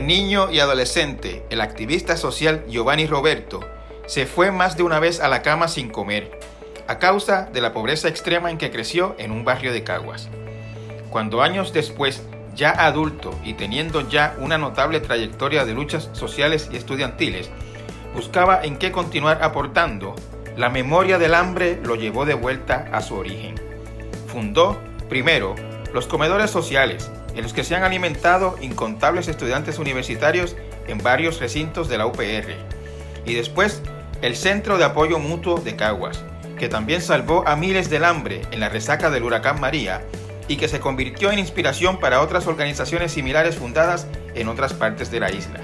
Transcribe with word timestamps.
Niño 0.00 0.50
y 0.50 0.60
adolescente, 0.60 1.44
el 1.50 1.60
activista 1.60 2.16
social 2.16 2.64
Giovanni 2.68 3.06
Roberto 3.06 3.60
se 4.06 4.26
fue 4.26 4.50
más 4.50 4.76
de 4.76 4.82
una 4.82 5.00
vez 5.00 5.20
a 5.20 5.28
la 5.28 5.42
cama 5.42 5.68
sin 5.68 5.88
comer, 5.88 6.38
a 6.86 6.98
causa 6.98 7.48
de 7.52 7.60
la 7.60 7.72
pobreza 7.72 8.08
extrema 8.08 8.50
en 8.50 8.58
que 8.58 8.70
creció 8.70 9.14
en 9.18 9.30
un 9.30 9.44
barrio 9.44 9.72
de 9.72 9.84
Caguas. 9.84 10.28
Cuando 11.10 11.42
años 11.42 11.72
después, 11.72 12.22
ya 12.54 12.70
adulto 12.70 13.38
y 13.44 13.54
teniendo 13.54 14.08
ya 14.08 14.36
una 14.38 14.58
notable 14.58 15.00
trayectoria 15.00 15.64
de 15.64 15.74
luchas 15.74 16.08
sociales 16.12 16.68
y 16.72 16.76
estudiantiles, 16.76 17.50
buscaba 18.14 18.64
en 18.64 18.78
qué 18.78 18.92
continuar 18.92 19.42
aportando, 19.42 20.14
la 20.56 20.70
memoria 20.70 21.18
del 21.18 21.34
hambre 21.34 21.80
lo 21.84 21.96
llevó 21.96 22.24
de 22.24 22.34
vuelta 22.34 22.88
a 22.92 23.02
su 23.02 23.14
origen. 23.14 23.54
Fundó, 24.26 24.80
primero, 25.08 25.54
los 25.92 26.06
comedores 26.06 26.50
sociales, 26.50 27.10
en 27.36 27.42
los 27.42 27.52
que 27.52 27.64
se 27.64 27.76
han 27.76 27.84
alimentado 27.84 28.56
incontables 28.60 29.28
estudiantes 29.28 29.78
universitarios 29.78 30.56
en 30.88 30.98
varios 30.98 31.38
recintos 31.38 31.88
de 31.88 31.98
la 31.98 32.06
UPR. 32.06 32.56
Y 33.26 33.34
después, 33.34 33.82
el 34.22 34.36
Centro 34.36 34.78
de 34.78 34.84
Apoyo 34.84 35.18
Mutuo 35.18 35.58
de 35.58 35.76
Caguas, 35.76 36.24
que 36.58 36.68
también 36.68 37.02
salvó 37.02 37.46
a 37.46 37.54
miles 37.54 37.90
del 37.90 38.04
hambre 38.04 38.42
en 38.50 38.60
la 38.60 38.70
resaca 38.70 39.10
del 39.10 39.24
huracán 39.24 39.60
María 39.60 40.02
y 40.48 40.56
que 40.56 40.68
se 40.68 40.80
convirtió 40.80 41.30
en 41.30 41.38
inspiración 41.38 42.00
para 42.00 42.22
otras 42.22 42.46
organizaciones 42.46 43.12
similares 43.12 43.56
fundadas 43.56 44.06
en 44.34 44.48
otras 44.48 44.72
partes 44.72 45.10
de 45.10 45.20
la 45.20 45.30
isla. 45.30 45.60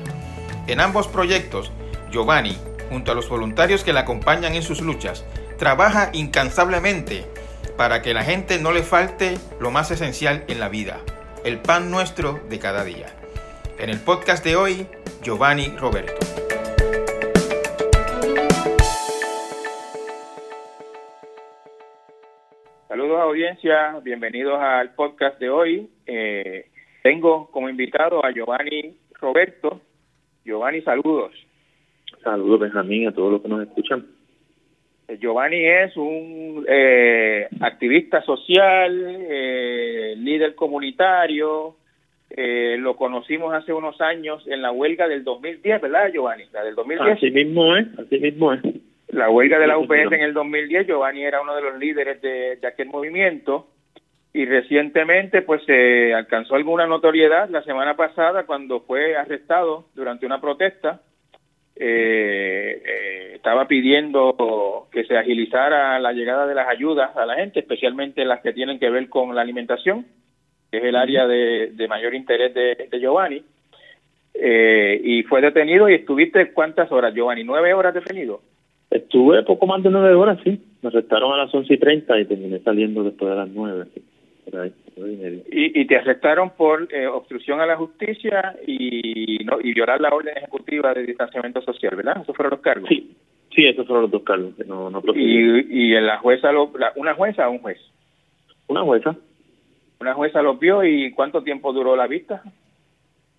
En 0.66 0.80
ambos 0.80 1.09
proyectos, 1.09 1.73
Giovanni, 2.10 2.59
junto 2.91 3.12
a 3.12 3.15
los 3.15 3.29
voluntarios 3.29 3.84
que 3.84 3.95
le 3.95 4.01
acompañan 4.01 4.54
en 4.54 4.62
sus 4.62 4.82
luchas, 4.82 5.24
trabaja 5.59 6.10
incansablemente 6.12 7.27
para 7.79 8.02
que 8.02 8.12
la 8.12 8.24
gente 8.24 8.59
no 8.59 8.73
le 8.73 8.82
falte 8.82 9.38
lo 9.59 9.70
más 9.70 9.91
esencial 9.91 10.45
en 10.48 10.60
la 10.60 10.68
vida, 10.68 11.01
el 11.45 11.59
pan 11.59 11.91
nuestro 11.91 12.38
de 12.48 12.59
cada 12.59 12.84
día. 12.84 13.06
En 13.78 13.91
el 13.91 13.98
podcast 13.98 14.45
de 14.45 14.54
hoy, 14.54 14.87
Giovanni 15.23 15.68
Roberto. 15.76 16.15
Saludos 22.87 23.20
audiencia, 23.20 23.98
bienvenidos 24.04 24.60
al 24.60 24.95
podcast 24.95 25.40
de 25.40 25.51
hoy. 25.51 25.90
Eh, 26.07 26.70
tengo 27.02 27.51
como 27.51 27.68
invitado 27.68 28.24
a 28.24 28.30
Giovanni 28.30 28.96
Roberto. 29.20 29.80
Giovanni, 30.45 30.82
saludos. 30.82 31.32
Saludos 32.23 32.60
Benjamín 32.60 33.09
a 33.09 33.13
todos 33.13 33.32
los 33.32 33.43
que 33.43 33.48
nos 33.48 33.66
escuchan. 33.66 34.07
Eh, 35.13 35.18
Giovanni 35.21 35.65
es 35.65 35.96
un 35.96 36.65
eh, 36.68 37.49
activista 37.60 38.23
social, 38.23 39.16
eh, 39.30 40.15
líder 40.16 40.54
comunitario. 40.54 41.77
lo 42.35 42.96
conocimos 42.96 43.52
hace 43.52 43.73
unos 43.73 44.01
años 44.01 44.43
en 44.46 44.63
la 44.63 44.73
huelga 44.73 45.07
del 45.07 45.23
2010, 45.23 45.82
¿verdad, 45.82 46.10
Giovanni? 46.13 46.45
La 46.52 46.65
del 46.65 46.74
2010. 46.74 47.16
Así 47.16 47.30
mismo 47.30 47.77
es, 47.77 47.87
así 47.99 48.19
mismo 48.19 48.52
es. 48.54 48.60
La 49.09 49.29
huelga 49.29 49.59
de 49.59 49.66
la 49.66 49.77
UPS 49.77 50.13
en 50.13 50.23
el 50.23 50.32
2010, 50.32 50.87
Giovanni 50.87 51.23
era 51.23 51.43
uno 51.43 51.54
de 51.54 51.63
los 51.63 51.79
líderes 51.79 52.23
de, 52.23 52.57
de 52.57 52.66
aquel 52.66 52.88
movimiento 52.88 53.66
y 54.32 54.47
recientemente 54.47 55.43
pues 55.43 55.63
se 55.66 56.15
alcanzó 56.15 56.54
alguna 56.54 56.87
notoriedad 56.87 57.51
la 57.51 57.63
semana 57.63 57.95
pasada 57.97 58.45
cuando 58.45 58.80
fue 58.80 59.15
arrestado 59.15 59.85
durante 59.95 60.24
una 60.24 60.41
protesta 60.41 61.02
eh, 61.76 62.82
eh, 62.84 63.32
estaba 63.34 63.66
pidiendo 63.66 64.88
que 64.92 65.04
se 65.04 65.16
agilizara 65.16 65.98
la 65.98 66.12
llegada 66.12 66.47
de 66.47 66.54
las 66.54 66.69
ayudas 66.69 67.16
a 67.16 67.26
la 67.26 67.34
gente, 67.37 67.60
especialmente 67.60 68.25
las 68.25 68.41
que 68.41 68.53
tienen 68.53 68.78
que 68.78 68.91
ver 68.91 69.09
con 69.09 69.34
la 69.34 69.42
alimentación, 69.42 70.06
que 70.70 70.78
es 70.78 70.84
el 70.84 70.97
área 70.97 71.26
de, 71.26 71.87
mayor 71.88 72.14
interés 72.14 72.54
de, 72.54 73.00
Giovanni. 73.00 73.42
Eh, 74.34 75.00
y 75.03 75.22
fue 75.25 75.41
detenido 75.41 75.88
y 75.88 75.94
estuviste 75.94 76.53
cuántas 76.53 76.91
horas, 76.91 77.14
Giovanni, 77.14 77.44
nueve 77.44 77.75
horas 77.75 77.94
detenido. 77.94 78.41
Estuve 78.91 79.42
poco 79.42 79.66
más 79.66 79.82
de 79.82 79.91
nueve 79.91 80.14
horas, 80.14 80.38
sí. 80.44 80.60
Me 80.82 80.88
arrestaron 80.88 81.32
a 81.32 81.38
las 81.38 81.54
once 81.54 81.74
y 81.74 81.78
treinta 81.78 82.18
y 82.18 82.26
terminé 82.26 82.58
saliendo 82.60 83.02
después 83.02 83.30
de 83.30 83.36
las 83.36 83.48
nueve. 83.48 83.86
Y, 84.97 85.80
y, 85.80 85.86
te 85.86 85.97
arrestaron 85.97 86.50
por 86.50 86.88
eh, 86.92 87.06
obstrucción 87.06 87.60
a 87.60 87.66
la 87.66 87.76
justicia 87.76 88.56
y, 88.66 89.38
no, 89.44 89.58
y 89.60 89.72
violar 89.72 90.00
la 90.00 90.10
orden 90.10 90.36
ejecutiva 90.36 90.92
de 90.92 91.06
distanciamiento 91.06 91.62
social, 91.62 91.97
¿verdad? 91.97 92.22
Esos 92.22 92.36
fueron 92.36 92.50
los 92.50 92.60
cargos. 92.60 92.88
Sí, 92.88 93.16
sí, 93.54 93.66
esos 93.66 93.86
fueron 93.86 94.03
los 94.03 94.10
dos 94.10 94.22
cargos. 94.22 94.53
no, 94.66 94.91
no 94.91 95.03
y, 95.14 95.66
y 95.69 96.00
la 96.00 96.19
jueza, 96.19 96.53
lo, 96.53 96.70
¿una 96.97 97.14
jueza 97.14 97.48
o 97.48 97.53
un 97.53 97.58
juez? 97.60 97.78
Una 98.69 98.82
jueza. 98.82 99.16
¿Una 100.00 100.14
jueza 100.14 100.42
los 100.42 100.58
vio 100.58 100.84
y 100.84 101.12
cuánto 101.12 101.42
tiempo 101.42 101.72
duró 101.72 101.94
la 101.97 102.06
vista? 102.06 102.42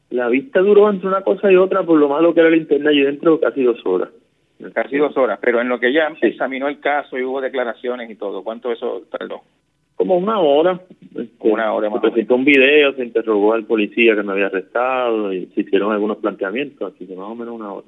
La 0.09 0.30
vista 0.30 0.59
duró 0.59 0.90
entre 0.90 1.08
una 1.08 1.22
cosa 1.22 1.52
y 1.52 1.56
otra, 1.56 1.84
por 1.84 2.00
lo 2.00 2.08
malo 2.08 2.34
que 2.34 2.40
era 2.40 2.50
el 2.50 2.56
internet, 2.56 2.94
y 2.94 3.02
dentro 3.02 3.40
casi 3.40 3.64
dos 3.64 3.85
horas. 3.85 4.09
Casi 4.74 4.97
dos 4.97 5.18
horas, 5.18 5.40
pero 5.41 5.59
en 5.59 5.68
lo 5.68 5.80
que 5.80 5.91
ya 5.91 6.14
examinó 6.22 6.68
el 6.68 6.80
caso 6.80 7.18
y 7.18 7.24
hubo 7.24 7.41
declaraciones 7.41 8.09
y 8.09 8.16
todo, 8.16 8.44
¿cuánto 8.44 8.72
eso 8.72 9.02
tardó? 9.12 9.41
Como 10.03 10.18
una 10.18 10.38
hora. 10.38 10.81
Una 11.40 11.72
hora 11.72 11.90
más. 11.90 12.02
Se 12.02 12.09
presentó 12.09 12.36
un 12.36 12.44
video, 12.44 12.94
se 12.94 13.06
interrogó 13.06 13.53
al 13.53 13.64
policía 13.64 14.14
que 14.16 14.24
me 14.24 14.34
había 14.34 14.47
arrestado 14.47 15.31
y 15.31 15.46
se 15.56 15.62
hicieron 15.62 15.94
algunos 15.94 16.18
planteamientos, 16.18 16.94
así 16.94 17.08
que 17.08 17.16
más 17.16 17.30
o 17.30 17.36
menos 17.36 17.56
una 17.56 17.72
hora. 17.72 17.88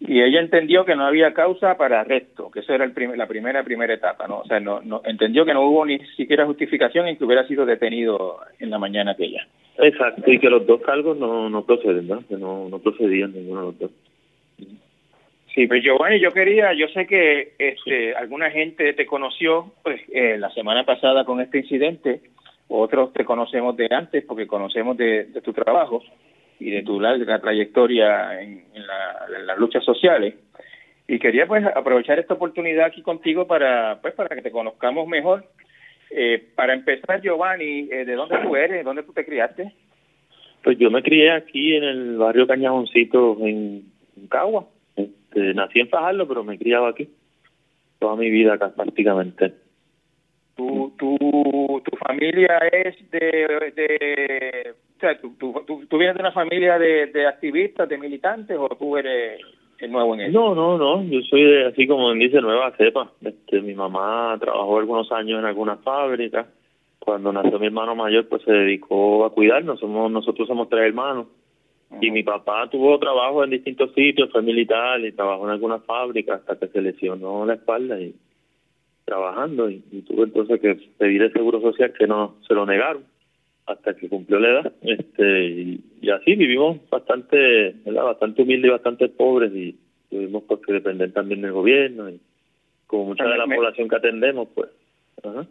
Y 0.00 0.20
ella 0.20 0.40
entendió 0.40 0.84
que 0.84 0.94
no 0.94 1.06
había 1.06 1.32
causa 1.32 1.78
para 1.78 2.02
arresto, 2.02 2.50
que 2.50 2.60
eso 2.60 2.74
era 2.74 2.84
el 2.84 2.92
la 3.16 3.26
primera 3.26 3.64
primera 3.64 3.94
etapa, 3.94 4.28
¿no? 4.28 4.40
O 4.40 4.44
sea, 4.44 4.60
no, 4.60 4.82
no 4.82 5.00
entendió 5.06 5.46
que 5.46 5.54
no 5.54 5.66
hubo 5.66 5.86
ni 5.86 5.98
siquiera 6.18 6.44
justificación 6.44 7.08
y 7.08 7.16
que 7.16 7.24
hubiera 7.24 7.48
sido 7.48 7.64
detenido 7.64 8.36
en 8.58 8.68
la 8.68 8.78
mañana 8.78 9.12
aquella. 9.12 9.46
Exacto, 9.78 10.30
y 10.30 10.38
que 10.38 10.50
los 10.50 10.66
dos 10.66 10.82
cargos 10.82 11.16
no, 11.16 11.48
no 11.48 11.64
proceden, 11.64 12.06
¿no? 12.06 12.22
Que 12.28 12.36
no, 12.36 12.68
no 12.68 12.78
procedían 12.80 13.32
ninguno 13.32 13.60
de 13.60 13.66
los 13.68 13.78
dos. 13.78 13.90
Sí, 15.56 15.66
pues 15.66 15.82
Giovanni, 15.82 16.20
yo 16.20 16.32
quería, 16.32 16.74
yo 16.74 16.86
sé 16.88 17.06
que 17.06 17.54
este, 17.58 18.14
alguna 18.14 18.50
gente 18.50 18.92
te 18.92 19.06
conoció 19.06 19.72
pues, 19.82 20.02
eh, 20.12 20.36
la 20.36 20.50
semana 20.50 20.84
pasada 20.84 21.24
con 21.24 21.40
este 21.40 21.60
incidente, 21.60 22.20
otros 22.68 23.14
te 23.14 23.24
conocemos 23.24 23.74
de 23.74 23.88
antes 23.90 24.22
porque 24.24 24.46
conocemos 24.46 24.98
de, 24.98 25.28
tu 25.42 25.54
trabajo 25.54 26.02
y 26.60 26.70
de 26.70 26.82
tu 26.82 27.00
larga 27.00 27.38
trayectoria 27.38 28.38
en, 28.38 28.64
las 29.46 29.56
luchas 29.56 29.82
sociales. 29.82 30.34
Y 31.08 31.18
quería 31.18 31.46
pues 31.46 31.64
aprovechar 31.64 32.18
esta 32.18 32.34
oportunidad 32.34 32.84
aquí 32.84 33.00
contigo 33.00 33.46
para 33.46 33.98
pues 34.02 34.12
para 34.12 34.36
que 34.36 34.42
te 34.42 34.50
conozcamos 34.50 35.08
mejor. 35.08 35.46
Eh, 36.10 36.50
para 36.54 36.74
empezar, 36.74 37.22
Giovanni, 37.22 37.88
eh, 37.90 38.04
¿de 38.04 38.14
dónde 38.14 38.36
tú 38.42 38.56
eres? 38.56 38.84
¿Dónde 38.84 39.04
tú 39.04 39.14
te 39.14 39.24
criaste? 39.24 39.72
Pues 40.62 40.76
yo 40.78 40.90
me 40.90 41.02
crié 41.02 41.30
aquí 41.30 41.76
en 41.76 41.84
el 41.84 42.18
barrio 42.18 42.46
Cañajoncito 42.46 43.38
en 43.40 43.84
Cagua. 44.28 44.66
Este, 45.28 45.54
nací 45.54 45.80
en 45.80 45.88
Fajardo, 45.88 46.26
pero 46.26 46.44
me 46.44 46.54
he 46.54 46.58
criado 46.58 46.86
aquí 46.86 47.08
toda 47.98 48.16
mi 48.16 48.30
vida 48.30 48.54
acá 48.54 48.72
prácticamente. 48.74 49.54
¿Tu, 50.56 50.94
tu, 50.96 51.82
tu 51.84 51.96
familia 51.98 52.58
es 52.72 53.10
de, 53.10 53.72
de 53.76 54.74
o 54.96 54.98
sea, 54.98 55.20
¿tú, 55.20 55.34
tú, 55.36 55.98
vienes 55.98 56.14
de 56.14 56.22
una 56.22 56.32
familia 56.32 56.78
de, 56.78 57.06
de 57.06 57.26
activistas, 57.26 57.86
de 57.86 57.98
militantes 57.98 58.56
o 58.58 58.66
tú 58.78 58.96
eres 58.96 59.40
el 59.78 59.92
nuevo 59.92 60.14
en 60.14 60.22
eso? 60.22 60.32
No, 60.32 60.54
no, 60.54 60.78
no, 60.78 61.04
yo 61.04 61.20
soy 61.28 61.44
de, 61.44 61.66
así 61.66 61.86
como 61.86 62.14
dice, 62.14 62.40
nueva 62.40 62.74
cepa. 62.78 63.12
Este, 63.20 63.60
mi 63.60 63.74
mamá 63.74 64.38
trabajó 64.40 64.78
algunos 64.78 65.12
años 65.12 65.38
en 65.38 65.44
algunas 65.44 65.80
fábricas. 65.82 66.46
Cuando 66.98 67.30
nació 67.30 67.58
mi 67.58 67.66
hermano 67.66 67.94
mayor, 67.94 68.26
pues 68.26 68.42
se 68.42 68.52
dedicó 68.52 69.26
a 69.26 69.30
cuidarnos. 69.30 69.78
Somos, 69.78 70.10
nosotros 70.10 70.48
somos 70.48 70.70
tres 70.70 70.86
hermanos. 70.86 71.26
Y 72.00 72.10
mi 72.10 72.22
papá 72.22 72.68
tuvo 72.68 72.98
trabajo 72.98 73.44
en 73.44 73.50
distintos 73.50 73.92
sitios, 73.94 74.30
fue 74.30 74.42
militar 74.42 75.00
y 75.00 75.12
trabajó 75.12 75.44
en 75.44 75.52
algunas 75.52 75.84
fábricas 75.84 76.40
hasta 76.40 76.56
que 76.56 76.68
se 76.68 76.82
lesionó 76.82 77.46
la 77.46 77.54
espalda 77.54 78.00
y 78.00 78.14
trabajando 79.06 79.70
y, 79.70 79.80
tuvo 80.06 80.24
entonces 80.24 80.60
que 80.60 80.74
pedir 80.98 81.22
el 81.22 81.32
seguro 81.32 81.60
social 81.60 81.92
que 81.96 82.08
no 82.08 82.34
se 82.46 82.54
lo 82.54 82.66
negaron 82.66 83.04
hasta 83.64 83.94
que 83.94 84.08
cumplió 84.08 84.40
la 84.40 84.48
edad 84.48 84.72
este 84.82 85.46
y, 85.46 86.10
así 86.10 86.34
vivimos 86.34 86.78
bastante 86.90 87.76
¿verdad? 87.84 88.04
bastante 88.04 88.42
humildes 88.42 88.68
y 88.68 88.72
bastante 88.72 89.08
pobres 89.08 89.52
y 89.54 89.76
tuvimos 90.10 90.42
pues 90.48 90.60
que 90.66 90.72
depender 90.72 91.12
también 91.12 91.40
del 91.40 91.52
gobierno 91.52 92.10
y 92.10 92.20
como 92.88 93.06
mucha 93.06 93.24
de 93.24 93.38
la 93.38 93.46
población 93.46 93.88
que 93.88 93.96
atendemos 93.96 94.48
pues 94.54 94.70
ajá. 95.22 95.46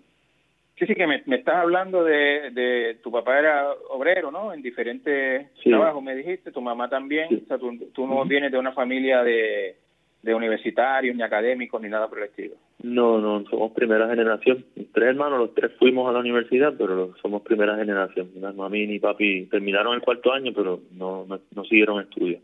Sí, 0.77 0.86
sí, 0.86 0.94
que 0.94 1.07
me, 1.07 1.24
me 1.25 1.38
estás 1.38 1.56
hablando 1.56 2.04
de, 2.04 2.51
de 2.51 2.98
tu 3.01 3.10
papá 3.10 3.39
era 3.39 3.72
obrero, 3.92 4.30
¿no? 4.30 4.54
En 4.54 4.62
diferentes 4.62 5.54
trabajos, 5.63 6.04
me 6.04 6.16
dijiste, 6.16 6.51
tu 6.51 6.60
mamá 6.60 6.89
también. 6.89 7.44
O 7.44 7.48
sea, 7.48 7.57
tú, 7.57 8.07
no 8.07 8.25
vienes 8.25 8.51
de 8.51 8.57
una 8.57 8.74
familia 8.74 9.24
de, 9.24 9.77
de 10.22 10.36
universitarios, 10.36 11.16
ni 11.16 11.24
académicos, 11.24 11.81
ni 11.81 11.88
nada 11.88 12.10
por 12.10 12.18
el 12.18 12.25
estilo. 12.25 12.56
No, 12.83 13.19
no, 13.19 13.45
somos 13.50 13.72
primera 13.72 14.10
generación. 14.10 14.66
tres 14.94 15.07
hermanos, 15.07 15.39
los 15.39 15.56
tres 15.56 15.72
fuimos 15.80 16.10
a 16.10 16.12
la 16.12 16.19
universidad, 16.19 16.74
pero 16.78 17.16
somos 17.21 17.42
primera 17.44 17.78
generación. 17.78 18.31
Mami 18.56 18.86
ni 18.86 19.00
papi 19.00 19.45
terminaron 19.45 19.95
el 19.95 20.01
cuarto 20.01 20.33
año, 20.33 20.51
pero 20.54 20.81
no, 20.92 21.25
no, 21.25 21.63
siguieron 21.63 22.01
estudios. 22.01 22.42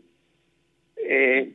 Eh, 0.96 1.52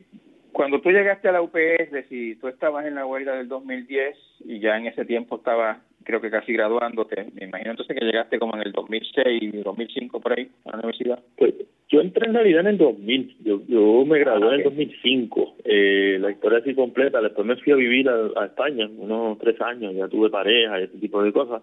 cuando 0.52 0.80
tú 0.80 0.90
llegaste 0.90 1.28
a 1.28 1.32
la 1.32 1.42
UPS, 1.42 2.08
si 2.08 2.36
tú 2.36 2.48
estabas 2.48 2.86
en 2.86 2.94
la 2.94 3.06
huelga 3.06 3.34
del 3.34 3.48
2010 3.48 4.16
y 4.46 4.60
ya 4.60 4.76
en 4.76 4.86
ese 4.86 5.04
tiempo 5.04 5.36
estabas 5.36 5.78
creo 6.08 6.22
que 6.22 6.30
casi 6.30 6.54
graduándote. 6.54 7.26
Me 7.34 7.44
imagino 7.44 7.72
entonces 7.72 7.94
que 7.94 8.04
llegaste 8.04 8.38
como 8.38 8.56
en 8.56 8.62
el 8.62 8.72
2006, 8.72 9.62
2005 9.62 10.20
por 10.20 10.32
ahí 10.32 10.48
a 10.64 10.70
la 10.70 10.78
universidad. 10.78 11.22
Pues 11.36 11.52
yo 11.90 12.00
entré 12.00 12.26
en 12.26 12.34
realidad 12.34 12.60
en 12.60 12.66
el 12.68 12.78
2000, 12.78 13.36
yo, 13.44 13.60
yo 13.68 14.04
me 14.06 14.18
gradué 14.18 14.48
en 14.48 14.54
el 14.54 14.62
2005, 14.64 15.56
eh, 15.64 16.16
la 16.18 16.30
historia 16.30 16.60
así 16.60 16.74
completa, 16.74 17.20
después 17.20 17.46
me 17.46 17.56
fui 17.56 17.74
a 17.74 17.76
vivir 17.76 18.08
a, 18.08 18.44
España, 18.46 18.88
unos 18.96 19.38
tres 19.38 19.60
años, 19.60 19.94
ya 19.94 20.08
tuve 20.08 20.30
pareja 20.30 20.80
y 20.80 20.84
ese 20.84 20.96
tipo 20.98 21.22
de 21.22 21.32
cosas, 21.32 21.62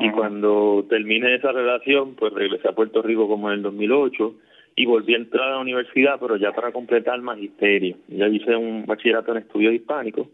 y 0.00 0.10
cuando 0.10 0.84
terminé 0.88 1.36
esa 1.36 1.52
relación, 1.52 2.16
pues 2.16 2.32
regresé 2.32 2.68
a 2.68 2.74
Puerto 2.74 3.02
Rico 3.02 3.28
como 3.28 3.50
en 3.50 3.58
el 3.58 3.62
2008 3.62 4.34
y 4.76 4.84
volví 4.84 5.14
a 5.14 5.18
entrar 5.18 5.48
a 5.48 5.52
la 5.52 5.58
universidad, 5.58 6.20
pero 6.20 6.36
ya 6.36 6.52
para 6.52 6.70
completar 6.70 7.20
magisterio. 7.22 7.96
Ya 8.08 8.28
hice 8.28 8.54
un 8.54 8.84
bachillerato 8.84 9.32
en 9.32 9.38
estudios 9.38 9.74
hispánicos 9.74 10.28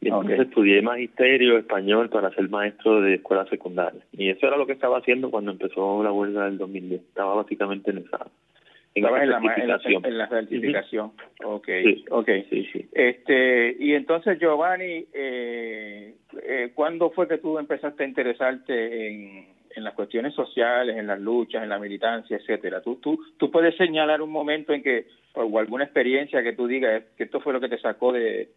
y 0.00 0.08
entonces 0.08 0.40
estudié 0.40 0.82
magisterio 0.82 1.56
español 1.56 2.10
para 2.10 2.30
ser 2.32 2.50
maestro 2.50 3.00
de 3.00 3.14
escuela 3.14 3.46
secundaria. 3.46 4.02
Y 4.12 4.28
eso 4.28 4.46
era 4.46 4.56
lo 4.56 4.66
que 4.66 4.72
estaba 4.72 4.98
haciendo 4.98 5.30
cuando 5.30 5.52
empezó 5.52 6.02
la 6.02 6.12
huelga 6.12 6.44
del 6.44 6.58
2010. 6.58 7.00
Estaba 7.00 7.36
básicamente 7.36 7.92
en 7.92 7.98
esa 7.98 8.26
en 8.96 9.02
la, 9.02 9.22
en 9.56 9.68
la, 10.18 10.28
certificación. 10.28 11.12
okay 11.44 12.02
okay 12.08 12.46
sí, 12.48 12.66
sí. 12.72 12.88
Este, 12.92 13.76
y 13.78 13.92
entonces, 13.92 14.38
Giovanni, 14.38 15.04
eh, 15.12 16.14
eh, 16.42 16.70
¿cuándo 16.74 17.10
fue 17.10 17.28
que 17.28 17.36
tú 17.36 17.58
empezaste 17.58 18.04
a 18.04 18.06
interesarte 18.06 19.08
en, 19.08 19.55
en 19.76 19.84
las 19.84 19.94
cuestiones 19.94 20.34
sociales, 20.34 20.96
en 20.96 21.06
las 21.06 21.20
luchas, 21.20 21.62
en 21.62 21.68
la 21.68 21.78
militancia, 21.78 22.38
etcétera? 22.38 22.80
¿Tú, 22.80 22.96
tú, 22.96 23.22
tú 23.36 23.50
puedes 23.50 23.76
señalar 23.76 24.22
un 24.22 24.30
momento 24.30 24.72
en 24.72 24.82
que, 24.82 25.06
o 25.34 25.58
alguna 25.58 25.84
experiencia 25.84 26.42
que 26.42 26.54
tú 26.54 26.66
digas 26.66 27.04
que 27.16 27.24
esto 27.24 27.40
fue 27.40 27.52
lo 27.52 27.60
que 27.60 27.68
te 27.68 27.78
sacó 27.78 28.12
de, 28.12 28.48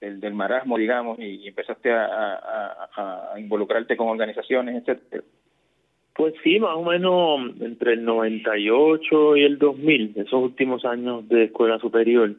del, 0.00 0.34
marasmo, 0.34 0.76
digamos, 0.76 1.18
y, 1.18 1.46
empezaste 1.46 1.92
a, 1.92 2.88
a, 2.96 3.38
involucrarte 3.38 3.96
con 3.96 4.08
organizaciones, 4.08 4.82
etcétera? 4.82 5.22
Pues 6.14 6.34
sí, 6.44 6.60
más 6.60 6.76
o 6.76 6.82
menos 6.82 7.60
entre 7.60 7.94
el 7.94 8.04
98 8.04 9.36
y 9.36 9.44
el 9.44 9.58
2000, 9.58 10.12
esos 10.16 10.42
últimos 10.44 10.84
años 10.84 11.28
de 11.28 11.44
escuela 11.44 11.78
superior, 11.78 12.34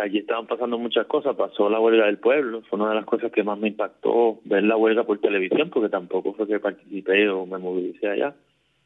allí 0.00 0.18
estaban 0.18 0.46
pasando 0.46 0.78
muchas 0.78 1.06
cosas, 1.06 1.36
pasó 1.36 1.68
la 1.68 1.80
huelga 1.80 2.06
del 2.06 2.18
pueblo, 2.18 2.62
fue 2.62 2.78
una 2.78 2.90
de 2.90 2.96
las 2.96 3.04
cosas 3.04 3.30
que 3.32 3.42
más 3.42 3.58
me 3.58 3.68
impactó 3.68 4.40
ver 4.44 4.64
la 4.64 4.76
huelga 4.76 5.04
por 5.04 5.18
televisión, 5.18 5.70
porque 5.70 5.88
tampoco 5.88 6.32
fue 6.34 6.46
que 6.46 6.60
participé 6.60 7.28
o 7.28 7.46
me 7.46 7.58
movilicé 7.58 8.08
allá. 8.08 8.34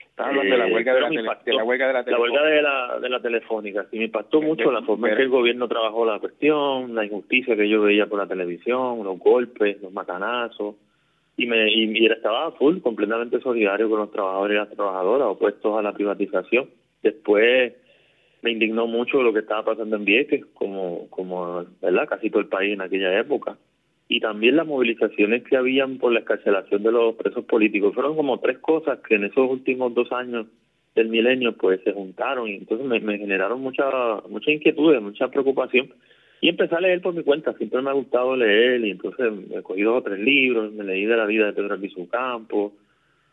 Estaba 0.01 0.29
hablando 0.29 0.53
de 0.53 0.59
la 0.59 0.67
huelga 0.75 0.95
de 0.95 1.01
la, 1.01 1.09
la 1.11 1.65
huelga 1.65 1.87
de 1.89 1.93
la, 1.93 2.03
la 2.03 2.21
huelga 2.21 2.43
de 2.45 2.63
la, 2.63 2.99
de 3.01 3.09
la 3.09 3.21
telefónica, 3.21 3.87
sí 3.91 3.99
me 3.99 4.05
impactó 4.05 4.41
mucho 4.41 4.71
la 4.71 4.83
forma 4.83 5.11
en 5.11 5.17
que 5.17 5.23
el 5.23 5.29
gobierno 5.29 5.67
trabajó 5.67 6.07
la 6.07 6.21
cuestión, 6.21 6.95
la 6.95 7.05
injusticia 7.05 7.57
que 7.57 7.69
yo 7.69 7.83
veía 7.83 8.07
por 8.07 8.19
la 8.19 8.27
televisión, 8.27 9.03
los 9.03 9.19
golpes, 9.19 9.83
los 9.83 9.93
macanazos, 9.93 10.77
y 11.37 11.47
me 11.47 11.69
y, 11.69 12.07
estaba 12.07 12.53
full, 12.53 12.79
completamente 12.79 13.41
solidario 13.41 13.91
con 13.91 13.99
los 13.99 14.13
trabajadores 14.13 14.55
y 14.55 14.59
las 14.59 14.71
trabajadoras 14.71 15.29
opuestos 15.29 15.77
a 15.77 15.83
la 15.83 15.93
privatización. 15.93 16.69
Después 17.03 17.75
me 18.45 18.51
indignó 18.51 18.87
mucho 18.87 19.23
lo 19.23 19.33
que 19.33 19.39
estaba 19.39 19.65
pasando 19.65 19.97
en 19.97 20.05
Vieques, 20.05 20.45
como, 20.53 21.09
como 21.09 21.65
¿verdad? 21.81 22.07
casi 22.07 22.29
todo 22.29 22.41
el 22.41 22.49
país 22.49 22.75
en 22.75 22.83
aquella 22.83 23.19
época. 23.19 23.57
Y 24.07 24.21
también 24.21 24.57
las 24.57 24.67
movilizaciones 24.67 25.45
que 25.45 25.57
habían 25.57 25.97
por 25.97 26.13
la 26.13 26.21
escarcelación 26.21 26.83
de 26.83 26.93
los 26.93 27.15
presos 27.15 27.47
políticos. 27.47 27.95
Fueron 27.95 28.17
como 28.17 28.39
tres 28.41 28.59
cosas 28.59 28.99
que 29.01 29.15
en 29.15 29.25
esos 29.25 29.51
últimos 29.51 29.95
dos 29.95 30.13
años 30.13 30.47
del 30.95 31.09
milenio 31.09 31.57
pues 31.57 31.81
se 31.85 31.93
juntaron 31.95 32.49
y 32.49 32.57
entonces 32.57 32.87
me, 32.87 33.19
generaron 33.19 33.63
mucha, 33.63 33.85
mucha 34.29 34.51
inquietud, 34.53 34.95
mucha 35.01 35.29
preocupación 35.29 35.89
y 36.43 36.51
empecé 36.51 36.75
a 36.75 36.81
leer 36.81 37.01
por 37.01 37.15
mi 37.15 37.23
cuenta, 37.23 37.55
siempre 37.55 37.81
me 37.81 37.89
ha 37.89 37.95
gustado 37.95 38.37
leer 38.37 38.85
y 38.85 38.91
entonces 38.91 39.33
he 39.51 39.63
cogido 39.63 40.03
tres 40.03 40.19
libros, 40.21 40.71
me 40.75 40.85
leí 40.85 41.07
de 41.07 41.17
la 41.17 41.25
vida 41.25 41.47
de 41.47 41.55
Pedro 41.55 41.73
Albizu 41.73 42.07
Campos, 42.09 42.73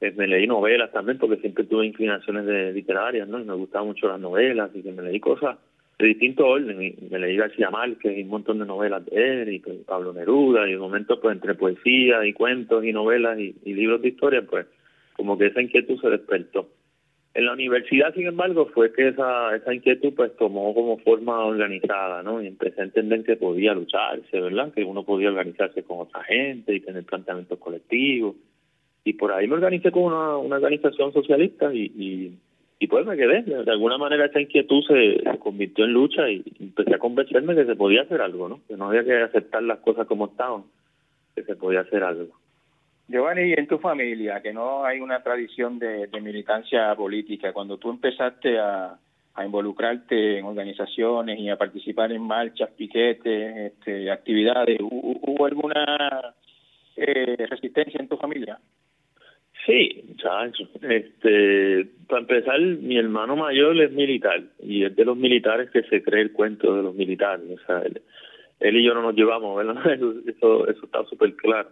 eh, 0.01 0.13
me 0.15 0.27
leí 0.27 0.47
novelas 0.47 0.91
también 0.91 1.17
porque 1.17 1.37
siempre 1.37 1.63
tuve 1.63 1.85
inclinaciones 1.85 2.45
de 2.45 2.73
literarias, 2.73 3.27
¿no? 3.27 3.39
Y 3.39 3.45
me 3.45 3.53
gustaban 3.53 3.87
mucho 3.87 4.07
las 4.07 4.19
novelas, 4.19 4.71
y 4.73 4.81
que 4.81 4.91
me 4.91 5.03
leí 5.03 5.19
cosas 5.19 5.57
de 5.99 6.07
distinto 6.07 6.47
orden, 6.47 6.81
y 6.81 6.95
me 7.09 7.19
leí 7.19 7.37
García 7.37 7.69
Márquez 7.69 8.17
y 8.17 8.23
un 8.23 8.29
montón 8.29 8.59
de 8.59 8.65
novelas 8.65 9.05
de 9.05 9.41
él, 9.43 9.53
y 9.53 9.59
pues, 9.59 9.77
Pablo 9.85 10.11
Neruda, 10.13 10.67
y 10.67 10.73
de 10.73 10.77
momento 10.77 11.21
pues 11.21 11.35
entre 11.35 11.55
poesía 11.55 12.25
y 12.25 12.33
cuentos 12.33 12.83
y 12.83 12.91
novelas 12.91 13.39
y 13.39 13.73
libros 13.73 14.01
de 14.01 14.09
historia, 14.09 14.41
pues 14.41 14.65
como 15.15 15.37
que 15.37 15.47
esa 15.47 15.61
inquietud 15.61 15.99
se 16.01 16.09
despertó. 16.09 16.67
En 17.33 17.45
la 17.45 17.53
universidad, 17.53 18.13
sin 18.13 18.27
embargo, 18.27 18.65
fue 18.73 18.91
que 18.91 19.07
esa, 19.07 19.55
esa 19.55 19.73
inquietud 19.73 20.13
pues 20.13 20.35
tomó 20.35 20.73
como 20.73 20.97
forma 20.97 21.45
organizada, 21.45 22.21
¿no? 22.23 22.41
Y 22.41 22.47
empecé 22.47 22.81
a 22.81 22.85
entender 22.85 23.23
que 23.23 23.37
podía 23.37 23.73
lucharse, 23.73 24.41
¿verdad? 24.41 24.73
Que 24.73 24.83
uno 24.83 25.05
podía 25.05 25.29
organizarse 25.29 25.83
con 25.83 26.01
otra 26.01 26.23
gente 26.25 26.75
y 26.75 26.81
tener 26.81 27.05
planteamientos 27.05 27.57
colectivos. 27.59 28.35
Y 29.03 29.13
por 29.13 29.31
ahí 29.31 29.47
me 29.47 29.55
organicé 29.55 29.91
con 29.91 30.03
una, 30.03 30.37
una 30.37 30.55
organización 30.57 31.11
socialista 31.11 31.73
y, 31.73 31.91
y, 31.95 32.37
y 32.81 32.87
pues 32.87 33.05
me 33.05 33.15
quedé. 33.15 33.43
De 33.43 33.71
alguna 33.71 33.99
manera 33.99 34.25
esa 34.25 34.41
inquietud 34.41 34.83
se, 34.87 35.21
convirtió 35.37 35.85
en 35.85 35.93
lucha 35.93 36.27
y 36.27 36.43
empecé 36.59 36.95
a 36.95 36.97
convencerme 36.97 37.53
que 37.53 37.65
se 37.65 37.75
podía 37.75 38.01
hacer 38.01 38.21
algo, 38.21 38.49
¿no? 38.49 38.59
Que 38.67 38.75
no 38.75 38.89
había 38.89 39.03
que 39.03 39.21
aceptar 39.21 39.61
las 39.61 39.77
cosas 39.81 40.07
como 40.07 40.25
estaban, 40.25 40.63
que 41.35 41.43
se 41.43 41.55
podía 41.55 41.81
hacer 41.81 42.03
algo. 42.03 42.33
Giovanni, 43.07 43.49
y 43.49 43.53
en 43.53 43.67
tu 43.67 43.77
familia, 43.77 44.41
que 44.41 44.51
no 44.51 44.83
hay 44.83 44.99
una 44.99 45.21
tradición 45.21 45.77
de, 45.77 46.07
militancia 46.23 46.95
política, 46.95 47.53
cuando 47.53 47.77
tú 47.77 47.91
empezaste 47.91 48.57
a, 48.57 48.97
involucrarte 49.45 50.39
en 50.39 50.45
organizaciones 50.45 51.39
y 51.39 51.49
a 51.49 51.57
participar 51.57 52.11
en 52.11 52.21
marchas, 52.21 52.69
piquetes, 52.71 53.73
este, 53.73 54.09
actividades, 54.09 54.79
¿hubo 54.81 55.45
alguna 55.45 56.33
eh, 56.95 57.45
resistencia 57.47 57.99
en 57.99 58.07
tu 58.07 58.17
familia? 58.17 58.59
Sí, 59.65 60.03
chacho. 60.17 60.67
Este, 60.81 61.87
para 62.07 62.21
empezar, 62.21 62.59
mi 62.59 62.97
hermano 62.97 63.35
mayor 63.35 63.79
es 63.79 63.91
militar 63.91 64.41
y 64.61 64.85
es 64.85 64.95
de 64.95 65.05
los 65.05 65.17
militares 65.17 65.69
que 65.71 65.83
se 65.83 66.01
cree 66.01 66.21
el 66.21 66.31
cuento 66.31 66.75
de 66.75 66.83
los 66.83 66.95
militares. 66.95 67.45
O 67.49 67.65
sea, 67.65 67.79
él, 67.81 68.01
él 68.59 68.77
y 68.77 68.83
yo 68.83 68.93
no 68.93 69.01
nos 69.01 69.15
llevamos, 69.15 69.57
¿verdad? 69.57 69.85
Eso, 70.27 70.67
eso 70.67 70.85
está 70.85 71.03
súper 71.05 71.35
claro 71.35 71.69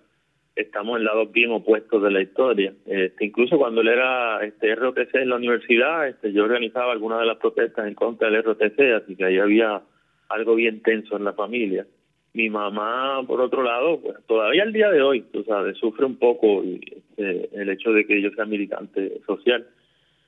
estamos 0.62 0.98
en 0.98 1.06
lados 1.06 1.32
bien 1.32 1.52
opuestos 1.52 2.04
de 2.04 2.12
la 2.12 2.22
historia. 2.22 2.74
Este, 2.86 3.26
incluso 3.26 3.58
cuando 3.58 3.82
él 3.82 3.88
era 3.88 4.44
este 4.44 4.76
ROTC 4.76 5.16
en 5.16 5.30
la 5.30 5.38
universidad, 5.38 6.08
este, 6.08 6.34
yo 6.34 6.44
organizaba 6.44 6.92
algunas 6.92 7.20
de 7.22 7.28
las 7.28 7.38
protestas 7.38 7.88
en 7.88 7.96
contra 7.96 8.30
del 8.30 8.44
ROTC, 8.44 8.80
así 9.02 9.16
que 9.16 9.26
ahí 9.26 9.40
había 9.40 9.82
algo 10.28 10.56
bien 10.56 10.82
tenso 10.82 11.16
en 11.18 11.24
la 11.24 11.34
familia. 11.34 11.86
Mi 12.34 12.50
mamá, 12.50 13.24
por 13.26 13.42
otro 13.42 13.64
lado, 13.64 14.00
pues 14.02 14.16
todavía 14.28 14.64
al 14.64 14.74
día 14.74 14.90
de 14.90 15.02
hoy, 15.02 15.22
tú 15.32 15.44
sabes, 15.44 15.78
sufre 15.78 16.06
un 16.06 16.18
poco 16.18 16.64
este, 16.64 17.50
el 17.54 17.70
hecho 17.70 17.92
de 17.92 18.06
que 18.06 18.22
yo 18.22 18.30
sea 18.32 18.46
militante 18.46 19.20
social. 19.26 19.66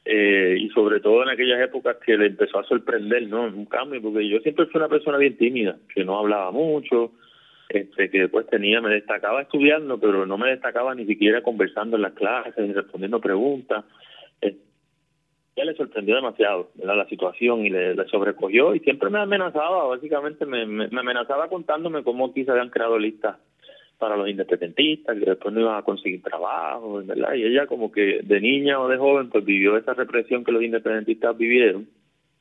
Eh, 0.03 0.57
y 0.59 0.69
sobre 0.69 1.00
todo 1.00 1.22
en 1.22 1.29
aquellas 1.29 1.62
épocas 1.62 1.98
que 2.03 2.17
le 2.17 2.25
empezó 2.25 2.58
a 2.58 2.63
sorprender, 2.63 3.27
¿no? 3.27 3.43
Un 3.43 3.65
cambio, 3.65 4.01
porque 4.01 4.27
yo 4.27 4.39
siempre 4.39 4.65
fui 4.65 4.79
una 4.79 4.89
persona 4.89 5.17
bien 5.17 5.38
tímida, 5.38 5.77
que 5.93 6.03
no 6.03 6.17
hablaba 6.17 6.50
mucho, 6.51 7.12
este, 7.70 8.10
que 8.10 8.22
después 8.22 8.48
tenía, 8.48 8.81
me 8.81 8.89
destacaba 8.89 9.43
estudiando, 9.43 10.00
pero 10.00 10.25
no 10.25 10.38
me 10.39 10.50
destacaba 10.50 10.96
ni 10.96 11.05
siquiera 11.05 11.43
conversando 11.43 11.98
en 11.98 12.01
las 12.01 12.13
clases, 12.13 12.67
ni 12.67 12.74
respondiendo 12.74 13.22
preguntas. 13.22 13.86
Ya 15.55 15.65
le 15.65 15.75
sorprendió 15.75 16.15
demasiado 16.15 16.70
la 16.75 17.05
situación 17.08 17.65
y 17.65 17.70
le, 17.70 17.96
sobrecogió 18.08 18.74
y 18.74 18.79
siempre 18.79 19.10
me 19.10 19.20
amenazaba, 19.20 19.86
básicamente 19.86 20.46
me, 20.46 20.65
me, 20.65 20.86
amenazaba 20.86 21.50
contándome 21.50 22.03
cómo 22.03 22.34
quizá 22.34 22.53
habían 22.53 22.70
creado 22.70 22.98
listas 22.98 23.38
para 23.98 24.15
los 24.17 24.29
independentistas, 24.29 25.17
que 25.17 25.25
después 25.25 25.53
no 25.53 25.62
iban 25.62 25.77
a 25.77 25.84
conseguir 25.84 26.24
trabajo, 26.24 27.03
¿verdad? 27.03 27.36
Y 27.36 27.43
ella 27.43 27.67
como 27.67 27.91
que 27.91 28.22
de 28.24 28.41
niña 28.41 28.79
o 28.79 28.88
de 28.88 28.98
joven 28.98 29.29
pues 29.29 29.46
vivió 29.46 29.77
esa 29.77 29.93
represión 29.93 30.43
que 30.43 30.51
los 30.51 30.63
independentistas 30.63 31.38
vivieron 31.38 31.88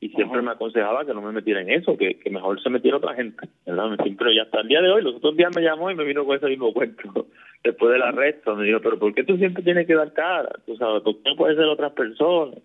y 0.01 0.09
siempre 0.11 0.41
me 0.41 0.53
aconsejaba 0.53 1.05
que 1.05 1.13
no 1.13 1.21
me 1.21 1.33
metiera 1.33 1.61
en 1.61 1.71
eso, 1.71 1.97
que, 1.99 2.19
que 2.19 2.31
mejor 2.31 2.61
se 2.63 2.71
metiera 2.71 2.97
otra 2.97 3.15
gente, 3.15 3.47
¿verdad? 3.67 3.99
Siempre, 4.03 4.33
y 4.33 4.39
hasta 4.39 4.63
el 4.63 4.69
día 4.69 4.81
de 4.81 4.91
hoy, 4.91 5.03
los 5.03 5.17
otros 5.17 5.37
días 5.37 5.55
me 5.55 5.63
llamó 5.63 5.91
y 5.91 5.95
me 5.95 6.05
vino 6.05 6.25
con 6.25 6.37
ese 6.37 6.47
mismo 6.47 6.73
cuento, 6.73 7.27
después 7.63 7.93
del 7.93 8.03
arresto, 8.03 8.57
me 8.57 8.65
dijo, 8.65 8.81
pero 8.81 8.99
¿por 8.99 9.13
qué 9.13 9.25
tú 9.25 9.37
siempre 9.37 9.63
tienes 9.63 9.87
que 9.87 9.95
dar 9.95 10.13
cara? 10.15 10.49
Tú 10.65 10.75
sabes, 10.77 11.03
¿por 11.03 11.17
qué 11.17 11.29
no 11.29 11.37
puedes 11.37 11.59
ser 11.59 11.67
otras 11.67 11.93
personas? 11.93 12.59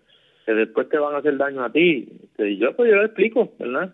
Que 0.46 0.54
después 0.54 0.88
te 0.88 0.98
van 0.98 1.14
a 1.14 1.18
hacer 1.18 1.36
daño 1.36 1.64
a 1.64 1.72
ti. 1.72 2.08
Y 2.38 2.56
yo, 2.56 2.74
pues 2.74 2.90
yo 2.90 2.96
le 2.96 3.06
explico, 3.06 3.52
¿verdad? 3.58 3.92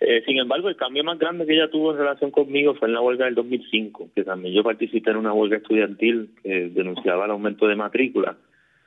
Eh, 0.00 0.22
sin 0.26 0.38
embargo, 0.38 0.68
el 0.68 0.76
cambio 0.76 1.02
más 1.02 1.18
grande 1.18 1.46
que 1.46 1.54
ella 1.54 1.70
tuvo 1.70 1.92
en 1.92 1.98
relación 1.98 2.30
conmigo 2.30 2.74
fue 2.74 2.88
en 2.88 2.94
la 2.94 3.00
huelga 3.00 3.24
del 3.24 3.34
2005, 3.34 4.10
que 4.14 4.24
también 4.24 4.54
yo 4.54 4.62
participé 4.62 5.10
en 5.10 5.16
una 5.16 5.32
huelga 5.32 5.56
estudiantil 5.56 6.30
que 6.42 6.68
denunciaba 6.68 7.24
el 7.24 7.32
aumento 7.32 7.66
de 7.66 7.76
matrícula 7.76 8.36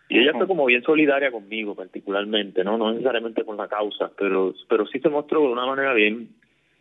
y 0.09 0.19
ella 0.19 0.33
fue 0.33 0.47
como 0.47 0.65
bien 0.65 0.83
solidaria 0.83 1.31
conmigo 1.31 1.75
particularmente, 1.75 2.63
no 2.63 2.77
no 2.77 2.91
necesariamente 2.91 3.43
con 3.43 3.57
la 3.57 3.67
causa, 3.67 4.11
pero 4.17 4.53
pero 4.69 4.85
sí 4.85 4.99
se 4.99 5.09
mostró 5.09 5.41
de 5.41 5.47
una 5.47 5.65
manera 5.65 5.93
bien 5.93 6.29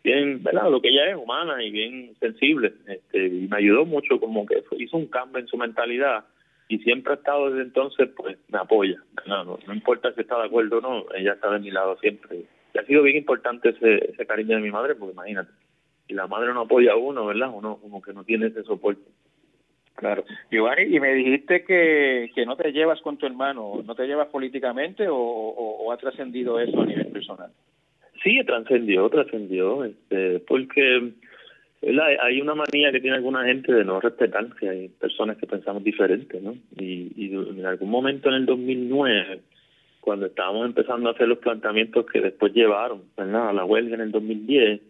bien, 0.03 0.43
¿verdad? 0.43 0.69
Lo 0.69 0.81
que 0.81 0.89
ella 0.89 1.09
es 1.09 1.15
humana 1.15 1.63
y 1.63 1.71
bien 1.71 2.13
sensible, 2.19 2.73
este, 2.87 3.25
y 3.25 3.47
me 3.47 3.57
ayudó 3.57 3.85
mucho 3.85 4.19
como 4.19 4.45
que 4.45 4.61
hizo 4.77 4.97
un 4.97 5.07
cambio 5.07 5.39
en 5.39 5.47
su 5.47 5.57
mentalidad 5.57 6.25
y 6.67 6.79
siempre 6.79 7.13
ha 7.13 7.15
estado 7.17 7.49
desde 7.49 7.63
entonces, 7.63 8.09
pues 8.15 8.37
me 8.49 8.59
apoya, 8.59 8.97
no, 9.25 9.43
no, 9.43 9.73
importa 9.73 10.13
si 10.13 10.21
está 10.21 10.37
de 10.39 10.45
acuerdo 10.45 10.77
o 10.77 10.81
no, 10.81 11.05
ella 11.15 11.33
está 11.33 11.51
de 11.51 11.59
mi 11.59 11.71
lado 11.71 11.97
siempre. 11.99 12.45
Y 12.73 12.77
ha 12.77 12.85
sido 12.85 13.03
bien 13.03 13.17
importante 13.17 13.69
ese, 13.69 14.11
ese 14.11 14.25
cariño 14.25 14.55
de 14.55 14.63
mi 14.63 14.71
madre, 14.71 14.95
porque 14.95 15.13
imagínate, 15.13 15.51
si 16.07 16.13
la 16.13 16.27
madre 16.27 16.53
no 16.53 16.61
apoya 16.61 16.93
a 16.93 16.97
uno, 16.97 17.25
¿verdad? 17.25 17.51
Uno 17.53 17.77
como 17.77 18.01
que 18.01 18.13
no 18.13 18.23
tiene 18.23 18.47
ese 18.47 18.63
soporte. 18.63 19.03
Claro. 19.95 20.25
Giovanni, 20.49 20.95
y 20.95 20.99
me 20.99 21.13
dijiste 21.13 21.63
que, 21.63 22.31
que 22.33 22.45
no 22.45 22.55
te 22.55 22.71
llevas 22.71 22.99
con 23.01 23.17
tu 23.17 23.25
hermano, 23.25 23.83
¿no 23.85 23.95
te 23.95 24.07
llevas 24.07 24.27
políticamente 24.29 25.07
o, 25.07 25.15
o, 25.15 25.91
ha 25.91 25.97
trascendido 25.97 26.59
eso 26.59 26.81
a 26.81 26.85
nivel 26.85 27.07
personal? 27.07 27.51
Sí, 28.23 28.39
trascendió, 28.45 29.07
trascendió, 29.09 29.83
este, 29.83 30.39
porque 30.39 31.13
hay 32.21 32.41
una 32.41 32.55
manía 32.55 32.91
que 32.91 33.01
tiene 33.01 33.17
alguna 33.17 33.43
gente 33.45 33.73
de 33.73 33.83
no 33.83 33.99
respetar 33.99 34.47
que 34.55 34.69
hay 34.69 34.87
personas 34.87 35.37
que 35.37 35.47
pensamos 35.47 35.83
diferente, 35.83 36.39
¿no? 36.41 36.55
Y, 36.77 37.11
y 37.15 37.33
en 37.33 37.65
algún 37.65 37.89
momento 37.89 38.29
en 38.29 38.35
el 38.35 38.45
2009, 38.45 39.41
cuando 39.99 40.25
estábamos 40.25 40.65
empezando 40.65 41.09
a 41.09 41.13
hacer 41.13 41.27
los 41.27 41.39
planteamientos 41.39 42.05
que 42.05 42.21
después 42.21 42.53
llevaron 42.53 43.03
¿verdad? 43.17 43.49
a 43.49 43.53
la 43.53 43.65
huelga 43.65 43.95
en 43.95 44.01
el 44.01 44.11
2010, 44.11 44.81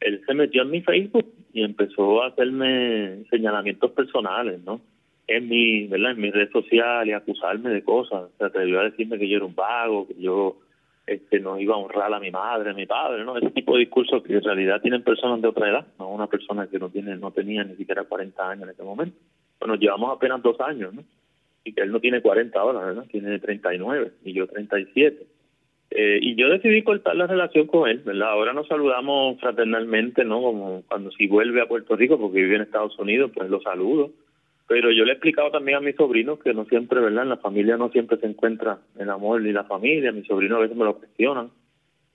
él 0.00 0.22
se 0.26 0.34
metió 0.34 0.62
en 0.62 0.70
mi 0.70 0.80
Facebook 0.80 1.26
y 1.52 1.62
empezó 1.62 2.22
a 2.22 2.28
hacerme 2.28 3.24
señalamientos 3.30 3.90
personales, 3.92 4.62
¿no? 4.64 4.80
En 5.26 5.48
mi, 5.48 5.86
¿verdad? 5.86 6.12
En 6.12 6.20
mi 6.20 6.30
red 6.30 6.50
social 6.50 7.08
y 7.08 7.12
acusarme 7.12 7.70
de 7.70 7.82
cosas. 7.82 8.30
Se 8.38 8.44
atrevió 8.44 8.80
a 8.80 8.84
decirme 8.84 9.18
que 9.18 9.28
yo 9.28 9.36
era 9.36 9.46
un 9.46 9.54
vago, 9.54 10.08
que 10.08 10.14
yo 10.20 10.56
este 11.06 11.40
no 11.40 11.58
iba 11.58 11.74
a 11.74 11.78
honrar 11.78 12.12
a 12.12 12.20
mi 12.20 12.30
madre, 12.30 12.70
a 12.70 12.74
mi 12.74 12.86
padre, 12.86 13.24
¿no? 13.24 13.36
Ese 13.36 13.50
tipo 13.50 13.74
de 13.74 13.80
discursos 13.80 14.22
que 14.22 14.34
en 14.34 14.42
realidad 14.42 14.80
tienen 14.80 15.02
personas 15.02 15.40
de 15.42 15.48
otra 15.48 15.68
edad, 15.68 15.86
no 15.98 16.08
una 16.10 16.28
persona 16.28 16.68
que 16.68 16.78
no 16.78 16.90
tiene 16.90 17.16
no 17.16 17.32
tenía 17.32 17.64
ni 17.64 17.74
siquiera 17.76 18.04
40 18.04 18.50
años 18.50 18.64
en 18.64 18.70
ese 18.70 18.82
momento. 18.82 19.16
Bueno, 19.58 19.76
llevamos 19.76 20.16
apenas 20.16 20.42
dos 20.42 20.60
años, 20.60 20.94
¿no? 20.94 21.02
Y 21.64 21.72
que 21.72 21.82
él 21.82 21.92
no 21.92 22.00
tiene 22.00 22.20
40 22.20 22.58
ahora, 22.58 22.80
¿verdad? 22.80 23.06
Tiene 23.10 23.38
39 23.38 24.12
y 24.24 24.32
yo 24.32 24.46
37. 24.46 25.26
Eh, 25.94 26.18
y 26.22 26.36
yo 26.36 26.48
decidí 26.48 26.82
cortar 26.82 27.16
la 27.16 27.26
relación 27.26 27.66
con 27.66 27.88
él, 27.88 27.98
¿verdad? 27.98 28.30
Ahora 28.30 28.52
nos 28.54 28.66
saludamos 28.66 29.38
fraternalmente, 29.40 30.24
¿no? 30.24 30.40
Como 30.40 30.82
cuando 30.88 31.10
si 31.10 31.26
vuelve 31.26 31.60
a 31.60 31.68
Puerto 31.68 31.96
Rico, 31.96 32.18
porque 32.18 32.42
vive 32.42 32.56
en 32.56 32.62
Estados 32.62 32.98
Unidos, 32.98 33.30
pues 33.34 33.50
lo 33.50 33.60
saludo. 33.60 34.10
Pero 34.72 34.90
yo 34.90 35.04
le 35.04 35.10
he 35.10 35.12
explicado 35.12 35.50
también 35.50 35.76
a 35.76 35.80
mis 35.82 35.96
sobrinos 35.96 36.38
que 36.38 36.54
no 36.54 36.64
siempre, 36.64 36.98
¿verdad? 36.98 37.24
En 37.24 37.28
la 37.28 37.36
familia 37.36 37.76
no 37.76 37.90
siempre 37.90 38.16
se 38.16 38.24
encuentra 38.24 38.78
el 38.98 39.10
amor 39.10 39.42
ni 39.42 39.52
la 39.52 39.64
familia. 39.64 40.12
Mis 40.12 40.26
sobrinos 40.26 40.56
a 40.56 40.62
veces 40.62 40.78
me 40.78 40.86
lo 40.86 40.96
cuestionan. 40.96 41.50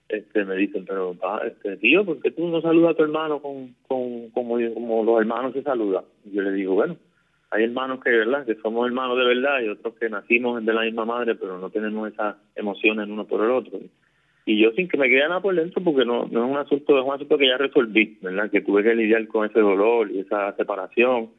Este, 0.08 0.44
me 0.44 0.56
dicen, 0.56 0.84
pero 0.84 1.14
este, 1.46 1.76
tío, 1.76 2.04
¿por 2.04 2.20
qué 2.20 2.32
tú 2.32 2.48
no 2.48 2.60
saludas 2.60 2.90
a 2.90 2.96
tu 2.96 3.04
hermano 3.04 3.40
con, 3.40 3.76
con, 3.86 4.30
como, 4.30 4.56
como 4.74 5.04
los 5.04 5.20
hermanos 5.20 5.52
se 5.52 5.62
saludan? 5.62 6.02
Yo 6.24 6.42
le 6.42 6.50
digo, 6.50 6.74
bueno, 6.74 6.96
hay 7.52 7.62
hermanos 7.62 8.02
que, 8.02 8.10
¿verdad? 8.10 8.44
Que 8.44 8.56
somos 8.56 8.88
hermanos 8.88 9.16
de 9.16 9.24
verdad 9.24 9.60
y 9.60 9.68
otros 9.68 9.94
que 9.94 10.10
nacimos 10.10 10.64
de 10.66 10.72
la 10.72 10.82
misma 10.82 11.04
madre, 11.04 11.36
pero 11.36 11.58
no 11.58 11.70
tenemos 11.70 12.12
esas 12.12 12.34
emociones 12.56 13.08
uno 13.08 13.24
por 13.24 13.44
el 13.44 13.52
otro. 13.52 13.78
Y 14.46 14.60
yo 14.60 14.72
sin 14.72 14.88
que 14.88 14.98
me 14.98 15.08
quede 15.08 15.28
nada 15.28 15.40
por 15.40 15.54
dentro, 15.54 15.80
porque 15.84 16.04
no, 16.04 16.26
no 16.28 16.44
es 16.44 16.50
un 16.50 16.56
asunto, 16.56 16.98
es 16.98 17.06
un 17.06 17.14
asunto 17.14 17.38
que 17.38 17.46
ya 17.46 17.56
resolví, 17.56 18.18
¿verdad? 18.20 18.50
Que 18.50 18.62
tuve 18.62 18.82
que 18.82 18.96
lidiar 18.96 19.28
con 19.28 19.48
ese 19.48 19.60
dolor 19.60 20.10
y 20.10 20.18
esa 20.18 20.56
separación. 20.56 21.30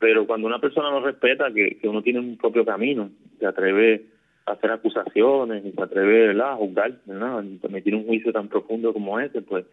Pero 0.00 0.26
cuando 0.26 0.46
una 0.46 0.58
persona 0.58 0.90
no 0.90 1.00
respeta 1.00 1.52
que, 1.52 1.78
uno 1.84 2.02
tiene 2.02 2.18
un 2.18 2.38
propio 2.38 2.64
camino, 2.64 3.10
se 3.38 3.46
atreve 3.46 4.06
a 4.46 4.52
hacer 4.52 4.72
acusaciones 4.72 5.64
y 5.64 5.72
se 5.72 5.82
atreve 5.82 6.40
a 6.42 6.56
juzgar, 6.56 6.94
¿verdad? 7.04 7.44
permitir 7.60 7.94
un 7.94 8.06
juicio 8.06 8.32
tan 8.32 8.48
profundo 8.48 8.94
como 8.94 9.20
ese, 9.20 9.42
pues 9.42 9.66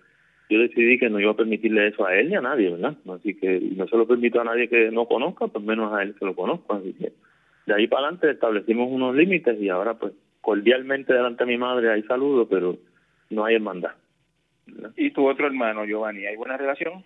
yo 0.50 0.60
decidí 0.60 1.00
que 1.00 1.10
no 1.10 1.22
iba 1.22 1.32
a 1.32 1.38
permitirle 1.38 1.88
eso 1.88 2.06
a 2.06 2.14
él 2.14 2.30
ni 2.30 2.36
a 2.36 2.42
nadie, 2.42 2.70
¿verdad? 2.70 2.98
Así 3.10 3.36
que 3.36 3.60
no 3.76 3.88
se 3.88 3.98
lo 3.98 4.06
permito 4.06 4.42
a 4.42 4.44
nadie 4.44 4.68
que 4.68 4.92
no 4.92 5.06
conozca, 5.06 5.48
pues 5.48 5.64
menos 5.64 5.94
a 5.94 6.04
él 6.04 6.14
que 6.20 6.26
lo 6.26 6.36
conozca. 6.36 6.76
Así 6.76 6.94
que 6.94 7.14
de 7.66 7.74
ahí 7.74 7.88
para 7.88 8.04
adelante 8.04 8.30
establecimos 8.30 8.90
unos 8.92 9.16
límites 9.16 9.60
y 9.62 9.70
ahora 9.70 9.94
pues 9.94 10.14
cordialmente 10.42 11.14
delante 11.14 11.46
de 11.46 11.52
mi 11.52 11.58
madre 11.58 11.90
hay 11.90 12.04
saludos, 12.04 12.48
pero 12.50 12.78
no 13.30 13.46
hay 13.46 13.56
hermandad. 13.56 13.92
¿Y 14.98 15.12
tu 15.12 15.26
otro 15.26 15.48
hermano, 15.48 15.86
Giovanni, 15.86 16.26
hay 16.26 16.36
buena 16.36 16.58
relación? 16.58 17.04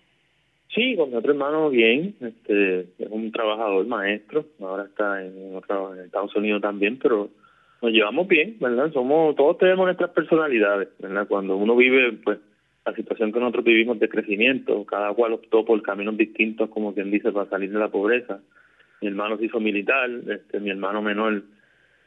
Sí, 0.74 0.96
con 0.96 1.10
mi 1.10 1.16
otro 1.16 1.32
hermano 1.32 1.68
bien, 1.68 2.14
este 2.20 2.80
es 2.98 3.10
un 3.10 3.30
trabajador 3.30 3.86
maestro, 3.86 4.46
ahora 4.60 4.84
está 4.84 5.22
en, 5.22 5.54
otro, 5.54 5.94
en 5.94 6.06
Estados 6.06 6.34
Unidos 6.34 6.62
también, 6.62 6.98
pero 6.98 7.28
nos 7.82 7.92
llevamos 7.92 8.26
bien, 8.26 8.56
¿verdad? 8.58 8.90
Somos 8.92 9.36
todos 9.36 9.58
tenemos 9.58 9.84
nuestras 9.84 10.10
personalidades, 10.10 10.88
¿verdad? 10.98 11.26
Cuando 11.28 11.56
uno 11.56 11.76
vive 11.76 12.12
pues 12.24 12.38
la 12.86 12.94
situación 12.94 13.32
que 13.32 13.40
nosotros 13.40 13.64
vivimos 13.64 13.98
de 13.98 14.08
crecimiento, 14.08 14.84
cada 14.86 15.12
cual 15.12 15.34
optó 15.34 15.64
por 15.64 15.80
caminos 15.82 16.16
distintos, 16.16 16.70
como 16.70 16.94
quien 16.94 17.10
dice, 17.10 17.32
para 17.32 17.50
salir 17.50 17.70
de 17.70 17.78
la 17.78 17.88
pobreza. 17.88 18.40
Mi 19.00 19.08
hermano 19.08 19.36
se 19.36 19.46
hizo 19.46 19.60
militar, 19.60 20.10
este, 20.26 20.58
mi 20.58 20.70
hermano 20.70 21.02
menor 21.02 21.42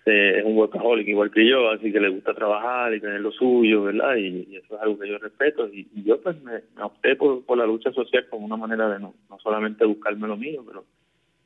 eh, 0.05 0.39
es 0.39 0.45
un 0.45 0.55
workaholic 0.55 1.07
igual 1.07 1.31
que 1.31 1.47
yo, 1.47 1.69
así 1.69 1.91
que 1.91 1.99
le 1.99 2.09
gusta 2.09 2.33
trabajar 2.33 2.93
y 2.93 3.01
tener 3.01 3.21
lo 3.21 3.31
suyo, 3.31 3.83
¿verdad? 3.83 4.15
Y, 4.15 4.55
eso 4.55 4.75
es 4.75 4.81
algo 4.81 4.99
que 4.99 5.09
yo 5.09 5.17
respeto. 5.17 5.67
Y, 5.67 5.87
yo 6.03 6.21
pues 6.21 6.41
me, 6.43 6.61
opté 6.81 7.15
por, 7.15 7.43
por 7.43 7.57
la 7.57 7.65
lucha 7.65 7.91
social 7.91 8.27
como 8.29 8.45
una 8.45 8.57
manera 8.57 8.87
de 8.89 8.99
no, 8.99 9.15
no 9.29 9.39
solamente 9.39 9.85
buscarme 9.85 10.27
lo 10.27 10.37
mío, 10.37 10.63
pero 10.65 10.85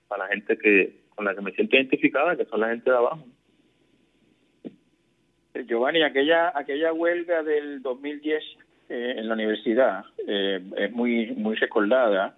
para 0.07 0.25
la 0.25 0.29
gente 0.31 0.57
que 0.57 1.09
con 1.15 1.25
la 1.25 1.35
que 1.35 1.41
me 1.41 1.51
siento 1.51 1.75
identificada, 1.75 2.35
que 2.35 2.45
son 2.45 2.61
la 2.61 2.69
gente 2.69 2.89
de 2.89 2.97
abajo. 2.97 3.25
Eh, 5.53 5.65
Giovanni, 5.67 6.01
aquella 6.01 6.51
aquella 6.55 6.93
huelga 6.93 7.43
del 7.43 7.81
2010 7.81 8.43
eh, 8.89 9.15
en 9.17 9.27
la 9.27 9.33
universidad 9.33 10.05
eh, 10.27 10.61
es 10.77 10.91
muy 10.91 11.27
muy 11.35 11.55
recordada 11.55 12.37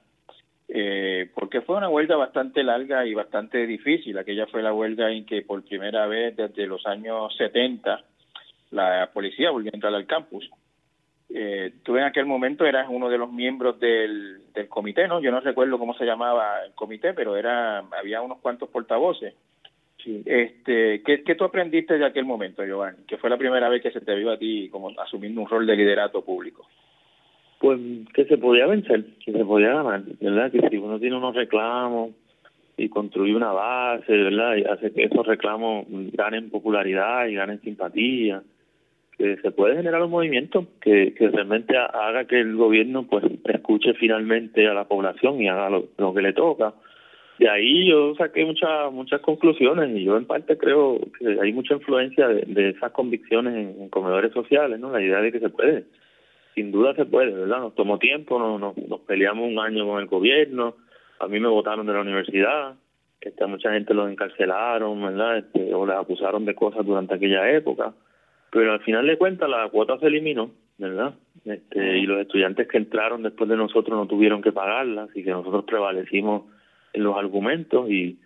eh, 0.73 1.29
porque 1.35 1.59
fue 1.59 1.75
una 1.75 1.89
huelga 1.89 2.15
bastante 2.15 2.63
larga 2.63 3.05
y 3.05 3.13
bastante 3.13 3.67
difícil. 3.67 4.17
Aquella 4.17 4.47
fue 4.47 4.63
la 4.63 4.73
huelga 4.73 5.11
en 5.11 5.25
que 5.25 5.41
por 5.41 5.61
primera 5.63 6.07
vez 6.07 6.37
desde 6.37 6.65
los 6.65 6.85
años 6.85 7.35
70 7.35 8.01
la 8.69 9.09
policía 9.13 9.51
volvió 9.51 9.69
a 9.73 9.75
entrar 9.75 9.93
al 9.93 10.07
campus. 10.07 10.49
Eh, 11.29 11.73
tú 11.83 11.97
en 11.97 12.03
aquel 12.03 12.25
momento 12.25 12.65
eras 12.65 12.87
uno 12.89 13.09
de 13.09 13.17
los 13.17 13.29
miembros 13.33 13.81
del, 13.81 14.49
del 14.53 14.69
comité, 14.69 15.09
¿no? 15.09 15.19
Yo 15.19 15.29
no 15.29 15.41
recuerdo 15.41 15.77
cómo 15.77 15.93
se 15.93 16.05
llamaba 16.05 16.63
el 16.63 16.71
comité, 16.71 17.13
pero 17.13 17.35
era 17.35 17.79
había 17.99 18.21
unos 18.21 18.39
cuantos 18.39 18.69
portavoces. 18.69 19.33
Este, 20.25 21.03
¿qué, 21.03 21.21
¿Qué 21.23 21.35
tú 21.35 21.43
aprendiste 21.43 21.97
de 21.97 22.05
aquel 22.05 22.23
momento, 22.23 22.63
Giovanni? 22.63 23.03
Que 23.05 23.17
fue 23.17 23.29
la 23.29 23.37
primera 23.37 23.67
vez 23.67 23.83
que 23.83 23.91
se 23.91 24.01
te 24.01 24.15
vio 24.15 24.31
a 24.31 24.37
ti 24.37 24.69
como 24.69 24.89
asumiendo 25.01 25.41
un 25.41 25.49
rol 25.49 25.67
de 25.67 25.75
liderato 25.75 26.23
público. 26.23 26.65
Pues 27.61 27.79
que 28.13 28.25
se 28.25 28.37
podía 28.37 28.65
vencer, 28.65 29.05
que 29.23 29.31
se 29.31 29.45
podía 29.45 29.75
ganar, 29.75 30.01
¿verdad? 30.19 30.51
Que 30.51 30.67
si 30.67 30.77
uno 30.77 30.99
tiene 30.99 31.15
unos 31.15 31.35
reclamos 31.35 32.11
y 32.75 32.89
construye 32.89 33.35
una 33.35 33.51
base, 33.51 34.11
¿verdad? 34.11 34.55
Y 34.57 34.63
hace 34.63 34.91
que 34.91 35.03
esos 35.03 35.25
reclamos 35.25 35.85
ganen 36.13 36.49
popularidad 36.49 37.27
y 37.27 37.35
ganen 37.35 37.61
simpatía, 37.61 38.41
que 39.15 39.37
se 39.37 39.51
puede 39.51 39.75
generar 39.75 40.01
un 40.01 40.09
movimiento 40.09 40.65
que, 40.81 41.13
que 41.13 41.29
realmente 41.29 41.77
haga 41.77 42.25
que 42.25 42.41
el 42.41 42.55
gobierno 42.55 43.07
pues 43.07 43.23
escuche 43.45 43.93
finalmente 43.93 44.67
a 44.67 44.73
la 44.73 44.87
población 44.87 45.39
y 45.39 45.47
haga 45.47 45.69
lo 45.69 46.13
que 46.13 46.21
le 46.21 46.33
toca 46.33 46.73
de 47.41 47.49
ahí 47.49 47.89
yo 47.89 48.13
saqué 48.15 48.45
muchas 48.45 48.93
muchas 48.93 49.19
conclusiones 49.21 49.89
y 49.97 50.03
yo 50.03 50.15
en 50.15 50.25
parte 50.25 50.59
creo 50.59 50.99
que 51.17 51.39
hay 51.41 51.51
mucha 51.51 51.73
influencia 51.73 52.27
de, 52.27 52.69
esas 52.69 52.91
convicciones 52.91 53.75
en, 53.79 53.89
comedores 53.89 54.31
sociales, 54.31 54.79
¿no? 54.79 54.91
La 54.91 55.01
idea 55.01 55.21
de 55.21 55.31
que 55.31 55.39
se 55.39 55.49
puede, 55.49 55.85
sin 56.61 56.71
duda 56.71 56.93
se 56.93 57.05
puede, 57.05 57.31
¿verdad? 57.33 57.59
Nos 57.59 57.75
tomó 57.75 57.97
tiempo, 57.97 58.37
nos, 58.37 58.77
nos, 58.77 58.99
peleamos 59.01 59.49
un 59.49 59.59
año 59.59 59.87
con 59.87 59.99
el 59.99 60.07
gobierno, 60.07 60.75
a 61.19 61.27
mí 61.27 61.39
me 61.39 61.47
votaron 61.47 61.87
de 61.87 61.93
la 61.93 62.01
universidad, 62.01 62.75
este, 63.19 63.45
mucha 63.47 63.73
gente 63.73 63.95
los 63.95 64.09
encarcelaron, 64.11 65.01
¿verdad? 65.01 65.39
Este, 65.39 65.73
o 65.73 65.85
les 65.87 65.95
acusaron 65.95 66.45
de 66.45 66.53
cosas 66.53 66.85
durante 66.85 67.15
aquella 67.15 67.49
época, 67.51 67.93
pero 68.51 68.73
al 68.73 68.81
final 68.81 69.07
de 69.07 69.17
cuentas 69.17 69.49
la 69.49 69.67
cuota 69.69 69.97
se 69.97 70.05
eliminó, 70.05 70.51
¿verdad? 70.77 71.15
Este, 71.45 71.97
y 71.97 72.05
los 72.05 72.21
estudiantes 72.21 72.67
que 72.67 72.77
entraron 72.77 73.23
después 73.23 73.49
de 73.49 73.57
nosotros 73.57 73.97
no 73.97 74.05
tuvieron 74.05 74.43
que 74.43 74.51
pagarla, 74.51 75.03
así 75.03 75.23
que 75.23 75.31
nosotros 75.31 75.65
prevalecimos 75.65 76.43
en 76.93 77.03
los 77.03 77.17
argumentos 77.17 77.89
y, 77.89 78.19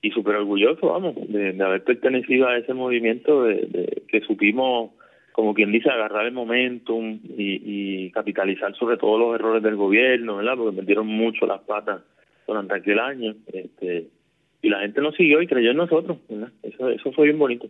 y 0.00 0.10
súper 0.10 0.36
orgulloso, 0.36 0.86
vamos, 0.86 1.16
de, 1.28 1.62
haber 1.62 1.84
pertenecido 1.84 2.48
a 2.48 2.56
ese 2.56 2.72
movimiento, 2.72 3.44
de, 3.44 4.04
que 4.08 4.22
supimos, 4.22 4.92
como 5.34 5.52
quien 5.52 5.72
dice, 5.72 5.90
agarrar 5.90 6.26
el 6.26 6.32
momentum 6.32 7.18
y, 7.24 8.06
y 8.06 8.10
capitalizar 8.12 8.72
sobre 8.76 8.96
todos 8.96 9.18
los 9.18 9.34
errores 9.34 9.64
del 9.64 9.74
gobierno, 9.74 10.36
¿verdad? 10.36 10.56
Porque 10.56 10.80
metieron 10.80 11.08
mucho 11.08 11.44
las 11.44 11.60
patas 11.62 12.02
durante 12.46 12.74
aquel 12.74 13.00
año, 13.00 13.34
este 13.52 14.06
y 14.62 14.70
la 14.70 14.80
gente 14.80 15.02
nos 15.02 15.14
siguió 15.14 15.42
y 15.42 15.46
creyó 15.46 15.72
en 15.72 15.76
nosotros, 15.76 16.18
¿verdad? 16.26 16.50
Eso, 16.62 16.88
eso 16.88 17.12
fue 17.12 17.24
bien 17.24 17.38
bonito. 17.38 17.68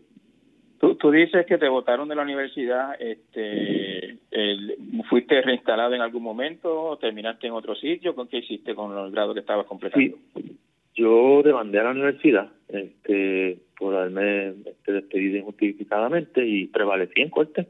Tú, 0.78 0.94
tú 0.96 1.10
dices 1.10 1.46
que 1.46 1.58
te 1.58 1.68
votaron 1.68 2.08
de 2.08 2.14
la 2.14 2.22
universidad, 2.22 2.94
este, 3.00 4.18
el, 4.30 4.76
¿fuiste 5.08 5.40
reinstalado 5.40 5.94
en 5.94 6.02
algún 6.02 6.22
momento? 6.22 6.96
¿Terminaste 7.00 7.46
en 7.46 7.54
otro 7.54 7.74
sitio? 7.74 8.14
¿Con 8.14 8.28
qué 8.28 8.38
hiciste 8.38 8.74
con 8.74 8.96
el 8.96 9.10
grado 9.10 9.32
que 9.32 9.40
estabas 9.40 9.66
completando? 9.66 10.18
Sí. 10.36 10.56
Yo 10.94 11.42
demandé 11.42 11.80
a 11.80 11.84
la 11.84 11.90
universidad 11.90 12.48
este, 12.68 13.58
por 13.78 13.94
haberme 13.94 14.54
este, 14.66 14.92
despedido 14.92 15.38
injustificadamente 15.38 16.46
y 16.46 16.66
prevalecí 16.66 17.20
en 17.20 17.30
corte. 17.30 17.66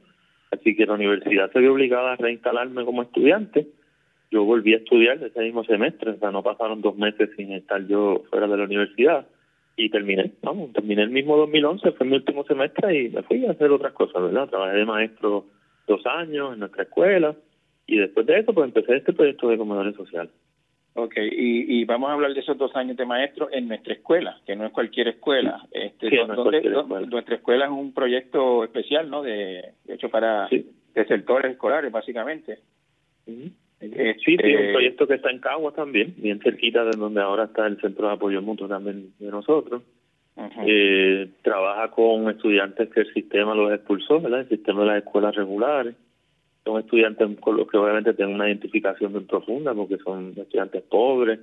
Así 0.51 0.77
que 0.77 0.87
la 0.87 0.95
universidad 0.95 1.51
se 1.53 1.59
vio 1.59 1.73
obligada 1.73 2.13
a 2.13 2.17
reinstalarme 2.17 2.85
como 2.85 3.03
estudiante. 3.03 3.67
Yo 4.31 4.45
volví 4.45 4.75
a 4.75 4.79
estudiar 4.79 5.23
ese 5.23 5.41
mismo 5.41 5.65
semestre, 5.65 6.13
o 6.13 6.19
sea, 6.19 6.31
no 6.31 6.43
pasaron 6.43 6.81
dos 6.81 6.97
meses 6.97 7.31
sin 7.37 7.53
estar 7.53 7.87
yo 7.87 8.23
fuera 8.31 8.47
de 8.47 8.57
la 8.57 8.65
universidad 8.65 9.27
y 9.77 9.91
terminé, 9.91 10.33
vamos, 10.43 10.73
terminé 10.73 11.03
el 11.03 11.11
mismo 11.11 11.37
2011, 11.37 11.93
fue 11.93 12.07
mi 12.07 12.17
último 12.17 12.45
semestre 12.45 12.97
y 12.97 13.09
me 13.11 13.23
fui 13.23 13.45
a 13.45 13.51
hacer 13.51 13.71
otras 13.71 13.93
cosas, 13.93 14.23
¿verdad? 14.23 14.49
Trabajé 14.49 14.77
de 14.77 14.85
maestro 14.85 15.47
dos 15.87 16.05
años 16.07 16.55
en 16.55 16.61
nuestra 16.61 16.85
escuela 16.85 17.35
y 17.87 17.99
después 17.99 18.27
de 18.27 18.39
eso 18.39 18.55
pues 18.55 18.67
empecé 18.67 18.97
este 18.97 19.13
proyecto 19.13 19.49
de 19.49 19.59
comedores 19.59 19.97
sociales. 19.97 20.33
Ok, 20.97 21.15
y, 21.19 21.85
vamos 21.87 22.09
a 22.09 22.13
hablar 22.13 22.35
de 22.35 22.41
esos 22.41 22.57
dos 22.57 22.75
años 22.77 22.97
de 22.97 23.05
maestro 23.05 23.49
en 23.51 23.67
nuestra 23.67 23.95
escuela, 23.95 24.39
que 24.47 24.55
no 24.55 24.65
es 24.65 24.73
cualquier 24.73 25.09
escuela. 25.09 25.67
Este, 25.73 26.09
Nuestra 26.25 27.35
escuela 27.35 27.65
es 27.65 27.73
un 27.73 27.93
proyecto 27.93 28.63
especial, 28.63 29.11
¿no? 29.11 29.23
De, 29.23 29.73
hecho 29.89 30.09
para 30.09 30.49
de 30.49 31.05
sectores 31.07 31.51
escolares, 31.51 31.91
básicamente. 31.91 32.61
sí, 33.27 33.53
sí, 34.25 34.35
un 34.35 34.41
este, 34.41 34.73
proyecto 34.73 35.09
que 35.09 35.15
está 35.15 35.31
en 35.31 35.41
Caguas 35.41 35.75
también, 35.75 36.15
bien 36.17 36.39
cerquita 36.39 36.85
de 36.85 36.97
donde 36.97 37.21
ahora 37.21 37.45
está 37.45 37.67
el 37.67 37.81
Centro 37.81 38.07
de 38.07 38.15
Apoyo 38.15 38.41
Mutuo 38.41 38.69
también 38.69 39.13
de 39.19 39.31
nosotros. 39.33 39.83
Eh, 40.65 41.29
trabaja 41.43 41.91
con 41.91 42.31
estudiantes 42.31 42.89
que 42.91 43.01
el 43.01 43.13
sistema 43.13 43.57
los 43.57 43.73
expulsó, 43.73 44.21
¿verdad? 44.21 44.41
El 44.41 44.49
sistema 44.49 44.83
de 44.83 44.87
las 44.87 44.99
escuelas 44.99 45.35
regulares 45.35 45.97
son 46.65 46.81
estudiantes 46.81 47.29
con 47.41 47.57
los 47.57 47.69
que 47.69 47.77
obviamente 47.77 48.15
tienen 48.15 48.35
una 48.35 48.49
identificación 48.49 49.13
muy 49.13 49.23
profunda 49.23 49.75
porque 49.75 49.99
son 49.99 50.33
estudiantes 50.37 50.83
pobres, 50.83 51.41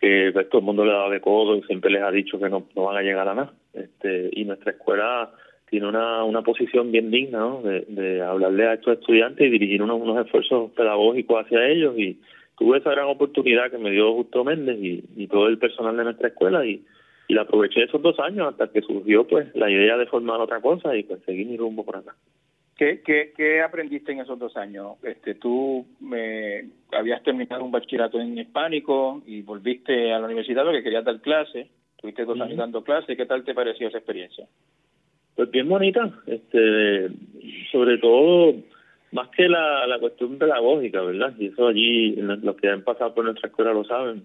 que 0.00 0.30
pues, 0.32 0.48
todo 0.48 0.60
el 0.60 0.64
mundo 0.64 0.84
le 0.84 0.92
da 0.92 1.08
de 1.08 1.20
codo 1.20 1.56
y 1.56 1.62
siempre 1.62 1.90
les 1.90 2.02
ha 2.02 2.10
dicho 2.10 2.38
que 2.38 2.48
no, 2.48 2.66
no 2.74 2.84
van 2.84 2.96
a 2.96 3.02
llegar 3.02 3.28
a 3.28 3.34
nada. 3.34 3.52
Este, 3.74 4.30
y 4.32 4.44
nuestra 4.44 4.72
escuela 4.72 5.30
tiene 5.68 5.88
una, 5.88 6.24
una 6.24 6.42
posición 6.42 6.92
bien 6.92 7.10
digna 7.10 7.44
de, 7.62 7.84
de 7.88 8.22
hablarle 8.22 8.66
a 8.66 8.74
estos 8.74 8.98
estudiantes 8.98 9.46
y 9.46 9.50
dirigir 9.50 9.82
unos, 9.82 10.00
unos 10.00 10.24
esfuerzos 10.24 10.70
pedagógicos 10.72 11.44
hacia 11.44 11.68
ellos 11.68 11.98
y 11.98 12.18
tuve 12.56 12.78
esa 12.78 12.90
gran 12.90 13.06
oportunidad 13.06 13.70
que 13.70 13.78
me 13.78 13.90
dio 13.90 14.12
Justo 14.14 14.44
Méndez 14.44 14.78
y, 14.80 15.04
y 15.16 15.26
todo 15.26 15.48
el 15.48 15.58
personal 15.58 15.96
de 15.96 16.04
nuestra 16.04 16.28
escuela 16.28 16.64
y, 16.64 16.82
y 17.28 17.34
la 17.34 17.42
aproveché 17.42 17.82
esos 17.82 18.00
dos 18.00 18.18
años 18.20 18.48
hasta 18.48 18.68
que 18.68 18.80
surgió 18.82 19.26
pues 19.26 19.54
la 19.54 19.70
idea 19.70 19.96
de 19.96 20.06
formar 20.06 20.40
otra 20.40 20.60
cosa 20.60 20.96
y 20.96 21.02
pues 21.02 21.20
seguí 21.26 21.44
mi 21.44 21.56
rumbo 21.56 21.84
por 21.84 21.96
acá. 21.96 22.14
¿Qué, 22.76 23.00
qué, 23.00 23.32
qué 23.34 23.62
aprendiste 23.62 24.12
en 24.12 24.20
esos 24.20 24.38
dos 24.38 24.54
años? 24.54 24.98
Este, 25.02 25.34
tú 25.34 25.86
me, 25.98 26.68
habías 26.92 27.22
terminado 27.22 27.64
un 27.64 27.72
bachillerato 27.72 28.20
en 28.20 28.36
hispánico 28.36 29.22
y 29.26 29.40
volviste 29.40 30.12
a 30.12 30.18
la 30.18 30.26
universidad 30.26 30.62
porque 30.62 30.82
querías 30.82 31.04
dar 31.04 31.20
clase. 31.22 31.70
Tuviste 31.96 32.26
dos 32.26 32.38
años 32.38 32.58
dando 32.58 32.84
clase. 32.84 33.16
¿Qué 33.16 33.24
tal 33.24 33.44
te 33.44 33.54
pareció 33.54 33.88
esa 33.88 33.96
experiencia? 33.96 34.46
Pues 35.34 35.50
bien 35.50 35.70
bonita. 35.70 36.12
Este, 36.26 37.08
sobre 37.72 37.96
todo, 37.96 38.56
más 39.12 39.28
que 39.30 39.48
la, 39.48 39.86
la 39.86 39.98
cuestión 39.98 40.36
pedagógica, 40.36 41.00
¿verdad? 41.00 41.32
Y 41.38 41.46
eso 41.46 41.68
allí, 41.68 42.14
los 42.16 42.56
que 42.56 42.68
han 42.68 42.82
pasado 42.82 43.14
por 43.14 43.24
nuestra 43.24 43.48
escuela 43.48 43.72
lo 43.72 43.84
saben. 43.84 44.24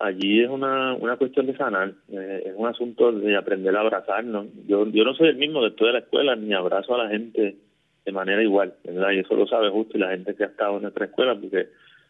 Allí 0.00 0.40
es 0.40 0.50
una, 0.50 0.94
una 0.94 1.16
cuestión 1.16 1.46
de 1.46 1.56
sanar, 1.56 1.92
eh, 2.10 2.42
es 2.46 2.54
un 2.56 2.66
asunto 2.66 3.12
de 3.12 3.36
aprender 3.36 3.76
a 3.76 3.80
abrazarnos. 3.80 4.46
Yo, 4.66 4.88
yo 4.88 5.04
no 5.04 5.14
soy 5.14 5.28
el 5.28 5.36
mismo 5.36 5.62
después 5.62 5.90
de 5.90 5.92
la 5.92 5.98
escuela, 6.00 6.34
ni 6.34 6.52
abrazo 6.52 6.96
a 6.96 7.04
la 7.04 7.10
gente 7.10 7.56
de 8.04 8.12
manera 8.12 8.42
igual, 8.42 8.74
¿verdad? 8.84 9.10
Y 9.12 9.20
eso 9.20 9.34
lo 9.34 9.46
sabe 9.46 9.70
justo 9.70 9.96
y 9.96 10.00
la 10.00 10.10
gente 10.10 10.34
que 10.34 10.44
ha 10.44 10.48
estado 10.48 10.76
en 10.76 10.82
nuestra 10.82 11.06
escuela, 11.06 11.34
porque 11.34 11.68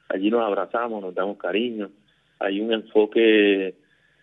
allí 0.09 0.31
nos 0.31 0.43
abrazamos, 0.43 1.03
nos 1.03 1.15
damos 1.15 1.39
cariño, 1.39 1.91
hay 2.39 2.61
un 2.61 2.73
enfoque 2.73 3.75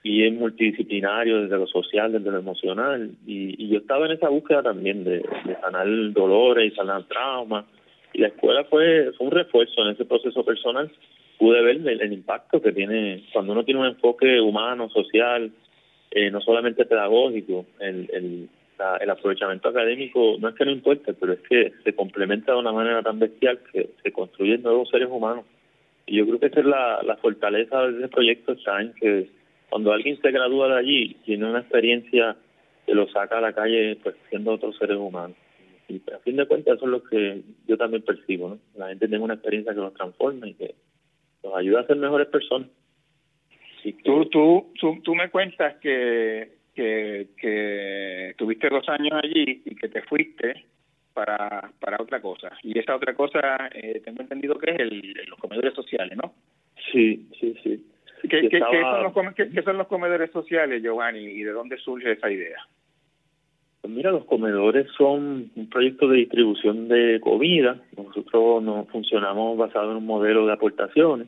bien 0.03 0.37
multidisciplinario 0.37 1.41
desde 1.41 1.57
lo 1.57 1.67
social, 1.67 2.11
desde 2.11 2.31
lo 2.31 2.39
emocional, 2.39 3.11
y, 3.25 3.67
yo 3.67 3.79
estaba 3.79 4.07
en 4.07 4.13
esa 4.13 4.29
búsqueda 4.29 4.63
también 4.63 5.03
de, 5.03 5.23
sanar 5.61 5.87
dolores 6.13 6.71
y 6.71 6.75
sanar 6.75 7.03
traumas, 7.03 7.65
y 8.13 8.19
la 8.19 8.29
escuela 8.29 8.63
fue, 8.63 9.11
fue 9.17 9.27
un 9.27 9.31
refuerzo 9.31 9.83
en 9.83 9.89
ese 9.89 10.05
proceso 10.05 10.43
personal, 10.43 10.89
pude 11.37 11.61
ver 11.61 11.75
el, 11.87 12.13
impacto 12.13 12.61
que 12.61 12.71
tiene 12.71 13.23
cuando 13.31 13.53
uno 13.53 13.63
tiene 13.63 13.81
un 13.81 13.87
enfoque 13.87 14.41
humano, 14.41 14.89
social, 14.89 15.51
eh, 16.11 16.31
no 16.31 16.41
solamente 16.41 16.85
pedagógico, 16.85 17.65
el, 17.79 18.09
el 18.11 18.49
el 19.01 19.09
aprovechamiento 19.09 19.69
académico 19.69 20.37
no 20.39 20.49
es 20.49 20.55
que 20.55 20.65
no 20.65 20.71
importe, 20.71 21.13
pero 21.13 21.33
es 21.33 21.39
que 21.41 21.73
se 21.83 21.93
complementa 21.93 22.53
de 22.53 22.59
una 22.59 22.71
manera 22.71 23.01
tan 23.03 23.19
bestial 23.19 23.59
que 23.71 23.89
se 24.01 24.11
construyen 24.11 24.63
nuevos 24.63 24.89
seres 24.89 25.09
humanos. 25.09 25.45
Y 26.05 26.17
yo 26.17 26.25
creo 26.25 26.39
que 26.39 26.47
esa 26.47 26.61
es 26.61 26.65
la, 26.65 27.01
la 27.03 27.17
fortaleza 27.17 27.87
de 27.87 27.99
ese 27.99 28.07
proyecto, 28.07 28.55
en 28.79 28.93
que 28.93 29.29
cuando 29.69 29.91
alguien 29.91 30.19
se 30.21 30.31
gradúa 30.31 30.69
de 30.69 30.79
allí, 30.79 31.17
tiene 31.25 31.49
una 31.49 31.59
experiencia 31.59 32.35
que 32.85 32.95
lo 32.95 33.07
saca 33.09 33.37
a 33.37 33.41
la 33.41 33.53
calle 33.53 33.97
pues 34.01 34.15
siendo 34.29 34.53
otros 34.53 34.77
seres 34.77 34.97
humanos. 34.97 35.37
Y 35.87 36.01
a 36.11 36.19
fin 36.19 36.37
de 36.37 36.47
cuentas 36.47 36.77
eso 36.77 36.85
es 36.85 36.91
lo 36.91 37.03
que 37.03 37.41
yo 37.67 37.77
también 37.77 38.03
percibo, 38.03 38.49
¿no? 38.49 38.59
La 38.75 38.89
gente 38.89 39.07
tiene 39.07 39.23
una 39.23 39.35
experiencia 39.35 39.73
que 39.73 39.79
los 39.79 39.93
transforma 39.93 40.47
y 40.47 40.53
que 40.53 40.75
nos 41.43 41.55
ayuda 41.55 41.81
a 41.81 41.87
ser 41.87 41.97
mejores 41.97 42.27
personas. 42.27 42.69
tú, 44.03 44.25
tú, 44.25 44.71
tú, 44.79 45.01
tú 45.03 45.15
me 45.15 45.29
cuentas 45.29 45.75
que 45.77 46.58
que, 47.35 48.33
tuviste 48.37 48.69
dos 48.69 48.87
años 48.89 49.19
allí 49.21 49.61
y 49.65 49.75
que 49.75 49.89
te 49.89 50.01
fuiste 50.03 50.65
para, 51.13 51.71
para 51.79 52.01
otra 52.01 52.21
cosa. 52.21 52.51
Y 52.63 52.77
esa 52.77 52.95
otra 52.95 53.13
cosa, 53.13 53.69
eh, 53.73 54.01
tengo 54.03 54.21
entendido 54.21 54.57
que 54.57 54.71
es 54.71 54.79
el, 54.79 55.13
los 55.27 55.39
comedores 55.39 55.73
sociales, 55.73 56.17
¿no? 56.17 56.33
Sí, 56.91 57.27
sí, 57.39 57.55
sí. 57.63 57.85
¿Qué, 58.29 58.49
qué, 58.49 58.59
son 58.59 59.03
los, 59.03 59.33
qué, 59.35 59.61
son 59.63 59.77
los 59.77 59.87
comedores 59.87 60.31
sociales, 60.31 60.81
Giovanni, 60.83 61.19
y 61.19 61.43
de 61.43 61.51
dónde 61.51 61.77
surge 61.77 62.11
esa 62.11 62.29
idea? 62.29 62.57
Pues 63.81 63.93
mira, 63.93 64.11
los 64.11 64.25
comedores 64.25 64.87
son 64.97 65.51
un 65.55 65.69
proyecto 65.69 66.07
de 66.07 66.17
distribución 66.17 66.89
de 66.89 67.19
comida. 67.21 67.81
Nosotros 67.95 68.61
no 68.61 68.85
funcionamos 68.91 69.57
basado 69.57 69.91
en 69.91 69.97
un 69.97 70.05
modelo 70.05 70.45
de 70.45 70.53
aportaciones 70.53 71.27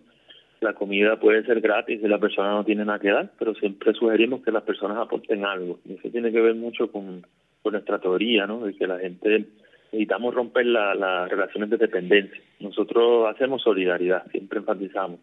la 0.62 0.74
comida 0.74 1.20
puede 1.20 1.44
ser 1.44 1.60
gratis 1.60 2.00
si 2.02 2.08
la 2.08 2.20
persona 2.20 2.52
no 2.52 2.64
tiene 2.64 2.86
nada 2.86 3.00
que 3.00 3.10
dar, 3.10 3.32
pero 3.38 3.56
siempre 3.56 3.94
sugerimos 3.94 4.44
que 4.44 4.52
las 4.52 4.64
personas 4.64 4.98
aporten 5.00 5.44
algo. 5.44 5.80
Y 5.86 5.94
eso 5.94 6.10
tiene 6.10 6.32
que 6.32 6.40
ver 6.40 6.54
mucho 6.54 6.92
con, 6.92 7.26
con 7.64 7.74
nuestra 7.74 8.00
teoría, 8.00 8.46
¿no? 8.46 8.64
De 8.64 8.76
que 8.76 8.86
la 8.86 9.00
gente 9.00 9.48
necesitamos 9.92 10.36
romper 10.36 10.68
las 10.68 11.30
relaciones 11.30 11.72
de 11.72 11.78
dependencia. 11.78 12.40
Nosotros 12.60 13.28
hacemos 13.28 13.64
solidaridad, 13.64 14.30
siempre 14.32 14.60
enfatizamos. 14.60 15.20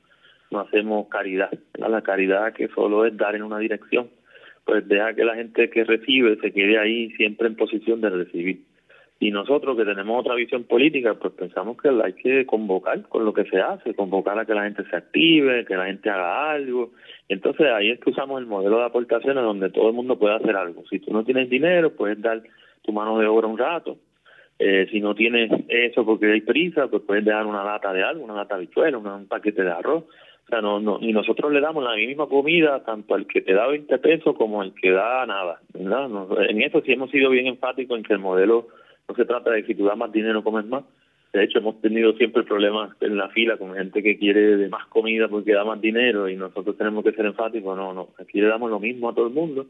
No 0.50 0.60
hacemos 0.60 1.08
caridad. 1.08 1.50
La 1.74 2.02
caridad 2.02 2.52
que 2.52 2.68
solo 2.68 3.06
es 3.06 3.16
dar 3.16 3.36
en 3.36 3.44
una 3.44 3.58
dirección, 3.58 4.10
pues 4.64 4.88
deja 4.88 5.14
que 5.14 5.24
la 5.24 5.36
gente 5.36 5.70
que 5.70 5.84
recibe 5.84 6.36
se 6.40 6.52
quede 6.52 6.78
ahí 6.78 7.10
siempre 7.12 7.46
en 7.46 7.54
posición 7.54 8.00
de 8.00 8.10
recibir. 8.10 8.62
Y 9.20 9.32
nosotros 9.32 9.76
que 9.76 9.84
tenemos 9.84 10.20
otra 10.20 10.36
visión 10.36 10.62
política, 10.64 11.14
pues 11.14 11.32
pensamos 11.32 11.76
que 11.76 11.88
hay 11.88 12.12
que 12.12 12.46
convocar 12.46 13.02
con 13.08 13.24
lo 13.24 13.32
que 13.32 13.44
se 13.46 13.60
hace, 13.60 13.94
convocar 13.94 14.38
a 14.38 14.46
que 14.46 14.54
la 14.54 14.62
gente 14.62 14.84
se 14.88 14.96
active, 14.96 15.64
que 15.64 15.74
la 15.74 15.86
gente 15.86 16.08
haga 16.08 16.52
algo. 16.52 16.92
Entonces 17.28 17.66
ahí 17.66 17.90
es 17.90 17.98
que 17.98 18.10
usamos 18.10 18.40
el 18.40 18.46
modelo 18.46 18.78
de 18.78 18.84
aportaciones 18.84 19.42
donde 19.42 19.70
todo 19.70 19.88
el 19.88 19.94
mundo 19.94 20.18
puede 20.18 20.36
hacer 20.36 20.54
algo. 20.54 20.84
Si 20.88 21.00
tú 21.00 21.12
no 21.12 21.24
tienes 21.24 21.50
dinero, 21.50 21.96
puedes 21.96 22.20
dar 22.22 22.42
tu 22.82 22.92
mano 22.92 23.18
de 23.18 23.26
obra 23.26 23.48
un 23.48 23.58
rato. 23.58 23.98
Eh, 24.60 24.86
si 24.90 25.00
no 25.00 25.14
tienes 25.16 25.50
eso 25.68 26.04
porque 26.04 26.32
hay 26.32 26.40
prisa, 26.40 26.86
pues 26.86 27.02
puedes 27.02 27.24
dejar 27.24 27.46
una 27.46 27.64
lata 27.64 27.92
de 27.92 28.04
algo, 28.04 28.24
una 28.24 28.34
lata 28.34 28.54
de 28.54 28.62
bichuela, 28.62 28.98
un 28.98 29.26
paquete 29.26 29.64
de 29.64 29.70
arroz. 29.70 30.04
O 30.04 30.48
sea, 30.48 30.62
no, 30.62 30.80
no, 30.80 30.98
y 31.00 31.12
nosotros 31.12 31.52
le 31.52 31.60
damos 31.60 31.84
la 31.84 31.94
misma 31.94 32.26
comida 32.26 32.82
tanto 32.84 33.14
al 33.14 33.26
que 33.26 33.42
te 33.42 33.52
da 33.52 33.66
20 33.66 33.98
pesos 33.98 34.34
como 34.36 34.62
al 34.62 34.72
que 34.74 34.90
da 34.90 35.26
nada, 35.26 35.60
¿verdad? 35.74 36.08
en 36.48 36.62
eso 36.62 36.80
sí 36.80 36.92
hemos 36.92 37.10
sido 37.10 37.28
bien 37.30 37.48
enfáticos 37.48 37.98
en 37.98 38.02
que 38.02 38.14
el 38.14 38.18
modelo 38.18 38.68
no 39.08 39.14
se 39.14 39.24
trata 39.24 39.50
de 39.50 39.64
que 39.64 39.74
tú 39.74 39.84
das 39.84 39.96
más 39.96 40.12
dinero 40.12 40.44
comes 40.44 40.66
más. 40.66 40.84
De 41.32 41.44
hecho, 41.44 41.58
hemos 41.58 41.80
tenido 41.80 42.14
siempre 42.14 42.42
problemas 42.42 42.90
en 43.00 43.16
la 43.16 43.28
fila 43.28 43.56
con 43.56 43.74
gente 43.74 44.02
que 44.02 44.18
quiere 44.18 44.56
de 44.56 44.68
más 44.68 44.86
comida 44.86 45.28
porque 45.28 45.52
da 45.52 45.64
más 45.64 45.80
dinero 45.80 46.28
y 46.28 46.36
nosotros 46.36 46.76
tenemos 46.76 47.04
que 47.04 47.12
ser 47.12 47.26
enfáticos. 47.26 47.76
No, 47.76 47.92
no, 47.92 48.08
aquí 48.18 48.40
le 48.40 48.46
damos 48.46 48.70
lo 48.70 48.80
mismo 48.80 49.08
a 49.08 49.14
todo 49.14 49.26
el 49.26 49.34
mundo 49.34 49.66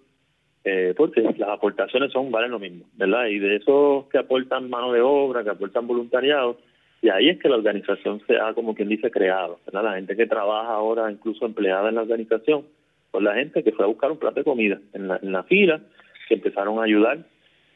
eh, 0.64 0.92
porque 0.96 1.22
las 1.22 1.48
aportaciones 1.48 2.12
son 2.12 2.30
valen 2.30 2.50
lo 2.50 2.58
mismo, 2.58 2.84
¿verdad? 2.94 3.26
Y 3.26 3.38
de 3.38 3.56
esos 3.56 4.06
que 4.08 4.18
aportan 4.18 4.68
mano 4.68 4.92
de 4.92 5.00
obra, 5.00 5.42
que 5.42 5.50
aportan 5.50 5.86
voluntariado, 5.86 6.58
y 7.00 7.08
ahí 7.08 7.28
es 7.28 7.38
que 7.38 7.48
la 7.48 7.56
organización 7.56 8.20
se 8.26 8.36
ha, 8.36 8.52
como 8.54 8.74
quien 8.74 8.88
dice, 8.88 9.10
creado, 9.10 9.60
¿verdad? 9.66 9.84
La 9.84 9.94
gente 9.94 10.16
que 10.16 10.26
trabaja 10.26 10.72
ahora, 10.72 11.10
incluso 11.10 11.46
empleada 11.46 11.88
en 11.88 11.94
la 11.94 12.02
organización, 12.02 12.64
pues 13.10 13.24
la 13.24 13.34
gente 13.34 13.62
que 13.62 13.72
fue 13.72 13.84
a 13.84 13.88
buscar 13.88 14.10
un 14.10 14.18
plato 14.18 14.40
de 14.40 14.44
comida 14.44 14.78
en 14.92 15.08
la, 15.08 15.18
en 15.22 15.32
la 15.32 15.44
fila, 15.44 15.80
que 16.28 16.34
empezaron 16.34 16.78
a 16.78 16.82
ayudar 16.82 17.24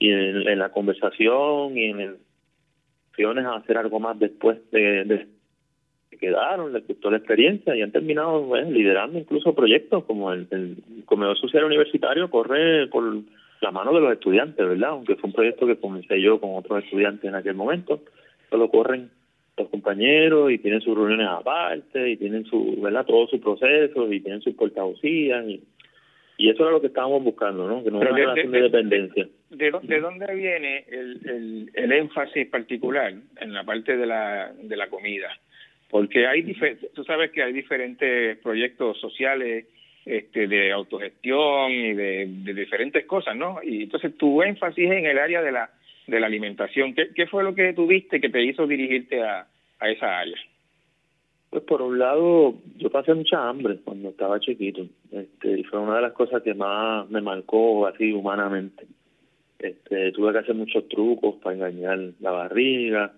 y 0.02 0.10
en, 0.10 0.58
la 0.58 0.70
conversación 0.70 1.78
y 1.78 1.84
en 1.84 2.00
el 2.00 2.16
a 3.38 3.56
hacer 3.56 3.78
algo 3.78 4.00
más 4.00 4.18
después 4.18 4.58
de, 4.72 5.04
de 5.04 5.26
quedaron, 6.18 6.72
les 6.72 6.86
gustó 6.86 7.10
la 7.10 7.18
experiencia 7.18 7.74
y 7.74 7.82
han 7.82 7.92
terminado 7.92 8.46
pues, 8.46 8.68
liderando 8.68 9.18
incluso 9.18 9.54
proyectos 9.54 10.04
como 10.04 10.32
el, 10.32 10.76
comedor 11.04 11.36
social 11.38 11.64
universitario 11.64 12.30
corre 12.30 12.88
por 12.88 13.04
la 13.60 13.70
mano 13.70 13.92
de 13.92 14.00
los 14.00 14.12
estudiantes, 14.12 14.66
¿verdad? 14.66 14.90
Aunque 14.90 15.16
fue 15.16 15.28
un 15.28 15.34
proyecto 15.34 15.66
que 15.66 15.76
comencé 15.76 16.20
yo 16.20 16.40
con 16.40 16.56
otros 16.56 16.84
estudiantes 16.84 17.28
en 17.28 17.36
aquel 17.36 17.54
momento, 17.54 18.02
solo 18.50 18.70
corren 18.70 19.10
los 19.56 19.68
compañeros 19.68 20.50
y 20.50 20.58
tienen 20.58 20.80
sus 20.80 20.96
reuniones 20.96 21.28
aparte 21.28 22.10
y 22.10 22.16
tienen 22.16 22.44
su, 22.44 22.80
¿verdad? 22.80 23.06
Todos 23.06 23.30
sus 23.30 23.40
procesos 23.40 24.12
y 24.12 24.20
tienen 24.20 24.42
sus 24.42 24.54
portavocías 24.54 25.46
y 25.46 25.62
y 26.42 26.50
eso 26.50 26.64
era 26.64 26.72
lo 26.72 26.80
que 26.80 26.88
estábamos 26.88 27.22
buscando, 27.22 27.68
¿no? 27.68 27.84
Que 27.84 27.90
no 27.90 27.98
una 27.98 28.10
relación 28.10 28.50
de, 28.50 28.62
dependencia. 28.62 29.28
De, 29.52 29.70
dónde 30.00 30.34
viene 30.34 30.84
el, 30.88 31.70
el, 31.74 31.92
énfasis 31.92 32.48
particular 32.48 33.12
en 33.38 33.52
la 33.52 33.64
parte 33.64 33.96
de 33.96 34.06
la, 34.06 34.50
de 34.50 34.76
la 34.76 34.88
comida? 34.88 35.28
Porque 35.90 36.26
hay 36.26 36.42
tú 36.94 37.04
sabes 37.04 37.30
que 37.32 37.42
hay 37.42 37.52
diferentes 37.52 38.38
proyectos 38.38 38.98
sociales 38.98 39.66
este, 40.06 40.48
de 40.48 40.72
autogestión 40.72 41.70
y 41.70 41.92
de, 41.92 42.26
diferentes 42.54 43.04
cosas, 43.04 43.36
¿no? 43.36 43.60
Y 43.62 43.84
entonces 43.84 44.16
tu 44.16 44.42
énfasis 44.42 44.90
en 44.90 45.04
el 45.04 45.18
área 45.18 45.42
de 45.42 45.52
la, 45.52 45.70
de 46.06 46.18
la 46.18 46.26
alimentación. 46.26 46.94
¿Qué, 46.94 47.10
¿Qué 47.14 47.26
fue 47.26 47.44
lo 47.44 47.54
que 47.54 47.72
tuviste 47.74 48.20
que 48.20 48.30
te 48.30 48.42
hizo 48.42 48.66
dirigirte 48.66 49.22
a, 49.22 49.46
a 49.78 49.90
esa 49.90 50.18
área? 50.18 50.38
Pues 51.50 51.64
por 51.64 51.82
un 51.82 51.98
lado, 51.98 52.54
yo 52.78 52.88
pasé 52.88 53.12
mucha 53.12 53.48
hambre 53.48 53.76
cuando 53.84 54.08
estaba 54.08 54.40
chiquito, 54.40 54.86
este, 55.10 55.60
y 55.60 55.64
fue 55.64 55.80
una 55.80 55.96
de 55.96 56.02
las 56.02 56.14
cosas 56.14 56.42
que 56.42 56.54
más 56.54 57.08
me 57.10 57.20
marcó 57.20 57.86
así 57.86 58.10
humanamente. 58.10 58.86
Este, 59.62 60.12
tuve 60.12 60.32
que 60.32 60.38
hacer 60.38 60.54
muchos 60.54 60.88
trucos 60.88 61.36
para 61.36 61.54
engañar 61.56 61.98
la 62.20 62.32
barriga, 62.32 63.12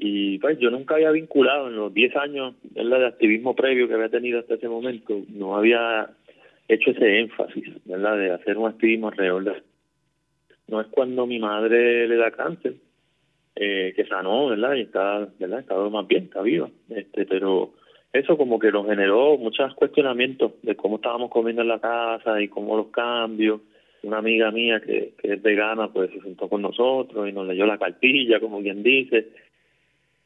y 0.00 0.38
pues 0.38 0.58
yo 0.60 0.70
nunca 0.70 0.94
había 0.94 1.10
vinculado 1.10 1.66
en 1.66 1.76
los 1.76 1.92
10 1.92 2.16
años 2.16 2.54
de 2.62 3.06
activismo 3.06 3.56
previo 3.56 3.88
que 3.88 3.94
había 3.94 4.08
tenido 4.08 4.38
hasta 4.38 4.54
ese 4.54 4.68
momento, 4.68 5.20
no 5.28 5.56
había 5.56 6.08
hecho 6.68 6.92
ese 6.92 7.18
énfasis, 7.18 7.84
¿verdad? 7.84 8.16
De 8.16 8.30
hacer 8.30 8.58
un 8.58 8.68
activismo 8.68 9.08
alrededor 9.08 9.62
No 10.68 10.80
es 10.80 10.86
cuando 10.88 11.26
mi 11.26 11.40
madre 11.40 12.06
le 12.06 12.16
da 12.16 12.30
cáncer, 12.30 12.74
eh, 13.56 13.92
que 13.96 14.04
sanó, 14.06 14.48
¿verdad? 14.48 14.74
Y 14.74 14.82
está, 14.82 15.26
¿verdad? 15.36 15.60
Está 15.60 15.74
más 15.74 16.06
bien, 16.06 16.24
está 16.24 16.42
viva. 16.42 16.70
Este, 16.90 17.26
pero 17.26 17.72
eso 18.12 18.36
como 18.36 18.60
que 18.60 18.70
nos 18.70 18.86
generó 18.86 19.36
muchos 19.36 19.74
cuestionamientos 19.74 20.52
de 20.62 20.76
cómo 20.76 20.96
estábamos 20.96 21.30
comiendo 21.30 21.62
en 21.62 21.68
la 21.68 21.80
casa 21.80 22.40
y 22.40 22.46
cómo 22.46 22.76
los 22.76 22.88
cambios. 22.88 23.62
Una 24.02 24.18
amiga 24.18 24.50
mía 24.50 24.80
que, 24.80 25.14
que 25.20 25.34
es 25.34 25.42
vegana, 25.42 25.88
pues 25.88 26.10
se 26.10 26.20
sentó 26.20 26.48
con 26.48 26.62
nosotros 26.62 27.28
y 27.28 27.32
nos 27.32 27.46
leyó 27.46 27.66
la 27.66 27.78
cartilla, 27.78 28.40
como 28.40 28.62
quien 28.62 28.82
dice. 28.82 29.28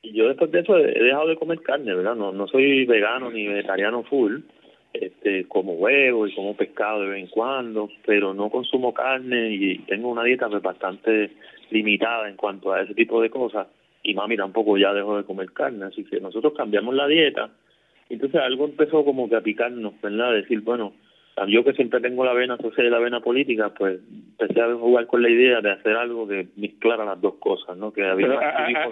Y 0.03 0.13
yo 0.13 0.29
después 0.29 0.51
de 0.51 0.61
eso 0.61 0.77
he 0.77 1.03
dejado 1.03 1.29
de 1.29 1.37
comer 1.37 1.61
carne, 1.61 1.95
¿verdad? 1.95 2.17
No, 2.17 2.33
no 2.33 2.47
soy 2.49 2.85
vegano 2.85 3.31
ni 3.31 3.47
vegetariano 3.47 4.03
full, 4.03 4.41
este, 4.93 5.45
como 5.49 5.75
huevo 5.75 6.27
y 6.27 6.35
como 6.35 6.57
pescado 6.57 7.03
de 7.03 7.09
vez 7.09 7.21
en 7.21 7.29
cuando, 7.29 7.89
pero 8.05 8.35
no 8.35 8.51
consumo 8.51 8.93
carne 8.93 9.51
y 9.51 9.79
tengo 9.81 10.11
una 10.11 10.25
dieta 10.25 10.49
pues, 10.49 10.63
bastante 10.63 11.31
limitada 11.71 12.29
en 12.29 12.37
cuanto 12.37 12.73
a 12.73 12.83
ese 12.83 12.95
tipo 12.95 13.23
de 13.23 13.31
cosas 13.31 13.69
y 14.03 14.15
mami 14.15 14.37
tampoco 14.37 14.77
ya 14.77 14.93
dejó 14.93 15.17
de 15.17 15.25
comer 15.25 15.53
carne, 15.53 15.87
así 15.87 16.05
que 16.05 16.21
nosotros 16.21 16.53
cambiamos 16.55 16.95
la 16.95 17.07
dieta, 17.07 17.51
entonces 18.11 18.41
algo 18.41 18.67
empezó 18.67 19.05
como 19.05 19.29
que 19.29 19.37
a 19.37 19.41
picarnos, 19.41 19.99
¿verdad? 20.03 20.35
Decir, 20.35 20.61
bueno, 20.61 20.93
yo 21.49 21.65
que 21.65 21.73
siempre 21.73 22.01
tengo 22.01 22.25
la 22.25 22.35
vena 22.35 22.57
social 22.59 22.87
y 22.87 22.91
la 22.91 22.99
vena 22.99 23.21
política, 23.21 23.71
pues 23.71 24.01
empecé 24.39 24.61
a 24.61 24.75
jugar 24.75 25.07
con 25.07 25.23
la 25.23 25.31
idea 25.31 25.61
de 25.61 25.71
hacer 25.71 25.97
algo 25.97 26.29
que 26.29 26.49
mezclara 26.57 27.05
las 27.05 27.21
dos 27.21 27.35
cosas, 27.37 27.77
¿no? 27.77 27.93
Que 27.93 28.05
había 28.05 28.27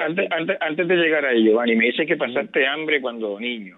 antes, 0.05 0.27
antes, 0.31 0.57
antes, 0.61 0.89
de 0.89 0.97
llegar 0.97 1.25
a 1.25 1.33
ello, 1.33 1.53
Giovanni, 1.53 1.77
me 1.77 1.87
dice 1.87 2.07
que 2.07 2.17
pasaste 2.17 2.67
hambre 2.67 3.01
cuando 3.01 3.39
niño. 3.39 3.77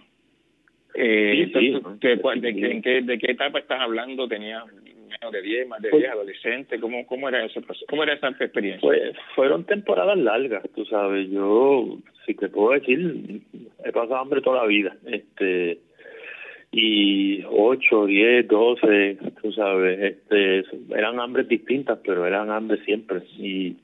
Eh, 0.94 1.50
sí, 1.52 1.80
¿de, 2.00 2.16
de, 2.16 2.80
qué, 2.82 3.02
¿De 3.02 3.18
qué 3.18 3.32
etapa 3.32 3.58
estás 3.58 3.80
hablando? 3.80 4.28
¿Tenías 4.28 4.64
menos 4.66 5.32
de 5.32 5.42
10, 5.42 5.68
más 5.68 5.80
de 5.80 5.88
10, 5.88 6.00
pues 6.00 6.12
adolescente? 6.12 6.80
¿Cómo, 6.80 7.06
cómo, 7.06 7.28
era 7.28 7.44
ese 7.44 7.60
¿Cómo 7.88 8.02
era 8.02 8.12
esa 8.12 8.28
experiencia? 8.28 8.80
Pues 8.80 9.16
fueron 9.34 9.64
temporadas 9.64 10.18
largas, 10.18 10.62
tú 10.74 10.84
sabes. 10.84 11.30
Yo, 11.30 11.98
si 12.26 12.34
te 12.34 12.48
puedo 12.48 12.78
decir, 12.78 13.40
he 13.84 13.92
pasado 13.92 14.16
hambre 14.16 14.42
toda 14.42 14.62
la 14.62 14.66
vida. 14.66 14.96
este 15.06 15.78
y 16.72 17.42
8, 17.44 18.06
10, 18.06 18.48
12, 18.48 19.18
tú 19.40 19.52
sabes, 19.52 20.00
este, 20.00 20.64
eran 20.96 21.20
hambres 21.20 21.46
distintas, 21.46 21.98
pero 22.04 22.26
eran 22.26 22.50
hambres 22.50 22.82
siempre. 22.84 23.20
Y 23.38 23.76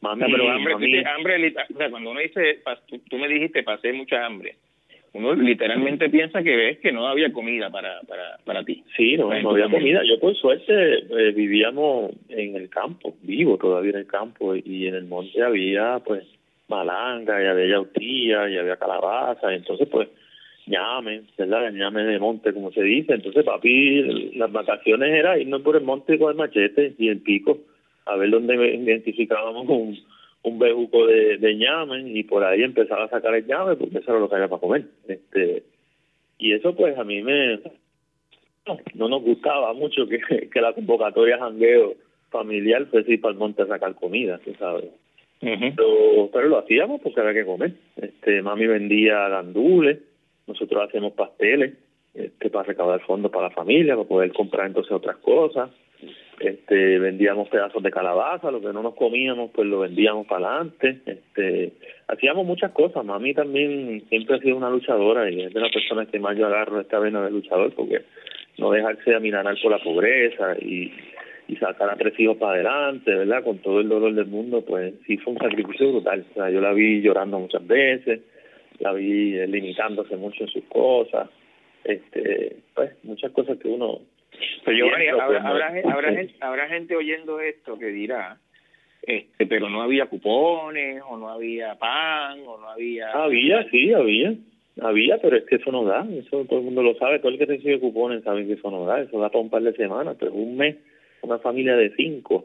mami, 0.00 0.24
pero 0.30 0.50
hambre, 0.50 1.04
hambre, 1.06 1.54
cuando 1.90 2.10
uno 2.10 2.20
dice, 2.20 2.60
tú 3.08 3.18
me 3.18 3.28
dijiste, 3.28 3.62
pasé 3.62 3.92
mucha 3.92 4.24
hambre 4.24 4.56
uno 5.16 5.34
literalmente 5.34 6.10
piensa 6.10 6.42
que 6.42 6.56
ves 6.56 6.78
que 6.78 6.92
no 6.92 7.06
había 7.06 7.32
comida 7.32 7.70
para, 7.70 8.00
para, 8.02 8.38
para 8.44 8.64
ti. 8.64 8.84
Sí, 8.96 9.16
no, 9.16 9.32
no 9.40 9.50
había 9.50 9.68
comida. 9.68 10.02
Yo 10.04 10.20
por 10.20 10.36
suerte 10.36 10.72
eh, 10.72 11.32
vivíamos 11.32 12.12
en 12.28 12.54
el 12.54 12.68
campo, 12.68 13.14
vivo 13.22 13.56
todavía 13.56 13.92
en 13.92 13.98
el 13.98 14.06
campo, 14.06 14.54
y 14.54 14.86
en 14.86 14.94
el 14.94 15.06
monte 15.06 15.42
había 15.42 16.00
pues 16.04 16.24
malanga, 16.68 17.42
y 17.42 17.46
había 17.46 17.66
yautía, 17.66 18.50
y 18.50 18.58
había 18.58 18.76
calabaza, 18.76 19.54
entonces 19.54 19.88
pues 19.88 20.08
ñame, 20.66 21.22
¿verdad? 21.38 21.72
ñame 21.72 22.04
de 22.04 22.18
monte, 22.18 22.52
como 22.52 22.72
se 22.72 22.82
dice. 22.82 23.14
Entonces 23.14 23.44
papi, 23.44 24.32
las 24.36 24.50
vacaciones 24.52 25.12
era 25.12 25.38
irnos 25.38 25.62
por 25.62 25.76
el 25.76 25.84
monte 25.84 26.18
con 26.18 26.30
el 26.30 26.36
machete 26.36 26.94
y 26.98 27.08
el 27.08 27.20
pico, 27.20 27.58
a 28.04 28.16
ver 28.16 28.30
dónde 28.30 28.54
identificábamos 28.74 29.68
un 29.68 29.98
un 30.46 30.60
bejuco 30.60 31.06
de, 31.08 31.38
de 31.38 31.56
ñame 31.56 32.08
y 32.08 32.22
por 32.22 32.44
ahí 32.44 32.62
empezaba 32.62 33.04
a 33.04 33.08
sacar 33.08 33.34
el 33.34 33.46
ñame 33.46 33.74
porque 33.74 33.98
eso 33.98 34.12
era 34.12 34.20
lo 34.20 34.28
que 34.28 34.36
había 34.36 34.48
para 34.48 34.60
comer. 34.60 34.84
este 35.08 35.64
Y 36.38 36.52
eso 36.52 36.74
pues 36.76 36.96
a 36.96 37.02
mí 37.02 37.20
me... 37.22 37.58
No, 38.94 39.08
nos 39.08 39.22
gustaba 39.22 39.72
mucho 39.74 40.06
que, 40.08 40.20
que 40.52 40.60
la 40.60 40.72
convocatoria 40.72 41.38
jangueo 41.38 41.94
familiar 42.30 42.86
fuese 42.86 43.14
ir 43.14 43.20
para 43.20 43.32
el 43.32 43.38
monte 43.38 43.62
a 43.62 43.66
sacar 43.66 43.94
comida, 43.96 44.40
sabes. 44.58 44.90
pero, 45.40 46.30
pero 46.32 46.48
lo 46.48 46.58
hacíamos 46.58 47.00
porque 47.00 47.20
había 47.20 47.34
que 47.34 47.46
comer. 47.46 47.72
este 47.96 48.40
Mami 48.40 48.66
vendía 48.68 49.28
gandules, 49.28 49.98
nosotros 50.46 50.88
hacemos 50.88 51.12
pasteles 51.12 51.74
este 52.16 52.48
para 52.50 52.64
recaudar 52.64 53.00
fondos 53.02 53.30
para 53.30 53.48
la 53.48 53.54
familia, 53.54 53.94
para 53.94 54.08
poder 54.08 54.32
comprar 54.32 54.66
entonces 54.66 54.92
otras 54.92 55.16
cosas. 55.18 55.70
Este 56.40 56.98
vendíamos 56.98 57.48
pedazos 57.48 57.82
de 57.82 57.90
calabaza, 57.90 58.50
lo 58.50 58.60
que 58.60 58.72
no 58.72 58.82
nos 58.82 58.94
comíamos 58.94 59.50
pues 59.54 59.66
lo 59.66 59.80
vendíamos 59.80 60.26
para 60.26 60.48
adelante, 60.48 61.00
este 61.06 61.72
hacíamos 62.08 62.46
muchas 62.46 62.72
cosas, 62.72 63.04
mami 63.04 63.32
también 63.32 64.04
siempre 64.08 64.36
ha 64.36 64.40
sido 64.40 64.56
una 64.56 64.68
luchadora 64.68 65.30
y 65.30 65.42
es 65.42 65.54
de 65.54 65.60
las 65.60 65.72
personas 65.72 66.08
que 66.08 66.18
más 66.18 66.36
yo 66.36 66.46
agarro 66.46 66.80
esta 66.80 66.98
vena 66.98 67.22
de 67.24 67.30
luchador 67.30 67.72
porque 67.74 68.02
no 68.58 68.70
dejarse 68.70 69.14
aminarar 69.14 69.56
por 69.62 69.70
la 69.70 69.78
pobreza 69.78 70.56
y, 70.60 70.92
y 71.48 71.56
sacar 71.56 71.90
a 71.90 71.96
tres 71.96 72.18
hijos 72.18 72.36
para 72.36 72.54
adelante, 72.54 73.14
¿verdad? 73.14 73.42
Con 73.42 73.58
todo 73.58 73.80
el 73.80 73.88
dolor 73.88 74.14
del 74.14 74.26
mundo, 74.26 74.62
pues 74.62 74.94
sí 75.06 75.16
fue 75.18 75.34
un 75.34 75.38
sacrificio 75.38 75.90
brutal, 75.90 76.24
o 76.30 76.34
sea, 76.34 76.50
yo 76.50 76.60
la 76.60 76.72
vi 76.72 77.00
llorando 77.00 77.38
muchas 77.38 77.66
veces, 77.66 78.20
la 78.80 78.92
vi 78.92 79.46
limitándose 79.46 80.16
mucho 80.16 80.44
en 80.44 80.48
sus 80.48 80.64
cosas, 80.64 81.28
este 81.84 82.56
pues 82.74 82.92
muchas 83.04 83.32
cosas 83.32 83.58
que 83.58 83.68
uno 83.68 84.00
pero 84.64 84.86
habrá, 85.22 85.48
habrá, 85.48 86.12
gente, 86.12 86.34
habrá 86.40 86.68
gente 86.68 86.96
oyendo 86.96 87.40
esto 87.40 87.78
que 87.78 87.86
dirá, 87.86 88.38
este, 89.02 89.46
pero 89.46 89.68
no 89.70 89.82
había 89.82 90.06
cupones, 90.06 91.00
o 91.08 91.16
no 91.16 91.28
había 91.28 91.76
pan, 91.76 92.40
o 92.46 92.58
no 92.58 92.68
había... 92.68 93.12
Había, 93.12 93.68
sí, 93.70 93.92
había. 93.92 94.34
Había, 94.80 95.18
pero 95.18 95.36
es 95.36 95.44
que 95.44 95.56
eso 95.56 95.72
no 95.72 95.84
da, 95.84 96.06
eso 96.18 96.44
todo 96.44 96.58
el 96.58 96.66
mundo 96.66 96.82
lo 96.82 96.94
sabe, 96.96 97.18
todo 97.18 97.30
el 97.30 97.38
que 97.38 97.46
recibe 97.46 97.80
cupones 97.80 98.24
sabe 98.24 98.46
que 98.46 98.54
eso 98.54 98.70
no 98.70 98.84
da, 98.84 99.00
eso 99.00 99.18
da 99.18 99.30
para 99.30 99.40
un 99.40 99.48
par 99.48 99.62
de 99.62 99.72
semanas, 99.72 100.16
pero 100.20 100.32
un 100.32 100.54
mes, 100.54 100.76
una 101.22 101.38
familia 101.38 101.76
de 101.76 101.94
cinco, 101.96 102.44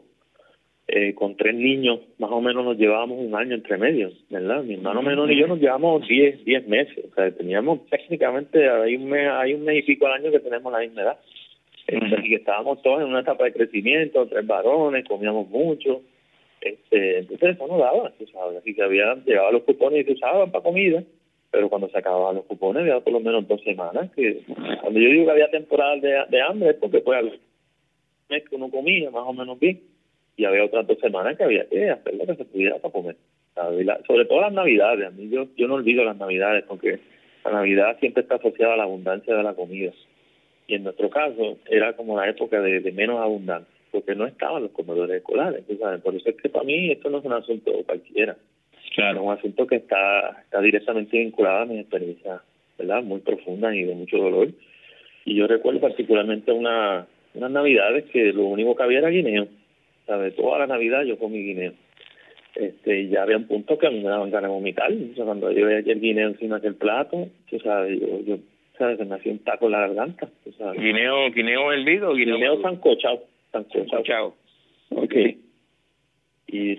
eh, 0.88 1.14
con 1.14 1.36
tres 1.36 1.54
niños, 1.54 2.00
más 2.18 2.30
o 2.30 2.40
menos 2.40 2.64
nos 2.64 2.76
llevábamos 2.76 3.18
un 3.18 3.34
año 3.34 3.54
entre 3.54 3.78
medios, 3.78 4.12
¿verdad? 4.28 4.62
Mi 4.64 4.74
hermano 4.74 5.00
menor 5.00 5.30
y 5.30 5.38
yo 5.38 5.46
nos 5.46 5.60
llevamos 5.60 6.06
diez, 6.08 6.44
diez 6.44 6.66
meses, 6.66 7.04
o 7.10 7.14
sea, 7.14 7.30
teníamos 7.30 7.86
técnicamente, 7.88 8.68
hay 8.68 8.96
un 8.96 9.08
mes, 9.08 9.28
hay 9.30 9.54
un 9.54 9.64
mes 9.64 9.78
y 9.78 9.82
pico 9.82 10.06
al 10.06 10.14
año 10.14 10.30
que 10.30 10.40
tenemos 10.40 10.72
la 10.72 10.80
misma 10.80 11.02
edad. 11.02 11.18
Así 11.88 12.28
que 12.28 12.36
estábamos 12.36 12.82
todos 12.82 13.00
en 13.00 13.08
una 13.08 13.20
etapa 13.20 13.44
de 13.44 13.52
crecimiento, 13.52 14.26
tres 14.26 14.46
varones, 14.46 15.06
comíamos 15.06 15.48
mucho. 15.48 16.02
Este, 16.60 17.18
entonces 17.18 17.56
eso 17.56 17.66
no 17.66 17.78
daba, 17.78 18.12
tú 18.18 18.26
sabes. 18.28 18.58
Así 18.58 18.74
que 18.74 18.82
había 18.82 19.14
llegado 19.26 19.52
los 19.52 19.62
cupones 19.62 20.02
y 20.02 20.04
se 20.04 20.12
usaban 20.12 20.50
para 20.52 20.62
comida, 20.62 21.02
pero 21.50 21.68
cuando 21.68 21.88
se 21.88 21.98
acababan 21.98 22.36
los 22.36 22.44
cupones 22.44 22.82
había 22.82 23.00
por 23.00 23.12
lo 23.12 23.20
menos 23.20 23.46
dos 23.48 23.62
semanas. 23.62 24.10
que 24.14 24.42
Cuando 24.80 25.00
yo 25.00 25.08
digo 25.10 25.24
que 25.26 25.30
había 25.32 25.50
temporada 25.50 25.96
de, 25.96 26.24
de 26.28 26.42
hambre 26.42 26.70
es 26.70 26.76
porque 26.76 27.00
pues 27.00 27.18
al 27.18 27.40
mes 28.30 28.48
que 28.48 28.56
uno 28.56 28.70
comía 28.70 29.10
más 29.10 29.24
o 29.26 29.32
menos 29.32 29.58
bien 29.58 29.80
y 30.42 30.44
había 30.44 30.64
otras 30.64 30.86
dos 30.88 30.98
semanas 30.98 31.36
que 31.36 31.44
había 31.44 31.64
que 31.68 31.90
hacer 31.90 32.14
lo 32.14 32.26
que 32.26 32.34
se 32.34 32.44
pudiera 32.44 32.78
para 32.78 32.92
comer. 32.92 33.16
sobre 34.06 34.24
todo 34.24 34.40
las 34.40 34.52
navidades, 34.52 35.06
a 35.06 35.10
mí 35.10 35.28
yo, 35.30 35.46
yo 35.56 35.68
no 35.68 35.74
olvido 35.74 36.04
las 36.04 36.16
navidades 36.16 36.64
porque 36.66 36.98
la 37.44 37.52
navidad 37.52 37.96
siempre 38.00 38.22
está 38.22 38.36
asociada 38.36 38.74
a 38.74 38.76
la 38.76 38.82
abundancia 38.82 39.36
de 39.36 39.42
la 39.42 39.54
comida 39.54 39.92
y 40.66 40.74
en 40.74 40.84
nuestro 40.84 41.10
caso 41.10 41.58
era 41.70 41.94
como 41.94 42.16
la 42.16 42.28
época 42.28 42.60
de, 42.60 42.80
menos 42.92 43.20
abundancia, 43.20 43.72
porque 43.92 44.16
no 44.16 44.26
estaban 44.26 44.62
los 44.62 44.72
comedores 44.72 45.18
escolares, 45.18 45.64
¿sabes? 45.78 46.00
Por 46.00 46.14
eso 46.16 46.28
es 46.28 46.36
que 46.36 46.48
para 46.48 46.64
mí 46.64 46.90
esto 46.90 47.08
no 47.08 47.18
es 47.18 47.24
un 47.24 47.34
asunto 47.34 47.72
cualquiera, 47.86 48.36
claro. 48.94 49.20
es 49.20 49.26
un 49.26 49.32
asunto 49.32 49.66
que 49.66 49.76
está, 49.76 50.42
está 50.42 50.60
directamente 50.60 51.18
vinculado 51.18 51.60
a 51.60 51.66
mi 51.66 51.78
experiencia, 51.78 52.42
¿verdad? 52.78 53.02
Muy 53.02 53.20
profunda 53.20 53.74
y 53.74 53.84
de 53.84 53.94
mucho 53.94 54.18
dolor. 54.18 54.48
Y 55.24 55.36
yo 55.36 55.46
recuerdo 55.46 55.80
particularmente 55.80 56.50
una, 56.50 57.06
unas 57.34 57.50
navidades 57.50 58.04
que 58.10 58.32
lo 58.32 58.44
único 58.44 58.74
que 58.74 58.82
había 58.82 58.98
era 58.98 59.08
guineo, 59.08 59.46
¿sabes? 60.06 60.34
Toda 60.36 60.58
la 60.60 60.66
navidad 60.66 61.04
yo 61.04 61.18
comí 61.18 61.42
guineo. 61.42 61.72
Este, 62.54 63.00
y 63.00 63.08
ya 63.08 63.22
había 63.22 63.38
un 63.38 63.46
punto 63.46 63.78
que 63.78 63.86
a 63.86 63.90
mí 63.90 64.00
me 64.00 64.10
daban 64.10 64.30
ganas 64.30 64.50
de 64.50 64.54
vomitar. 64.54 64.92
O 64.92 65.24
cuando 65.24 65.50
yo 65.52 65.66
veía 65.66 65.78
el 65.78 66.00
guineo 66.00 66.28
encima 66.28 66.58
del 66.58 66.74
plato, 66.74 67.28
tú 67.48 67.58
sabes, 67.60 67.98
yo, 68.00 68.20
yo 68.20 68.38
¿sabes? 68.78 68.98
Se 68.98 69.04
me 69.04 69.14
hacía 69.14 69.32
un 69.32 69.38
taco 69.38 69.66
en 69.66 69.72
la 69.72 69.80
garganta. 69.80 70.28
¿sabes? 70.58 70.80
¿Guineo, 70.80 71.30
guineo 71.30 71.72
hervido 71.72 72.10
o 72.10 72.14
guineo? 72.14 72.36
Guineo 72.36 72.62
sancochado. 72.62 73.22
Sancochado. 73.52 74.34
Ok. 74.90 75.14
Y, 76.48 76.76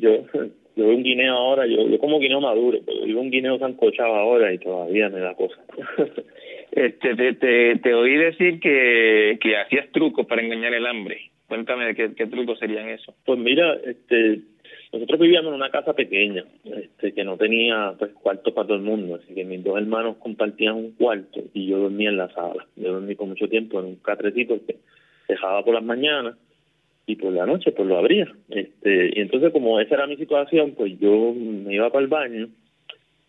yo, 0.00 0.24
yo 0.78 0.86
veo 0.86 0.96
un 0.96 1.02
guineo 1.02 1.34
ahora, 1.34 1.66
yo, 1.66 1.88
yo 1.88 1.98
como 1.98 2.20
guineo 2.20 2.40
maduro, 2.40 2.78
pero 2.86 3.04
yo 3.04 3.20
un 3.20 3.30
guineo 3.30 3.58
sancochado 3.58 4.14
ahora 4.14 4.52
y 4.52 4.58
todavía 4.58 5.08
me 5.08 5.20
da 5.20 5.34
cosa. 5.34 5.60
este, 6.72 7.16
te, 7.16 7.34
te, 7.34 7.76
te 7.76 7.94
oí 7.94 8.16
decir 8.16 8.60
que, 8.60 9.38
que 9.40 9.56
hacías 9.56 9.90
trucos 9.90 10.24
para 10.26 10.40
engañar 10.40 10.72
el 10.72 10.86
hambre. 10.86 11.30
Cuéntame 11.48 11.94
qué, 11.94 12.14
qué 12.14 12.26
trucos 12.26 12.58
serían 12.58 12.88
esos. 12.88 13.14
Pues 13.24 13.38
mira, 13.38 13.74
este 13.84 14.42
nosotros 14.92 15.20
vivíamos 15.20 15.50
en 15.50 15.56
una 15.56 15.70
casa 15.70 15.92
pequeña, 15.92 16.44
este, 16.64 17.12
que 17.12 17.24
no 17.24 17.36
tenía 17.36 17.94
pues 17.98 18.12
cuarto 18.12 18.54
para 18.54 18.68
todo 18.68 18.78
el 18.78 18.84
mundo, 18.84 19.16
así 19.16 19.34
que 19.34 19.44
mis 19.44 19.62
dos 19.62 19.76
hermanos 19.76 20.16
compartían 20.16 20.76
un 20.76 20.92
cuarto 20.92 21.42
y 21.52 21.66
yo 21.66 21.78
dormía 21.78 22.08
en 22.08 22.16
la 22.16 22.30
sala. 22.30 22.66
Yo 22.76 22.94
dormí 22.94 23.14
por 23.14 23.28
mucho 23.28 23.48
tiempo 23.48 23.80
en 23.80 23.86
un 23.86 23.96
catrecito 23.96 24.58
que 24.66 24.76
dejaba 25.28 25.62
por 25.62 25.74
las 25.74 25.84
mañanas 25.84 26.36
y 27.06 27.16
por 27.16 27.32
la 27.32 27.44
noche 27.44 27.72
pues 27.72 27.86
lo 27.86 27.98
abría. 27.98 28.32
Este, 28.48 29.10
y 29.14 29.20
entonces 29.20 29.52
como 29.52 29.78
esa 29.78 29.96
era 29.96 30.06
mi 30.06 30.16
situación, 30.16 30.72
pues 30.74 30.98
yo 30.98 31.34
me 31.34 31.74
iba 31.74 31.90
para 31.90 32.02
el 32.02 32.08
baño, 32.08 32.48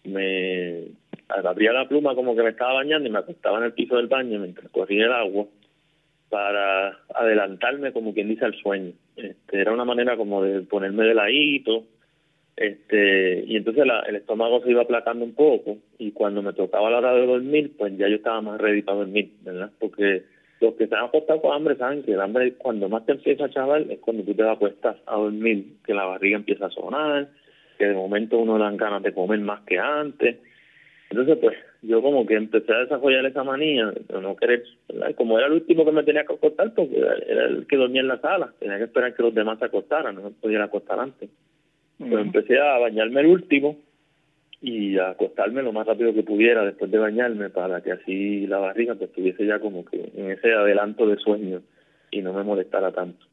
me 0.05 0.85
abría 1.27 1.73
la 1.73 1.89
pluma 1.89 2.15
como 2.15 2.37
que 2.37 2.43
me 2.43 2.49
estaba 2.49 2.73
bañando 2.73 3.07
y 3.07 3.11
me 3.11 3.19
acostaba 3.19 3.57
en 3.57 3.65
el 3.65 3.73
piso 3.73 3.97
del 3.97 4.07
baño 4.07 4.39
mientras 4.39 4.69
corría 4.71 5.05
el 5.05 5.11
agua 5.11 5.45
para 6.29 6.99
adelantarme 7.15 7.91
como 7.91 8.13
quien 8.13 8.29
dice 8.29 8.45
al 8.45 8.55
sueño. 8.55 8.93
Este, 9.15 9.59
era 9.59 9.73
una 9.73 9.85
manera 9.85 10.15
como 10.17 10.43
de 10.43 10.61
ponerme 10.61 11.05
de 11.05 11.13
ladito, 11.13 11.85
este, 12.55 13.45
y 13.47 13.55
entonces 13.55 13.85
el 14.07 14.15
estómago 14.17 14.61
se 14.61 14.71
iba 14.71 14.81
aplacando 14.81 15.23
un 15.23 15.33
poco 15.33 15.77
y 15.97 16.11
cuando 16.11 16.41
me 16.41 16.53
tocaba 16.53 16.91
la 16.91 16.97
hora 16.97 17.13
de 17.13 17.25
dormir, 17.25 17.71
pues 17.77 17.97
ya 17.97 18.07
yo 18.09 18.17
estaba 18.17 18.41
más 18.41 18.59
ready 18.59 18.81
para 18.81 18.97
dormir, 18.99 19.31
¿verdad? 19.43 19.71
Porque 19.79 20.23
los 20.59 20.73
que 20.73 20.83
están 20.83 21.05
acostados 21.05 21.41
con 21.41 21.53
hambre 21.53 21.77
saben 21.77 22.03
que 22.03 22.11
el 22.11 22.21
hambre 22.21 22.55
cuando 22.55 22.89
más 22.89 23.05
te 23.05 23.13
empieza, 23.13 23.49
chaval, 23.49 23.89
es 23.89 23.99
cuando 23.99 24.23
tú 24.23 24.33
te 24.33 24.43
acuestas 24.43 24.97
a 25.05 25.15
dormir, 25.15 25.77
que 25.85 25.93
la 25.93 26.03
barriga 26.03 26.37
empieza 26.37 26.65
a 26.65 26.71
sonar, 26.71 27.29
que 27.77 27.85
de 27.85 27.93
momento 27.93 28.37
uno 28.37 28.57
dan 28.57 28.75
ganas 28.75 29.03
de 29.03 29.13
comer 29.13 29.39
más 29.39 29.61
que 29.61 29.79
antes, 29.79 30.35
entonces, 31.09 31.37
pues, 31.37 31.57
yo 31.81 32.01
como 32.01 32.25
que 32.25 32.35
empecé 32.35 32.73
a 32.73 32.79
desarrollar 32.79 33.25
esa 33.25 33.43
manía 33.43 33.87
de 33.87 34.21
no 34.21 34.35
querer, 34.35 34.63
como 35.15 35.37
era 35.37 35.47
el 35.47 35.53
último 35.53 35.85
que 35.85 35.91
me 35.91 36.03
tenía 36.03 36.25
que 36.25 36.33
acostar, 36.33 36.73
porque 36.73 36.97
era 36.97 37.45
el 37.45 37.67
que 37.67 37.77
dormía 37.77 38.01
en 38.01 38.09
la 38.09 38.19
sala, 38.19 38.53
tenía 38.59 38.77
que 38.77 38.85
esperar 38.85 39.13
que 39.13 39.23
los 39.23 39.33
demás 39.33 39.59
se 39.59 39.65
acostaran, 39.65 40.15
no 40.15 40.23
me 40.23 40.31
podía 40.31 40.63
acostar 40.63 40.99
antes. 40.99 41.29
Pues 41.97 42.13
empecé 42.13 42.59
a 42.59 42.77
bañarme 42.77 43.21
el 43.21 43.27
último 43.27 43.77
y 44.61 44.97
a 44.97 45.11
acostarme 45.11 45.63
lo 45.63 45.71
más 45.71 45.87
rápido 45.87 46.13
que 46.13 46.23
pudiera 46.23 46.63
después 46.63 46.91
de 46.91 46.97
bañarme 46.97 47.49
para 47.49 47.81
que 47.81 47.91
así 47.93 48.45
la 48.47 48.57
barriga 48.57 48.95
pues, 48.95 49.09
estuviese 49.09 49.45
ya 49.45 49.59
como 49.59 49.85
que 49.85 50.11
en 50.15 50.31
ese 50.31 50.53
adelanto 50.53 51.07
de 51.07 51.17
sueño 51.17 51.61
y 52.11 52.21
no 52.21 52.33
me 52.33 52.43
molestara 52.43 52.91
tanto. 52.91 53.25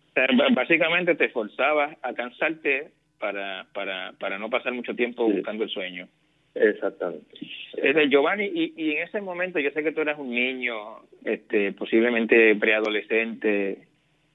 básicamente 0.55 1.15
te 1.15 1.27
esforzabas 1.27 1.97
a 2.03 2.13
cansarte 2.15 2.91
para, 3.19 3.67
para, 3.73 4.13
para 4.19 4.39
no 4.39 4.51
pasar 4.51 4.73
mucho 4.73 4.95
tiempo 4.95 5.29
buscando 5.29 5.65
el 5.65 5.71
sueño. 5.71 6.09
Exactamente. 6.57 7.27
Eh, 7.77 8.09
Giovanni, 8.09 8.45
y, 8.47 8.73
y 8.77 8.92
en 8.92 9.03
ese 9.03 9.21
momento, 9.21 9.59
yo 9.59 9.71
sé 9.71 9.83
que 9.83 9.92
tú 9.92 10.01
eras 10.01 10.19
un 10.19 10.31
niño, 10.31 10.75
este, 11.25 11.73
posiblemente 11.73 12.55
preadolescente, 12.57 13.87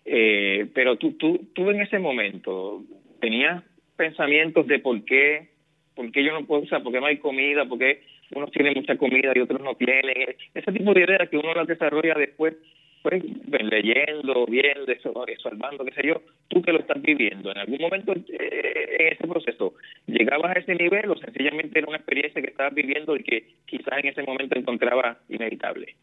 eh, 0.05 0.67
pero 0.73 0.97
tú, 0.97 1.13
tú, 1.13 1.47
tú 1.53 1.69
en 1.69 1.81
ese 1.81 1.99
momento 1.99 2.83
tenías 3.19 3.63
pensamientos 3.95 4.67
de 4.67 4.79
por 4.79 5.03
qué, 5.03 5.49
por 5.95 6.11
qué 6.11 6.23
yo 6.23 6.33
no 6.33 6.45
puedo 6.45 6.61
usar, 6.61 6.83
por 6.83 6.93
qué 6.93 6.99
no 6.99 7.07
hay 7.07 7.17
comida, 7.17 7.65
por 7.65 7.79
qué 7.79 8.03
unos 8.33 8.51
tienen 8.51 8.73
mucha 8.75 8.97
comida 8.97 9.33
y 9.35 9.39
otros 9.39 9.61
no 9.61 9.75
tienen. 9.75 10.35
Ese 10.53 10.71
tipo 10.71 10.93
de 10.93 11.03
ideas 11.03 11.29
que 11.29 11.37
uno 11.37 11.53
las 11.53 11.67
desarrolla 11.67 12.13
después 12.15 12.55
pues 13.01 13.23
leyendo, 13.49 14.45
viendo, 14.45 14.91
eso, 14.91 15.13
qué 15.25 15.91
sé 15.93 16.07
yo, 16.07 16.21
tú 16.47 16.61
que 16.61 16.71
lo 16.71 16.79
estás 16.79 17.01
viviendo, 17.01 17.51
en 17.51 17.57
algún 17.57 17.79
momento 17.79 18.13
eh, 18.13 18.97
en 18.99 19.07
ese 19.13 19.27
proceso, 19.27 19.73
¿llegabas 20.07 20.55
a 20.55 20.59
ese 20.59 20.75
nivel 20.75 21.09
o 21.09 21.15
sencillamente 21.17 21.79
era 21.79 21.87
una 21.87 21.97
experiencia 21.97 22.41
que 22.41 22.49
estabas 22.49 22.73
viviendo 22.73 23.15
y 23.15 23.23
que 23.23 23.45
quizás 23.65 23.99
en 23.99 24.09
ese 24.09 24.23
momento 24.23 24.57
encontrabas 24.57 25.17
inevitable? 25.29 25.95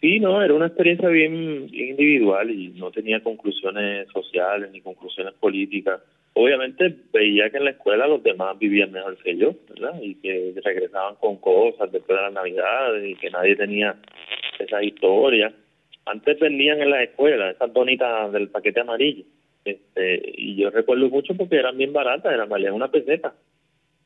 Sí, 0.00 0.20
no, 0.20 0.42
era 0.42 0.52
una 0.52 0.66
experiencia 0.66 1.08
bien, 1.08 1.68
individual 1.72 2.50
y 2.50 2.68
no 2.68 2.90
tenía 2.90 3.22
conclusiones 3.22 4.08
sociales 4.12 4.70
ni 4.70 4.82
conclusiones 4.82 5.32
políticas. 5.34 6.02
Obviamente 6.38 6.94
veía 7.14 7.48
que 7.48 7.56
en 7.56 7.64
la 7.64 7.70
escuela 7.70 8.06
los 8.06 8.22
demás 8.22 8.58
vivían 8.58 8.92
mejor 8.92 9.16
que 9.16 9.38
yo, 9.38 9.54
¿verdad? 9.70 9.98
Y 10.02 10.16
que 10.16 10.52
regresaban 10.62 11.14
con 11.14 11.38
cosas 11.38 11.90
después 11.90 12.14
de 12.14 12.24
las 12.24 12.32
navidades 12.34 13.08
y 13.08 13.14
que 13.14 13.30
nadie 13.30 13.56
tenía 13.56 13.96
esa 14.58 14.82
historia. 14.82 15.50
Antes 16.04 16.38
vendían 16.38 16.82
en 16.82 16.90
la 16.90 17.02
escuela 17.02 17.50
esas 17.50 17.72
bonitas 17.72 18.30
del 18.32 18.50
paquete 18.50 18.80
amarillo. 18.80 19.24
Este, 19.64 20.34
y 20.36 20.56
yo 20.56 20.68
recuerdo 20.68 21.08
mucho 21.08 21.34
porque 21.34 21.56
eran 21.56 21.78
bien 21.78 21.94
baratas, 21.94 22.30
eran 22.30 22.50
valían 22.50 22.74
una 22.74 22.90
peseta. 22.90 23.32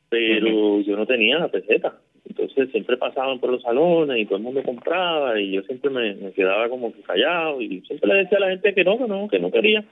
Pero 0.08 0.82
yo 0.82 0.96
no 0.96 1.06
tenía 1.06 1.36
la 1.40 1.48
peseta. 1.48 1.98
Entonces 2.28 2.70
siempre 2.70 2.96
pasaban 2.96 3.40
por 3.40 3.50
los 3.50 3.62
salones 3.62 4.18
y 4.18 4.26
todo 4.26 4.36
el 4.36 4.44
mundo 4.44 4.62
compraba 4.62 5.40
y 5.40 5.50
yo 5.50 5.62
siempre 5.62 5.90
me, 5.90 6.30
quedaba 6.30 6.68
como 6.68 6.92
que 6.92 7.02
callado 7.02 7.60
y 7.60 7.80
siempre 7.80 8.08
le 8.08 8.20
decía 8.20 8.38
a 8.38 8.42
la 8.42 8.50
gente 8.50 8.72
que 8.72 8.84
no, 8.84 8.98
que 8.98 9.08
no, 9.08 9.26
que 9.26 9.40
no 9.40 9.50
quería. 9.50 9.84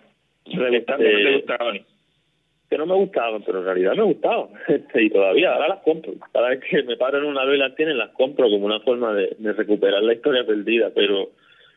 Este, 0.44 1.44
que 2.68 2.76
no 2.76 2.86
me 2.86 2.94
gustaban, 2.94 3.42
pero 3.42 3.60
en 3.60 3.64
realidad 3.64 3.94
me 3.94 4.02
gustaban. 4.02 4.48
Este, 4.68 5.04
y 5.04 5.10
todavía 5.10 5.52
ahora 5.52 5.68
las 5.68 5.82
compro. 5.82 6.12
Cada 6.32 6.50
vez 6.50 6.60
que 6.68 6.82
me 6.82 6.96
paro 6.96 7.18
en 7.18 7.24
una 7.24 7.44
vez 7.44 7.58
las 7.58 7.74
tienen, 7.74 7.98
las 7.98 8.10
compro 8.10 8.48
como 8.50 8.66
una 8.66 8.80
forma 8.80 9.14
de, 9.14 9.36
recuperar 9.52 10.02
la 10.02 10.14
historia 10.14 10.44
perdida. 10.46 10.90
Pero 10.94 11.30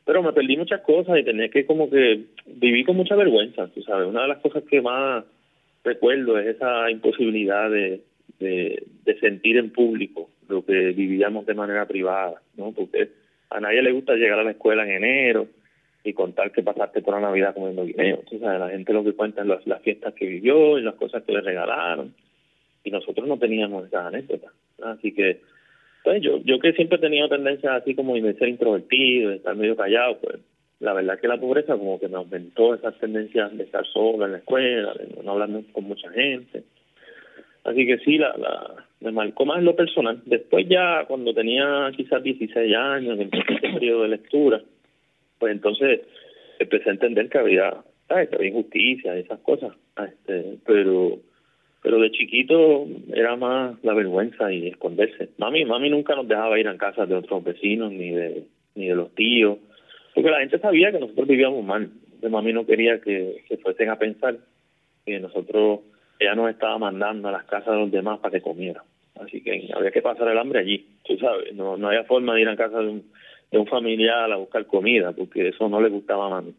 pero 0.04 0.24
me 0.24 0.34
perdí 0.34 0.58
muchas 0.58 0.82
cosas 0.82 1.20
y 1.20 1.24
tenía 1.24 1.50
que 1.50 1.66
como 1.66 1.90
que 1.90 2.22
viví 2.48 2.84
con 2.84 2.98
mucha 2.98 3.16
vergüenza, 3.16 3.68
tú 3.68 3.82
sabes. 3.84 4.08
Una 4.08 4.24
de 4.24 4.28
las 4.30 4.40
cosas 4.40 4.64
que 4.64 4.82
más 4.82 5.24
recuerdo 5.84 6.38
es 6.40 6.56
esa 6.56 6.90
imposibilidad 6.90 7.70
de, 7.70 8.02
de, 8.40 8.84
de 9.06 9.20
sentir 9.20 9.58
en 9.58 9.72
público 9.72 10.30
lo 10.50 10.66
que 10.66 10.92
vivíamos 10.92 11.46
de 11.46 11.54
manera 11.54 11.86
privada, 11.86 12.42
¿no? 12.58 12.72
Porque 12.72 13.10
a 13.52 13.60
nadie 13.60 13.82
le 13.82 13.92
gusta 13.92 14.16
llegar 14.16 14.40
a 14.40 14.44
la 14.44 14.52
escuela 14.52 14.84
en 14.84 15.04
enero 15.04 15.48
y 16.04 16.14
contar 16.14 16.52
que 16.52 16.64
pasaste 16.64 17.02
por 17.02 17.16
la 17.16 17.22
Navidad 17.22 17.54
comiendo 17.54 17.86
guineo. 17.86 18.24
Sea, 18.30 18.58
la 18.58 18.70
gente 18.70 18.94
lo 18.94 19.04
que 19.04 19.14
cuenta 19.14 19.42
es 19.42 19.66
las, 19.66 19.82
fiestas 19.82 20.14
que 20.14 20.26
vivió 20.26 20.80
y 20.80 20.84
las 20.84 20.96
cosas 20.96 21.24
que 21.24 21.32
le 21.32 21.42
regalaron. 21.42 22.14
Y 22.84 22.90
nosotros 22.90 23.28
no 23.28 23.38
teníamos 23.38 23.86
esas 23.86 24.08
anécdotas. 24.08 24.52
Así 24.84 25.14
que, 25.14 25.42
pues 26.04 26.22
yo 26.22 26.40
yo 26.44 26.60
que 26.60 26.74
siempre 26.74 26.98
he 26.98 27.02
tenido 27.02 27.30
tendencia 27.30 27.76
así 27.76 27.94
como 27.94 28.16
de 28.16 28.34
ser 28.34 28.48
introvertido, 28.48 29.30
de 29.30 29.36
estar 29.36 29.56
medio 29.56 29.76
callado, 29.76 30.18
pues 30.20 30.40
la 30.80 30.94
verdad 30.94 31.20
que 31.20 31.28
la 31.28 31.40
pobreza 31.40 31.78
como 31.78 32.00
que 32.00 32.08
me 32.08 32.18
aumentó 32.18 32.74
esas 32.74 32.98
tendencias 32.98 33.56
de 33.56 33.64
estar 33.64 33.86
solo 33.86 34.26
en 34.26 34.32
la 34.32 34.40
escuela, 34.40 34.94
de 34.96 35.24
no 35.24 35.34
hablar 35.34 35.50
con 35.72 35.84
mucha 35.84 36.10
gente. 36.10 36.64
Así 37.64 37.86
que 37.86 38.00
sí, 38.00 38.18
la, 38.18 38.36
la, 38.38 38.86
me 39.02 39.12
marcó 39.12 39.46
más 39.46 39.60
en 39.60 39.66
lo 39.66 39.76
personal. 39.76 40.22
Después 40.26 40.68
ya, 40.68 41.06
cuando 41.08 41.36
tenía 41.36 41.92
quizás 41.96 42.24
16 42.24 42.76
años, 42.76 43.20
empecé 43.20 43.54
ese 43.54 43.74
periodo 43.74 44.04
de 44.04 44.10
lectura, 44.10 44.62
pues 45.42 45.54
entonces 45.54 46.02
empecé 46.60 46.90
a 46.90 46.94
entender 46.94 47.28
que 47.30 47.40
había, 47.40 47.84
¿sabes? 48.08 48.30
que 48.30 48.36
había 48.36 48.50
injusticia 48.50 49.18
y 49.18 49.22
esas 49.22 49.40
cosas. 49.40 49.74
Este, 49.98 50.60
pero 50.68 51.18
pero 51.82 52.00
de 52.00 52.12
chiquito 52.12 52.86
era 53.12 53.36
más 53.36 53.84
la 53.84 53.96
vergüenza 53.96 54.54
y 54.54 54.68
esconderse. 54.68 55.30
Mami, 55.40 55.66
mami 55.66 55.90
nunca 55.90 56.16
nos 56.16 56.28
dejaba 56.28 56.60
ir 56.60 56.68
a 56.68 56.78
casa 56.78 57.08
de 57.08 57.16
otros 57.16 57.44
vecinos 57.44 57.92
ni 57.92 58.12
de 58.12 58.44
ni 58.76 58.88
de 58.88 58.96
los 58.96 59.16
tíos, 59.16 59.58
porque 60.14 60.30
la 60.30 60.42
gente 60.42 60.60
sabía 60.60 60.92
que 60.92 61.00
nosotros 61.00 61.28
vivíamos 61.28 61.66
mal. 61.66 61.90
Entonces 62.04 62.32
mami 62.32 62.54
no 62.54 62.68
quería 62.68 63.02
que, 63.02 63.44
se 63.48 63.58
fuesen 63.58 63.90
a 63.90 63.98
pensar 63.98 64.38
que 65.04 65.20
nosotros 65.20 65.80
ella 66.20 66.36
nos 66.36 66.52
estaba 66.52 66.78
mandando 66.78 67.30
a 67.30 67.32
las 67.32 67.46
casas 67.46 67.74
de 67.74 67.80
los 67.80 67.92
demás 67.92 68.20
para 68.20 68.34
que 68.34 68.42
comieran. 68.42 68.84
Así 69.20 69.42
que 69.42 69.70
había 69.74 69.90
que 69.90 70.04
pasar 70.04 70.28
el 70.28 70.38
hambre 70.38 70.60
allí, 70.60 70.86
tú 71.04 71.18
sabes, 71.18 71.52
no 71.56 71.78
no 71.78 71.88
había 71.88 72.04
forma 72.04 72.36
de 72.36 72.42
ir 72.42 72.50
a 72.50 72.56
casa 72.56 72.78
de 72.78 72.90
un 72.90 73.04
de 73.52 73.58
un 73.58 73.68
familiar 73.68 74.32
a 74.32 74.38
buscar 74.38 74.66
comida, 74.66 75.12
porque 75.12 75.50
eso 75.50 75.68
no 75.68 75.82
le 75.82 75.90
gustaba 75.90 76.28
a 76.28 76.30
mami. 76.30 76.54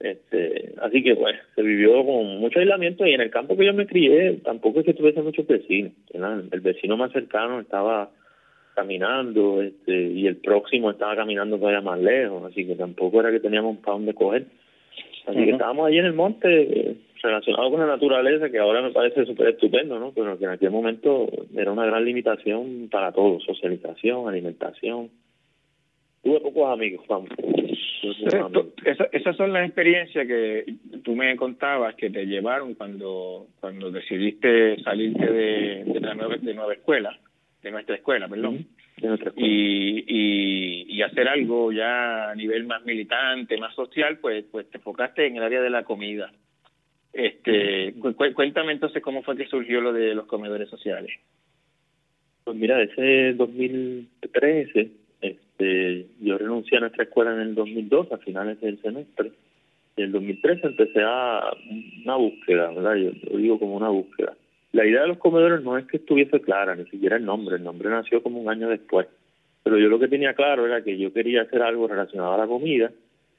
Este, 0.00 0.74
así 0.82 1.02
que 1.02 1.14
pues 1.16 1.36
se 1.54 1.62
vivió 1.62 2.04
con 2.04 2.38
mucho 2.38 2.58
aislamiento 2.58 3.06
y 3.06 3.14
en 3.14 3.20
el 3.20 3.30
campo 3.30 3.56
que 3.56 3.64
yo 3.64 3.72
me 3.72 3.86
crié 3.86 4.40
tampoco 4.44 4.80
es 4.80 4.86
que 4.86 4.94
tuviese 4.94 5.22
muchos 5.22 5.46
vecinos. 5.46 5.92
El 6.12 6.60
vecino 6.60 6.96
más 6.96 7.12
cercano 7.12 7.60
estaba 7.60 8.10
caminando 8.74 9.62
este, 9.62 9.92
y 9.92 10.26
el 10.26 10.36
próximo 10.36 10.90
estaba 10.90 11.14
caminando 11.14 11.58
todavía 11.58 11.80
más 11.80 12.00
lejos, 12.00 12.44
así 12.44 12.66
que 12.66 12.74
tampoco 12.74 13.20
era 13.20 13.30
que 13.30 13.40
teníamos 13.40 13.78
para 13.78 13.92
dónde 13.92 14.14
coger. 14.14 14.46
Así 15.26 15.42
que 15.42 15.52
estábamos 15.52 15.86
allí 15.86 15.98
en 15.98 16.04
el 16.04 16.12
monte 16.12 16.48
eh, 16.62 16.96
relacionado 17.22 17.70
con 17.70 17.80
la 17.80 17.86
naturaleza, 17.86 18.50
que 18.50 18.58
ahora 18.58 18.82
me 18.82 18.90
parece 18.90 19.24
súper 19.24 19.48
estupendo, 19.48 19.98
¿no? 19.98 20.12
Pero 20.14 20.38
que 20.38 20.44
en 20.44 20.50
aquel 20.50 20.70
momento 20.70 21.28
era 21.56 21.72
una 21.72 21.86
gran 21.86 22.04
limitación 22.04 22.88
para 22.90 23.12
todos, 23.12 23.42
socialización, 23.44 24.28
alimentación 24.28 25.08
tuve 26.24 26.40
pocos 26.40 26.72
amigos, 26.72 27.06
vamos. 27.06 27.28
esas 29.12 29.36
son 29.36 29.52
las 29.52 29.66
experiencias 29.66 30.26
que 30.26 30.74
tú 31.04 31.14
me 31.14 31.36
contabas 31.36 31.94
que 31.94 32.10
te 32.10 32.24
llevaron 32.24 32.74
cuando 32.74 33.48
cuando 33.60 33.90
decidiste 33.90 34.82
salirte 34.82 35.26
de, 35.30 35.84
de 35.84 36.00
la 36.00 36.14
nueva, 36.14 36.36
de 36.36 36.54
nueva 36.54 36.72
escuela, 36.72 37.18
de 37.62 37.70
nuestra 37.70 37.96
escuela, 37.96 38.26
perdón. 38.28 38.66
Y, 39.36 40.04
y, 40.06 40.86
y 40.88 41.02
hacer 41.02 41.28
algo 41.28 41.72
ya 41.72 42.30
a 42.30 42.34
nivel 42.34 42.64
más 42.64 42.84
militante, 42.84 43.58
más 43.58 43.74
social, 43.74 44.18
pues 44.18 44.44
pues 44.50 44.70
te 44.70 44.78
enfocaste 44.78 45.26
en 45.26 45.36
el 45.36 45.42
área 45.42 45.60
de 45.60 45.70
la 45.70 45.84
comida. 45.84 46.32
Este, 47.12 47.94
cuéntame 48.34 48.72
entonces 48.72 49.02
cómo 49.02 49.22
fue 49.22 49.36
que 49.36 49.46
surgió 49.46 49.80
lo 49.80 49.92
de 49.92 50.14
los 50.14 50.26
comedores 50.26 50.68
sociales. 50.68 51.12
Pues 52.44 52.56
mira, 52.56 52.82
ese 52.82 53.34
2013 53.34 55.03
este, 55.24 56.06
yo 56.20 56.38
renuncié 56.38 56.78
a 56.78 56.80
nuestra 56.82 57.04
escuela 57.04 57.32
en 57.34 57.40
el 57.40 57.54
2002, 57.54 58.12
a 58.12 58.18
finales 58.18 58.60
del 58.60 58.80
semestre, 58.82 59.32
en 59.96 60.04
el 60.04 60.12
2013 60.12 60.66
empecé 60.66 61.02
a 61.04 61.52
una 62.04 62.16
búsqueda, 62.16 62.70
¿verdad? 62.72 62.96
Yo 62.96 63.10
lo 63.30 63.38
digo 63.38 63.58
como 63.58 63.76
una 63.76 63.88
búsqueda. 63.88 64.34
La 64.72 64.84
idea 64.84 65.02
de 65.02 65.08
los 65.08 65.18
comedores 65.18 65.62
no 65.62 65.78
es 65.78 65.86
que 65.86 65.98
estuviese 65.98 66.40
clara, 66.40 66.74
ni 66.74 66.84
siquiera 66.86 67.16
el 67.16 67.24
nombre, 67.24 67.56
el 67.56 67.62
nombre 67.62 67.88
nació 67.90 68.22
como 68.22 68.40
un 68.40 68.48
año 68.48 68.68
después. 68.68 69.06
Pero 69.62 69.78
yo 69.78 69.88
lo 69.88 70.00
que 70.00 70.08
tenía 70.08 70.34
claro 70.34 70.66
era 70.66 70.82
que 70.82 70.98
yo 70.98 71.12
quería 71.12 71.42
hacer 71.42 71.62
algo 71.62 71.86
relacionado 71.86 72.34
a 72.34 72.38
la 72.38 72.46
comida, 72.46 72.90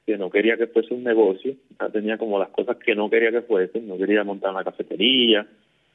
que 0.06 0.16
no 0.16 0.30
quería 0.30 0.56
que 0.56 0.66
fuese 0.68 0.94
un 0.94 1.04
negocio, 1.04 1.54
tenía 1.92 2.16
como 2.16 2.38
las 2.38 2.48
cosas 2.48 2.78
que 2.78 2.94
no 2.94 3.10
quería 3.10 3.30
que 3.30 3.42
fuesen, 3.42 3.86
no 3.86 3.98
quería 3.98 4.24
montar 4.24 4.50
una 4.50 4.64
cafetería, 4.64 5.46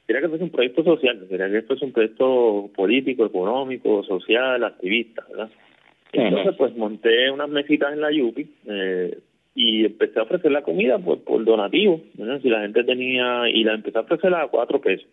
quería 0.06 0.22
que 0.22 0.28
fuese 0.28 0.44
un 0.44 0.50
proyecto 0.50 0.84
social, 0.84 1.26
quería 1.28 1.50
que 1.50 1.62
fuese 1.62 1.84
un 1.84 1.92
proyecto 1.92 2.70
político, 2.74 3.26
económico, 3.26 4.04
social, 4.04 4.62
activista, 4.62 5.24
¿verdad? 5.28 5.50
Entonces, 6.12 6.54
pues 6.56 6.76
monté 6.76 7.30
unas 7.30 7.48
mesitas 7.48 7.92
en 7.92 8.00
la 8.00 8.12
Yupi 8.12 8.46
eh, 8.66 9.18
y 9.54 9.86
empecé 9.86 10.18
a 10.18 10.24
ofrecer 10.24 10.52
la 10.52 10.62
comida 10.62 10.98
pues, 10.98 11.20
por 11.20 11.44
donativo. 11.44 12.00
Si 12.42 12.48
la 12.48 12.60
gente 12.60 12.84
tenía, 12.84 13.48
y 13.48 13.64
la 13.64 13.74
empecé 13.74 13.98
a 13.98 14.02
ofrecer 14.02 14.34
a 14.34 14.48
cuatro 14.48 14.80
pesos. 14.80 15.06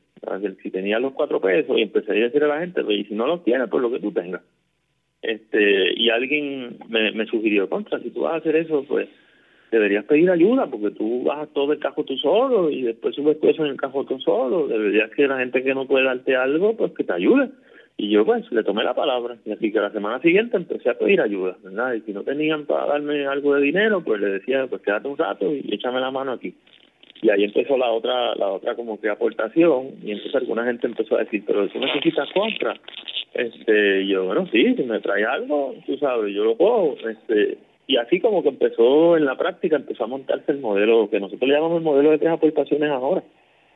Si 0.62 0.70
tenía 0.70 1.00
los 1.00 1.14
cuatro 1.14 1.40
pesos, 1.40 1.78
y 1.78 1.84
empecé 1.84 2.12
a 2.12 2.16
decir 2.16 2.44
a 2.44 2.48
la 2.48 2.60
gente, 2.60 2.84
pues, 2.84 3.00
y 3.00 3.04
si 3.06 3.14
no 3.14 3.28
los 3.28 3.44
tienes, 3.44 3.70
pues 3.70 3.82
lo 3.82 3.92
que 3.92 4.00
tú 4.00 4.12
tengas. 4.12 4.42
este 5.22 5.94
Y 5.96 6.10
alguien 6.10 6.78
me, 6.90 7.12
me 7.12 7.26
sugirió, 7.26 7.70
contra, 7.70 8.00
si 8.00 8.10
tú 8.10 8.22
vas 8.22 8.34
a 8.34 8.38
hacer 8.38 8.58
eso, 8.58 8.84
pues 8.88 9.08
deberías 9.72 10.06
pedir 10.06 10.30
ayuda, 10.30 10.68
porque 10.68 10.92
tú 10.92 11.24
bajas 11.24 11.50
todo 11.54 11.72
el 11.74 11.80
cajo 11.80 12.04
tú 12.04 12.18
solo 12.18 12.70
y 12.70 12.82
después 12.82 13.16
subes 13.16 13.40
todo 13.40 13.52
eso 13.52 13.64
en 13.66 13.72
el 13.72 13.78
cajo 13.78 14.06
tú 14.06 14.20
solo. 14.20 14.68
Deberías 14.68 15.12
que 15.12 15.28
la 15.28 15.40
gente 15.40 15.64
que 15.64 15.74
no 15.74 15.88
puede 15.88 16.06
darte 16.06 16.36
algo, 16.36 16.76
pues 16.76 16.92
que 16.94 17.04
te 17.04 17.14
ayude. 17.14 17.50
Y 18.00 18.08
yo 18.08 18.26
pues 18.26 18.50
le 18.50 18.64
tomé 18.64 18.86
la 18.86 18.94
palabra. 18.94 19.36
Y 19.44 19.52
así 19.52 19.74
que 19.74 19.80
la 19.82 19.92
semana 19.92 20.22
siguiente 20.22 20.56
empecé 20.56 20.90
a 20.90 20.98
pedir 20.98 21.20
ayuda, 21.20 21.58
¿verdad? 21.62 21.96
Y 21.96 22.02
si 22.02 22.14
no 22.14 22.24
tenían 22.24 22.66
para 22.66 22.86
darme 22.86 23.28
algo 23.28 23.56
de 23.56 23.62
dinero, 23.62 24.02
pues 24.02 24.22
le 24.22 24.28
decía, 24.28 24.68
pues 24.68 24.82
quédate 24.84 25.10
un 25.10 25.18
rato 25.18 25.54
y 25.54 25.68
échame 25.70 26.00
la 26.00 26.10
mano 26.10 26.32
aquí. 26.32 26.56
Y 27.22 27.30
ahí 27.30 27.44
empezó 27.44 27.78
la 27.78 27.92
otra, 27.92 28.36
la 28.36 28.48
otra 28.48 28.76
como 28.76 29.02
que 29.02 29.10
aportación, 29.10 29.96
y 30.02 30.12
entonces 30.12 30.34
alguna 30.36 30.64
gente 30.64 30.88
empezó 30.88 31.18
a 31.18 31.26
decir, 31.26 31.44
pero 31.46 31.66
eso 31.66 31.78
necesitas 31.78 32.30
compra. 32.32 32.80
Este, 33.34 34.08
yo, 34.08 34.24
bueno, 34.28 34.48
sí, 34.50 34.76
si 34.76 34.84
me 34.84 35.02
trae 35.02 35.26
algo, 35.26 35.76
tú 35.86 35.98
sabes, 35.98 36.34
yo 36.34 36.46
lo 36.46 36.56
puedo. 36.56 36.96
Este, 37.06 37.58
y 37.86 37.98
así 37.98 38.22
como 38.22 38.44
que 38.44 38.50
empezó 38.50 39.18
en 39.18 39.26
la 39.26 39.36
práctica, 39.36 39.76
empezó 39.76 40.06
a 40.06 40.08
montarse 40.08 40.54
el 40.54 40.60
modelo, 40.60 41.10
que 41.10 41.20
nosotros 41.20 41.50
le 41.50 41.56
llamamos 41.56 41.80
el 41.80 41.84
modelo 41.84 42.12
de 42.12 42.20
tres 42.20 42.32
aportaciones 42.32 42.90
ahora 42.92 43.24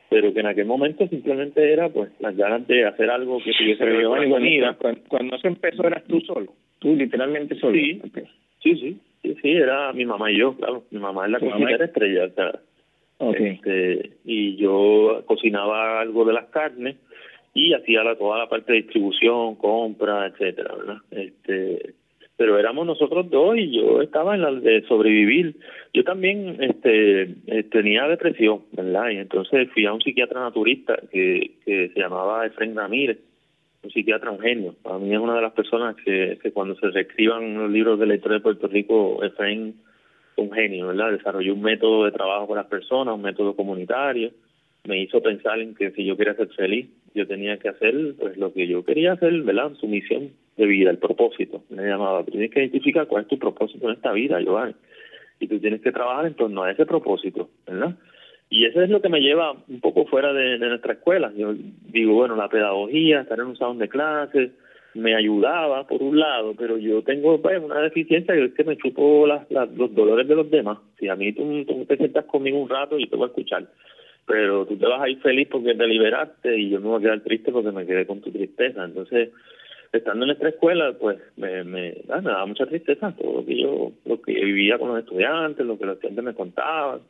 pero 0.08 0.32
que 0.32 0.40
en 0.40 0.46
aquel 0.46 0.66
momento 0.66 1.06
simplemente 1.08 1.72
era 1.72 1.88
pues 1.88 2.10
las 2.20 2.36
ganas 2.36 2.66
de 2.66 2.84
hacer 2.84 3.10
algo 3.10 3.38
que 3.38 3.52
tuviese 3.52 3.84
que 3.84 3.90
ver 3.90 4.76
con 4.76 4.96
Cuando, 5.08 5.38
se 5.38 5.48
empezó 5.48 5.86
eras 5.86 6.04
tú 6.04 6.20
solo, 6.20 6.52
tú 6.78 6.94
literalmente 6.94 7.54
solo. 7.56 7.74
Sí, 7.74 8.00
sí, 8.62 8.76
sí, 9.22 9.36
sí, 9.42 9.50
era 9.50 9.92
mi 9.92 10.04
mamá 10.04 10.30
y 10.30 10.38
yo, 10.38 10.56
claro, 10.56 10.84
mi 10.90 10.98
mamá 10.98 11.26
es 11.26 11.32
la 11.32 11.40
cocinera 11.40 11.84
estrella, 11.84 12.24
o 12.24 12.30
sea, 12.30 12.60
este, 13.32 14.10
y 14.24 14.56
yo 14.56 15.22
cocinaba 15.26 16.00
algo 16.00 16.24
de 16.24 16.32
las 16.32 16.46
carnes 16.46 16.96
y 17.54 17.72
hacía 17.72 18.02
la, 18.02 18.16
toda 18.16 18.38
la 18.38 18.48
parte 18.48 18.72
de 18.72 18.82
distribución, 18.82 19.54
compra, 19.54 20.26
etcétera, 20.26 20.74
¿verdad? 20.74 20.96
Este, 21.10 21.94
pero 22.36 22.58
éramos 22.58 22.86
nosotros 22.86 23.30
dos 23.30 23.56
y 23.56 23.76
yo 23.76 24.02
estaba 24.02 24.34
en 24.34 24.42
la 24.42 24.52
de 24.52 24.82
sobrevivir. 24.88 25.56
Yo 25.92 26.02
también 26.02 26.56
este 26.60 27.22
eh, 27.46 27.62
tenía 27.70 28.08
depresión, 28.08 28.62
¿verdad? 28.72 29.10
Y 29.10 29.18
entonces 29.18 29.68
fui 29.72 29.86
a 29.86 29.92
un 29.92 30.00
psiquiatra 30.00 30.40
naturista 30.40 30.96
que, 31.12 31.52
que 31.64 31.90
se 31.90 32.00
llamaba 32.00 32.46
Efraín 32.46 32.74
Ramírez, 32.74 33.18
un 33.84 33.90
psiquiatra 33.90 34.32
un 34.32 34.40
genio. 34.40 34.74
Para 34.82 34.98
mí 34.98 35.12
es 35.12 35.20
una 35.20 35.36
de 35.36 35.42
las 35.42 35.52
personas 35.52 35.94
que, 36.04 36.38
que 36.42 36.50
cuando 36.50 36.74
se 36.76 36.88
reescriban 36.88 37.54
los 37.54 37.70
libros 37.70 38.00
de 38.00 38.06
la 38.06 38.16
historia 38.16 38.38
de 38.38 38.42
Puerto 38.42 38.66
Rico, 38.66 39.22
Efraín 39.22 39.76
un 40.36 40.50
genio, 40.50 40.88
¿verdad? 40.88 41.12
Desarrolló 41.12 41.54
un 41.54 41.62
método 41.62 42.06
de 42.06 42.10
trabajo 42.10 42.48
con 42.48 42.56
las 42.56 42.66
personas, 42.66 43.14
un 43.14 43.22
método 43.22 43.54
comunitario. 43.54 44.32
Me 44.82 45.00
hizo 45.00 45.22
pensar 45.22 45.60
en 45.60 45.76
que 45.76 45.92
si 45.92 46.04
yo 46.04 46.16
quería 46.16 46.34
ser 46.34 46.48
feliz, 46.48 46.88
yo 47.14 47.26
tenía 47.28 47.56
que 47.58 47.68
hacer 47.68 47.94
pues 48.18 48.36
lo 48.36 48.52
que 48.52 48.66
yo 48.66 48.84
quería 48.84 49.12
hacer, 49.12 49.42
¿verdad? 49.42 49.72
Su 49.74 49.86
misión 49.86 50.32
de 50.56 50.66
vida, 50.66 50.90
el 50.90 50.98
propósito. 50.98 51.62
Me 51.70 51.82
llamaba, 51.82 52.24
tienes 52.24 52.50
que 52.50 52.60
identificar 52.60 53.06
cuál 53.06 53.22
es 53.22 53.28
tu 53.28 53.38
propósito 53.38 53.88
en 53.88 53.94
esta 53.94 54.12
vida, 54.12 54.40
Giovanni. 54.40 54.74
Y 55.40 55.48
tú 55.48 55.58
tienes 55.58 55.80
que 55.80 55.92
trabajar 55.92 56.26
en 56.26 56.34
torno 56.34 56.62
a 56.62 56.70
ese 56.70 56.86
propósito, 56.86 57.50
¿verdad? 57.66 57.96
Y 58.50 58.66
eso 58.66 58.82
es 58.82 58.90
lo 58.90 59.02
que 59.02 59.08
me 59.08 59.20
lleva 59.20 59.52
un 59.68 59.80
poco 59.80 60.06
fuera 60.06 60.32
de, 60.32 60.58
nuestra 60.58 60.92
escuela. 60.92 61.32
Yo 61.36 61.54
digo, 61.88 62.14
bueno, 62.14 62.36
la 62.36 62.48
pedagogía, 62.48 63.22
estar 63.22 63.38
en 63.40 63.46
un 63.46 63.56
salón 63.56 63.78
de 63.78 63.88
clases, 63.88 64.52
me 64.94 65.16
ayudaba 65.16 65.86
por 65.88 66.02
un 66.02 66.20
lado, 66.20 66.54
pero 66.56 66.78
yo 66.78 67.02
tengo 67.02 67.42
pues, 67.42 67.60
una 67.60 67.80
deficiencia 67.80 68.32
que 68.32 68.44
es 68.44 68.54
que 68.54 68.62
me 68.62 68.76
chupo 68.76 69.26
las, 69.26 69.50
los 69.50 69.92
dolores 69.92 70.28
de 70.28 70.36
los 70.36 70.48
demás. 70.50 70.78
Si 71.00 71.08
a 71.08 71.16
mí 71.16 71.32
tú, 71.32 71.64
tú 71.64 71.84
te 71.84 71.96
sientas 71.96 72.26
conmigo 72.26 72.58
un 72.58 72.68
rato 72.68 72.96
y 72.98 73.08
te 73.08 73.16
voy 73.16 73.24
a 73.24 73.28
escuchar, 73.28 73.66
pero 74.24 74.66
tú 74.66 74.76
te 74.76 74.86
vas 74.86 75.02
a 75.02 75.08
ir 75.08 75.18
feliz 75.18 75.48
porque 75.50 75.74
te 75.74 75.86
liberaste 75.86 76.56
y 76.56 76.70
yo 76.70 76.80
me 76.80 76.88
voy 76.88 76.98
a 76.98 77.02
quedar 77.02 77.20
triste 77.22 77.50
porque 77.50 77.72
me 77.72 77.86
quedé 77.86 78.06
con 78.06 78.20
tu 78.20 78.30
tristeza. 78.30 78.84
Entonces, 78.84 79.30
estando 79.98 80.24
en 80.24 80.32
esta 80.32 80.48
escuela, 80.48 80.92
pues 80.98 81.18
me, 81.36 81.60
ah, 81.60 82.20
me 82.20 82.30
daba 82.30 82.46
mucha 82.46 82.66
tristeza 82.66 83.14
todo 83.16 83.40
lo 83.40 83.46
que 83.46 83.60
yo, 83.60 83.92
lo 84.04 84.20
que 84.20 84.32
vivía 84.32 84.78
con 84.78 84.88
los 84.88 84.98
estudiantes, 84.98 85.64
lo 85.64 85.78
que 85.78 85.86
los 85.86 85.94
estudiantes 85.94 86.24
me 86.24 86.34
contaban. 86.34 87.00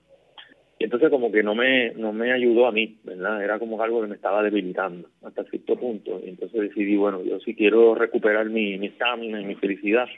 Y 0.79 0.85
entonces 0.85 1.09
como 1.09 1.31
que 1.31 1.43
no 1.43 1.55
me, 1.55 1.93
no 1.93 2.13
me 2.13 2.33
ayudó 2.33 2.67
a 2.67 2.73
mí, 2.73 2.99
¿verdad? 3.05 3.43
Era 3.43 3.59
como 3.59 3.81
algo 3.81 4.03
que 4.03 4.09
me 4.09 4.17
estaba 4.17 4.43
debilitando 4.43 5.09
hasta 5.23 5.45
cierto 5.45 5.77
punto. 5.77 6.21
Y 6.25 6.31
entonces 6.31 6.61
decidí, 6.61 6.97
bueno, 6.97 7.23
yo 7.23 7.39
si 7.41 7.55
quiero 7.55 7.95
recuperar 7.95 8.51
mi 8.51 8.75
estamina 8.85 9.41
y 9.41 9.45
mi 9.45 9.55
felicidad, 9.55 10.09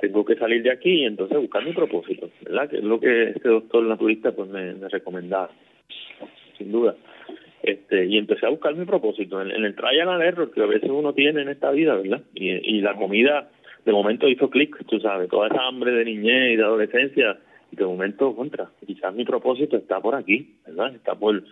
tengo 0.00 0.24
que 0.24 0.36
salir 0.36 0.62
de 0.62 0.70
aquí 0.70 1.02
y 1.02 1.06
entonces 1.06 1.36
buscar 1.38 1.64
mi 1.64 1.72
propósito, 1.72 2.30
¿verdad? 2.42 2.70
Que 2.70 2.78
es 2.78 2.84
lo 2.84 3.00
que 3.00 3.30
este 3.30 3.48
doctor 3.48 3.82
naturista 3.82 4.32
pues 4.32 4.48
me 4.48 4.74
recomendaba, 4.88 5.50
sin 6.56 6.70
duda 6.70 6.96
este 7.86 8.06
y 8.06 8.18
empecé 8.18 8.46
a 8.46 8.50
buscar 8.50 8.74
mi 8.74 8.84
propósito 8.84 9.40
en, 9.40 9.50
el 9.50 9.74
trial 9.74 10.08
and 10.08 10.22
error 10.22 10.50
que 10.50 10.62
a 10.62 10.66
veces 10.66 10.90
uno 10.90 11.12
tiene 11.12 11.42
en 11.42 11.48
esta 11.48 11.70
vida, 11.70 11.94
¿verdad? 11.94 12.22
Y, 12.34 12.50
y 12.50 12.80
la 12.80 12.94
comida 12.94 13.48
de 13.84 13.92
momento 13.92 14.28
hizo 14.28 14.50
clic, 14.50 14.76
tú 14.86 14.98
sabes, 14.98 15.28
toda 15.28 15.46
esa 15.46 15.64
hambre 15.64 15.92
de 15.92 16.04
niñez 16.04 16.54
y 16.54 16.56
de 16.56 16.64
adolescencia, 16.64 17.38
de 17.70 17.84
momento 17.84 18.34
contra, 18.34 18.68
quizás 18.84 19.14
mi 19.14 19.24
propósito 19.24 19.76
está 19.76 20.00
por 20.00 20.16
aquí, 20.16 20.54
¿verdad? 20.66 20.94
Está 20.94 21.14
por, 21.14 21.42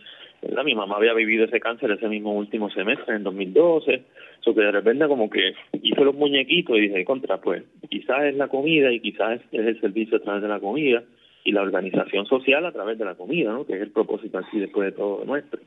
¿verdad? 0.43 0.65
Mi 0.65 0.75
mamá 0.75 0.97
había 0.97 1.15
vivido 1.15 1.45
ese 1.45 1.61
cáncer 1.61 1.93
ese 1.93 2.09
mismo 2.09 2.35
último 2.35 2.71
semestre, 2.71 3.15
en 3.15 3.23
2012, 3.23 4.03
eso 4.41 4.55
que 4.55 4.61
de 4.61 4.73
repente 4.73 5.07
como 5.07 5.31
que 5.31 5.55
hizo 5.83 6.05
los 6.05 6.15
muñequitos 6.15 6.77
y 6.77 6.81
dije, 6.81 7.05
contra, 7.05 7.41
pues 7.41 7.63
quizás 7.89 8.25
es 8.25 8.37
la 8.37 8.49
comida 8.49 8.91
y 8.93 9.01
quizás 9.01 9.41
es 9.53 9.67
el 9.67 9.81
servicio 9.81 10.17
a 10.17 10.21
través 10.21 10.43
de 10.43 10.49
la 10.49 10.61
comida 10.61 11.05
y 11.45 11.53
la 11.53 11.63
organización 11.63 12.27
social 12.27 12.67
a 12.67 12.73
través 12.73 12.99
de 12.99 13.05
la 13.05 13.15
comida, 13.15 13.53
¿no? 13.53 13.65
Que 13.65 13.75
es 13.75 13.83
el 13.83 13.91
propósito 13.91 14.39
así 14.39 14.59
después 14.59 14.87
de 14.87 14.97
todo 14.97 15.25
nuestro. 15.25 15.61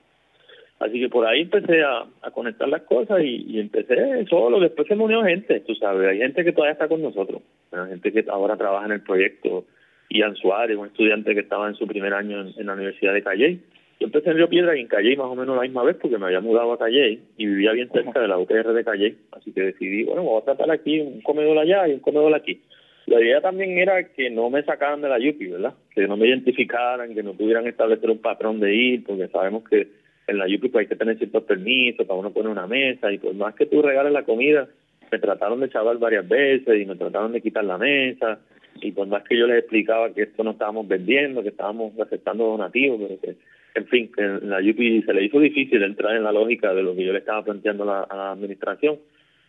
Así 0.80 1.00
que 1.00 1.10
por 1.10 1.26
ahí 1.26 1.42
empecé 1.42 1.82
a, 1.84 2.06
conectar 2.32 2.68
las 2.70 2.84
cosas 2.84 3.22
y, 3.24 3.60
empecé 3.60 4.26
solo. 4.30 4.60
Después 4.60 4.88
se 4.88 4.96
me 4.96 5.06
unió 5.06 5.24
gente, 5.24 5.60
tú 5.62 5.74
sabes. 5.76 6.08
Hay 6.08 6.20
gente 6.20 6.44
que 6.44 6.52
todavía 6.52 6.74
está 6.74 6.88
con 6.88 7.02
nosotros. 7.02 7.42
Hay 7.72 7.90
gente 7.90 8.12
que 8.12 8.26
ahora 8.30 8.58
trabaja 8.58 8.86
en 8.86 8.92
el 8.94 9.02
proyecto. 9.02 9.66
Ian 10.10 10.36
Suárez, 10.36 10.78
un 10.78 10.88
estudiante 10.88 11.34
que 11.34 11.42
estaba 11.42 11.68
en 11.68 11.76
su 11.76 11.86
primer 11.88 12.14
año 12.14 12.46
en, 12.56 12.66
la 12.66 12.74
Universidad 12.74 13.14
de 13.14 13.24
Calley. 13.24 13.60
Yo 14.00 14.06
empecé 14.06 14.30
en 14.30 14.38
Río 14.38 14.48
Piedra 14.48 14.78
y 14.78 14.82
en 14.82 14.88
Calley 14.88 15.18
más 15.18 15.26
o 15.26 15.36
menos 15.36 15.56
la 15.56 15.64
misma 15.64 15.84
vez 15.84 15.98
porque 16.00 16.18
me 16.18 16.28
había 16.28 16.40
mudado 16.40 16.72
a 16.72 16.78
Calley 16.78 17.20
y 17.36 17.46
vivía 17.46 17.72
bien 17.72 17.90
cerca 17.92 18.20
de 18.20 18.28
la 18.28 18.38
UTR 18.38 18.72
de 18.72 18.84
Calley. 18.84 19.18
Así 19.32 19.52
que 19.52 19.64
decidí, 19.64 20.04
bueno, 20.04 20.24
voy 20.24 20.42
a 20.42 20.46
tratar 20.46 20.70
aquí 20.72 21.00
un 21.00 21.22
comedor 21.22 21.58
allá 21.58 21.88
y 21.88 21.94
un 21.94 22.00
comedor 22.00 22.34
aquí. 22.36 22.62
La 23.08 23.20
idea 23.20 23.42
también 23.42 23.78
era 23.78 24.04
que 24.04 24.30
no 24.30 24.50
me 24.50 24.64
sacaran 24.64 25.02
de 25.02 25.10
la 25.10 25.18
Yupi, 25.18 25.48
¿verdad? 25.48 25.74
Que 25.96 26.08
no 26.08 26.18
me 26.18 26.28
identificaran, 26.28 27.16
que 27.16 27.24
no 27.24 27.34
pudieran 27.34 27.66
establecer 27.66 28.10
un 28.10 28.20
patrón 28.20 28.60
de 28.60 28.76
ir, 28.76 29.04
porque 29.06 29.30
sabemos 29.30 29.64
que 29.68 29.88
en 30.28 30.38
la 30.38 30.48
Yupi 30.48 30.68
pues 30.70 30.84
hay 30.84 30.90
que 30.90 30.96
tener 30.96 31.18
ciertos 31.18 31.44
permisos 31.44 32.06
para 32.06 32.20
uno 32.20 32.32
poner 32.32 32.52
una 32.52 32.68
mesa 32.68 33.12
y 33.12 33.18
por 33.18 33.34
más 33.34 33.56
que 33.56 33.66
tú 33.66 33.82
regales 33.82 34.12
la 34.12 34.24
comida, 34.24 34.68
me 35.12 35.20
trataron 35.20 35.62
de 35.62 35.70
chaval 35.70 35.98
varias 35.98 36.28
veces 36.28 36.82
y 36.82 36.86
me 36.86 36.96
trataron 36.96 37.32
de 37.32 37.42
quitar 37.42 37.64
la 37.64 37.78
mesa 37.78 38.40
y 38.82 38.92
por 38.92 39.08
más 39.08 39.24
que 39.24 39.38
yo 39.38 39.48
les 39.48 39.60
explicaba 39.60 40.14
que 40.14 40.24
esto 40.24 40.44
no 40.44 40.52
estábamos 40.52 40.88
vendiendo, 40.88 41.42
que 41.42 41.50
estábamos 41.50 41.98
aceptando 42.00 42.46
donativos, 42.46 43.00
pero 43.02 43.20
que, 43.22 43.36
en 43.76 43.88
fin, 43.88 44.12
en 44.18 44.50
la 44.50 44.62
Yupi 44.62 45.02
se 45.04 45.14
le 45.14 45.24
hizo 45.24 45.40
difícil 45.40 45.82
entrar 45.82 46.16
en 46.16 46.24
la 46.24 46.32
lógica 46.32 46.74
de 46.74 46.84
lo 46.84 46.94
que 46.96 47.06
yo 47.06 47.14
le 47.14 47.20
estaba 47.20 47.44
planteando 47.44 47.84
a 47.84 48.06
la, 48.16 48.32
administración. 48.32 49.00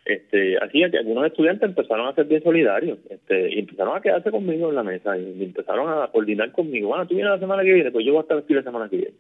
Este, 0.05 0.57
así 0.57 0.83
que 0.91 0.97
algunos 0.97 1.27
estudiantes 1.27 1.69
empezaron 1.69 2.09
a 2.09 2.15
ser 2.15 2.25
bien 2.25 2.43
solidarios 2.43 2.99
este, 3.11 3.55
y 3.55 3.59
empezaron 3.59 3.95
a 3.95 4.01
quedarse 4.01 4.31
conmigo 4.31 4.71
en 4.71 4.77
la 4.77 4.83
mesa 4.83 5.19
y 5.19 5.43
empezaron 5.43 5.91
a 5.91 6.07
coordinar 6.07 6.51
conmigo. 6.53 6.89
Bueno, 6.89 7.07
tú 7.07 7.15
vienes 7.15 7.33
la 7.33 7.39
semana 7.39 7.63
que 7.63 7.75
viene, 7.75 7.91
pues 7.91 8.07
yo 8.07 8.13
voy 8.13 8.21
a 8.21 8.23
estar 8.23 8.39
aquí 8.39 8.55
la 8.55 8.63
semana 8.63 8.89
que 8.89 8.97
viene 8.97 9.15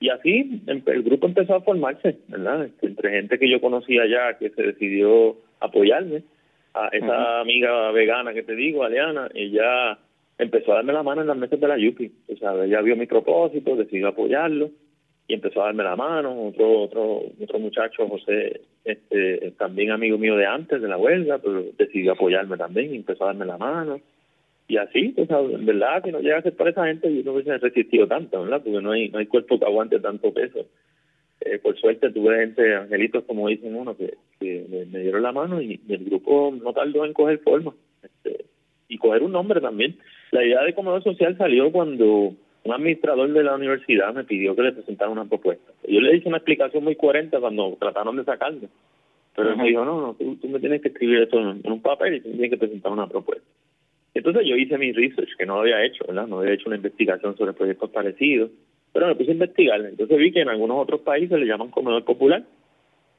y 0.00 0.08
así 0.08 0.62
el 0.66 1.02
grupo 1.02 1.26
empezó 1.26 1.54
a 1.54 1.60
formarse, 1.60 2.16
¿verdad? 2.28 2.64
Este, 2.64 2.86
entre 2.86 3.10
gente 3.10 3.38
que 3.38 3.50
yo 3.50 3.60
conocía 3.60 4.06
ya, 4.06 4.38
que 4.38 4.48
se 4.50 4.62
decidió 4.62 5.36
apoyarme. 5.60 6.22
A 6.72 6.88
esa 6.92 7.40
amiga 7.40 7.90
vegana 7.90 8.32
que 8.32 8.42
te 8.42 8.54
digo, 8.54 8.82
Aliana, 8.82 9.28
ella 9.34 9.98
empezó 10.38 10.72
a 10.72 10.76
darme 10.76 10.92
la 10.94 11.02
mano 11.02 11.20
en 11.20 11.26
las 11.26 11.36
mesas 11.36 11.60
de 11.60 11.68
la 11.68 11.76
Yupi. 11.76 12.10
O 12.32 12.36
sea, 12.36 12.54
ella 12.64 12.80
vio 12.80 12.96
mi 12.96 13.06
propósito, 13.06 13.76
decidió 13.76 14.08
apoyarlo 14.08 14.70
y 15.26 15.34
empezó 15.34 15.62
a 15.62 15.66
darme 15.66 15.82
la 15.84 15.96
mano. 15.96 16.46
Otro 16.46 16.80
otro 16.80 17.22
otro 17.42 17.58
muchacho, 17.58 18.08
José, 18.08 18.62
este, 18.84 19.50
también 19.58 19.90
amigo 19.90 20.16
mío 20.16 20.36
de 20.36 20.46
antes 20.46 20.80
de 20.80 20.88
la 20.88 20.96
huelga, 20.96 21.38
pero 21.38 21.62
decidió 21.76 22.12
apoyarme 22.12 22.56
también 22.56 22.94
y 22.94 22.96
empezó 22.96 23.24
a 23.24 23.28
darme 23.28 23.44
la 23.44 23.58
mano 23.58 24.00
y 24.70 24.76
así, 24.76 25.08
pues, 25.08 25.28
en 25.28 25.66
verdad, 25.66 26.00
si 26.04 26.12
no 26.12 26.20
llega 26.20 26.38
a 26.38 26.42
ser 26.42 26.54
para 26.54 26.70
esa 26.70 26.86
gente, 26.86 27.12
yo 27.12 27.24
no 27.24 27.32
hubiese 27.32 27.58
resistido 27.58 28.06
tanto, 28.06 28.40
¿verdad? 28.40 28.62
Porque 28.62 28.80
no 28.80 28.92
hay, 28.92 29.08
no 29.08 29.18
hay 29.18 29.26
cuerpo 29.26 29.58
que 29.58 29.64
aguante 29.64 29.98
tanto 29.98 30.32
peso. 30.32 30.64
Eh, 31.40 31.58
por 31.58 31.76
suerte 31.76 32.12
tuve 32.12 32.38
gente, 32.38 32.76
angelitos, 32.76 33.24
como 33.24 33.48
dicen 33.48 33.74
uno, 33.74 33.96
que, 33.96 34.14
que 34.38 34.64
me, 34.70 35.00
dieron 35.00 35.24
la 35.24 35.32
mano 35.32 35.60
y, 35.60 35.80
el 35.88 36.04
grupo 36.04 36.56
no 36.62 36.72
tardó 36.72 37.04
en 37.04 37.14
coger 37.14 37.40
forma. 37.40 37.74
Este, 38.00 38.44
y 38.86 38.96
coger 38.98 39.24
un 39.24 39.32
nombre 39.32 39.60
también. 39.60 39.96
La 40.30 40.44
idea 40.44 40.62
de 40.62 40.72
comedor 40.72 41.02
social 41.02 41.36
salió 41.36 41.72
cuando 41.72 42.32
un 42.62 42.72
administrador 42.72 43.32
de 43.32 43.42
la 43.42 43.56
universidad 43.56 44.14
me 44.14 44.22
pidió 44.22 44.54
que 44.54 44.62
le 44.62 44.72
presentara 44.72 45.10
una 45.10 45.24
propuesta. 45.24 45.72
Yo 45.88 46.00
le 46.00 46.14
hice 46.14 46.28
una 46.28 46.36
explicación 46.36 46.84
muy 46.84 46.94
coherente 46.94 47.40
cuando 47.40 47.76
trataron 47.80 48.16
de 48.16 48.24
sacarme. 48.24 48.68
Pero 49.34 49.50
él 49.50 49.56
me 49.56 49.68
dijo, 49.68 49.84
no, 49.84 50.00
no, 50.00 50.14
tú, 50.14 50.48
me 50.48 50.60
tienes 50.60 50.80
que 50.80 50.88
escribir 50.88 51.22
esto 51.22 51.40
en, 51.40 51.60
un 51.64 51.82
papel 51.82 52.14
y 52.14 52.20
tú 52.20 52.30
tienes 52.30 52.50
que 52.50 52.56
presentar 52.56 52.92
una 52.92 53.08
propuesta. 53.08 53.44
Entonces 54.14 54.46
yo 54.46 54.56
hice 54.56 54.78
mi 54.78 54.92
research, 54.92 55.36
que 55.38 55.46
no 55.46 55.60
había 55.60 55.84
hecho, 55.84 56.04
¿verdad? 56.06 56.26
No 56.26 56.40
había 56.40 56.54
hecho 56.54 56.68
una 56.68 56.76
investigación 56.76 57.36
sobre 57.36 57.52
proyectos 57.52 57.90
parecidos, 57.90 58.50
pero 58.92 59.06
me 59.06 59.14
puse 59.14 59.30
a 59.30 59.34
investigar. 59.34 59.80
Entonces 59.80 60.18
vi 60.18 60.32
que 60.32 60.40
en 60.40 60.48
algunos 60.48 60.78
otros 60.78 61.00
países 61.00 61.38
le 61.38 61.46
llaman 61.46 61.70
comedor 61.70 62.04
popular 62.04 62.44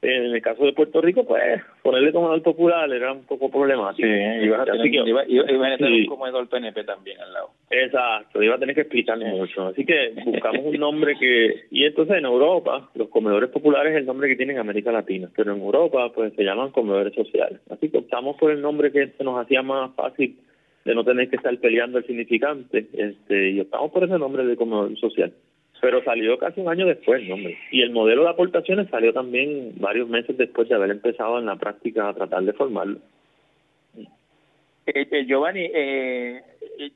en 0.02 0.34
el 0.34 0.42
caso 0.42 0.64
de 0.64 0.72
Puerto 0.72 1.00
Rico, 1.00 1.24
pues 1.24 1.62
ponerle 1.80 2.12
comedor 2.12 2.42
popular 2.42 2.92
era 2.92 3.12
un 3.12 3.22
poco 3.22 3.48
problemático. 3.48 4.06
Sí, 4.06 4.44
iba 4.44 4.60
a 4.60 4.64
tener, 4.64 4.90
que, 4.90 4.96
iba, 4.96 5.20
a 5.20 5.76
tener 5.76 5.92
un 5.92 6.06
comedor 6.06 6.48
PNP 6.48 6.82
también 6.82 7.20
al 7.20 7.32
lado. 7.32 7.50
Exacto, 7.70 8.42
iba 8.42 8.56
a 8.56 8.58
tener 8.58 8.74
que 8.74 8.80
explicarle 8.80 9.26
mucho. 9.26 9.68
Así 9.68 9.86
que 9.86 10.12
buscamos 10.24 10.62
un 10.64 10.76
nombre 10.76 11.16
que... 11.16 11.66
Y 11.70 11.84
entonces 11.84 12.16
en 12.16 12.24
Europa, 12.24 12.90
los 12.96 13.10
comedores 13.10 13.50
populares 13.50 13.92
es 13.92 13.98
el 13.98 14.06
nombre 14.06 14.28
que 14.28 14.34
tienen 14.34 14.56
en 14.56 14.62
América 14.62 14.90
Latina, 14.90 15.30
pero 15.36 15.54
en 15.54 15.62
Europa 15.62 16.10
pues 16.12 16.34
se 16.34 16.42
llaman 16.42 16.72
comedores 16.72 17.14
sociales. 17.14 17.60
Así 17.70 17.88
que 17.88 17.98
optamos 17.98 18.36
por 18.38 18.50
el 18.50 18.60
nombre 18.60 18.90
que 18.90 19.06
se 19.06 19.22
nos 19.22 19.40
hacía 19.40 19.62
más 19.62 19.94
fácil 19.94 20.36
de 20.84 20.94
no 20.94 21.04
tener 21.04 21.28
que 21.28 21.36
estar 21.36 21.56
peleando 21.58 21.98
el 21.98 22.06
significante 22.06 22.86
este 22.92 23.50
y 23.50 23.60
optamos 23.60 23.90
por 23.92 24.04
ese 24.04 24.18
nombre 24.18 24.44
de 24.44 24.56
comedor 24.56 24.96
social 24.98 25.32
pero 25.82 26.02
salió 26.04 26.38
casi 26.38 26.60
un 26.60 26.68
año 26.68 26.86
después, 26.86 27.26
¿no, 27.26 27.34
hombre? 27.34 27.58
Y 27.72 27.82
el 27.82 27.90
modelo 27.90 28.22
de 28.22 28.30
aportaciones 28.30 28.88
salió 28.88 29.12
también 29.12 29.72
varios 29.80 30.08
meses 30.08 30.38
después 30.38 30.68
de 30.68 30.76
haber 30.76 30.92
empezado 30.92 31.40
en 31.40 31.46
la 31.46 31.56
práctica 31.56 32.08
a 32.08 32.14
tratar 32.14 32.44
de 32.44 32.52
formarlo. 32.52 33.00
Eh, 34.86 35.08
eh, 35.10 35.26
Giovanni, 35.26 35.68
eh, 35.74 36.40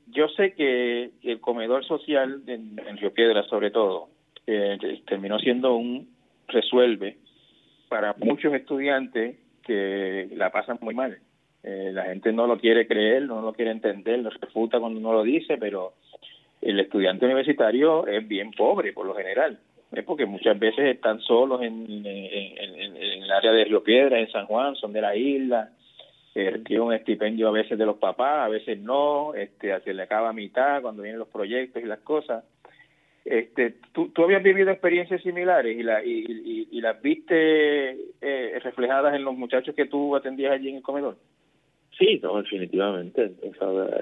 yo 0.07 0.29
sé 0.29 0.53
que 0.53 1.09
el 1.21 1.41
comedor 1.41 1.83
social 1.83 2.41
en, 2.47 2.77
Río 2.97 3.11
Piedra, 3.11 3.43
sobre 3.43 3.71
todo, 3.71 4.07
terminó 5.05 5.37
siendo 5.39 5.75
un 5.75 6.07
resuelve 6.47 7.17
para 7.89 8.15
muchos 8.17 8.53
estudiantes 8.53 9.35
que 9.65 10.29
la 10.33 10.49
pasan 10.49 10.77
muy 10.79 10.95
mal. 10.95 11.17
La 11.91 12.03
gente 12.03 12.31
no 12.31 12.47
lo 12.47 12.57
quiere 12.57 12.87
creer, 12.87 13.23
no 13.23 13.41
lo 13.41 13.53
quiere 13.53 13.71
entender, 13.71 14.19
lo 14.19 14.29
refuta 14.29 14.79
cuando 14.79 14.99
uno 14.99 15.13
lo 15.13 15.23
dice, 15.23 15.57
pero 15.57 15.93
el 16.61 16.79
estudiante 16.79 17.25
universitario 17.25 18.07
es 18.07 18.27
bien 18.27 18.51
pobre 18.51 18.93
por 18.93 19.05
lo 19.05 19.15
general, 19.15 19.59
es 19.91 20.03
porque 20.03 20.25
muchas 20.25 20.57
veces 20.59 20.95
están 20.95 21.19
solos 21.21 21.61
en, 21.61 22.05
el 22.05 23.31
área 23.31 23.51
de 23.51 23.65
Río 23.65 23.83
Piedra, 23.83 24.19
en 24.19 24.29
San 24.29 24.45
Juan, 24.45 24.75
son 24.75 24.91
de 24.93 25.01
la 25.01 25.15
isla, 25.15 25.69
eh, 26.35 26.51
reciben 26.51 26.83
un 26.83 26.93
estipendio 26.93 27.47
a 27.47 27.51
veces 27.51 27.77
de 27.77 27.85
los 27.85 27.97
papás, 27.97 28.45
a 28.45 28.49
veces 28.49 28.79
no, 28.79 29.33
este, 29.33 29.79
se 29.81 29.93
le 29.93 30.03
acaba 30.03 30.29
a 30.29 30.33
mitad 30.33 30.81
cuando 30.81 31.03
vienen 31.03 31.19
los 31.19 31.29
proyectos 31.29 31.81
y 31.81 31.85
las 31.85 31.99
cosas. 31.99 32.43
Este, 33.25 33.75
¿tú, 33.91 34.09
¿Tú 34.09 34.23
habías 34.23 34.43
vivido 34.43 34.69
experiencias 34.71 35.21
similares 35.21 35.77
y, 35.77 35.83
la, 35.83 36.03
y, 36.03 36.67
y, 36.71 36.79
las 36.79 37.01
viste 37.01 37.91
eh, 38.21 38.59
reflejadas 38.63 39.15
en 39.15 39.25
los 39.25 39.35
muchachos 39.35 39.75
que 39.75 39.85
tú 39.85 40.15
atendías 40.15 40.53
allí 40.53 40.69
en 40.69 40.77
el 40.77 40.81
comedor? 40.81 41.17
Sí, 41.97 42.19
no, 42.21 42.41
definitivamente. 42.41 43.31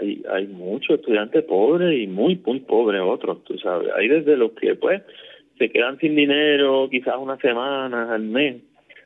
hay, 0.01 0.23
hay 0.29 0.47
muchos 0.47 0.99
estudiantes 0.99 1.43
pobres 1.45 1.97
y 1.97 2.07
muy, 2.07 2.35
muy 2.45 2.59
pobres 2.59 3.01
otros, 3.01 3.43
tú 3.45 3.57
sabes. 3.57 3.89
Hay 3.95 4.09
desde 4.09 4.35
los 4.35 4.51
que, 4.51 4.75
pues, 4.75 5.01
se 5.57 5.69
quedan 5.69 5.97
sin 5.99 6.15
dinero 6.15 6.89
quizás 6.89 7.15
unas 7.17 7.39
semanas 7.39 8.09
al 8.09 8.23
mes, 8.23 8.57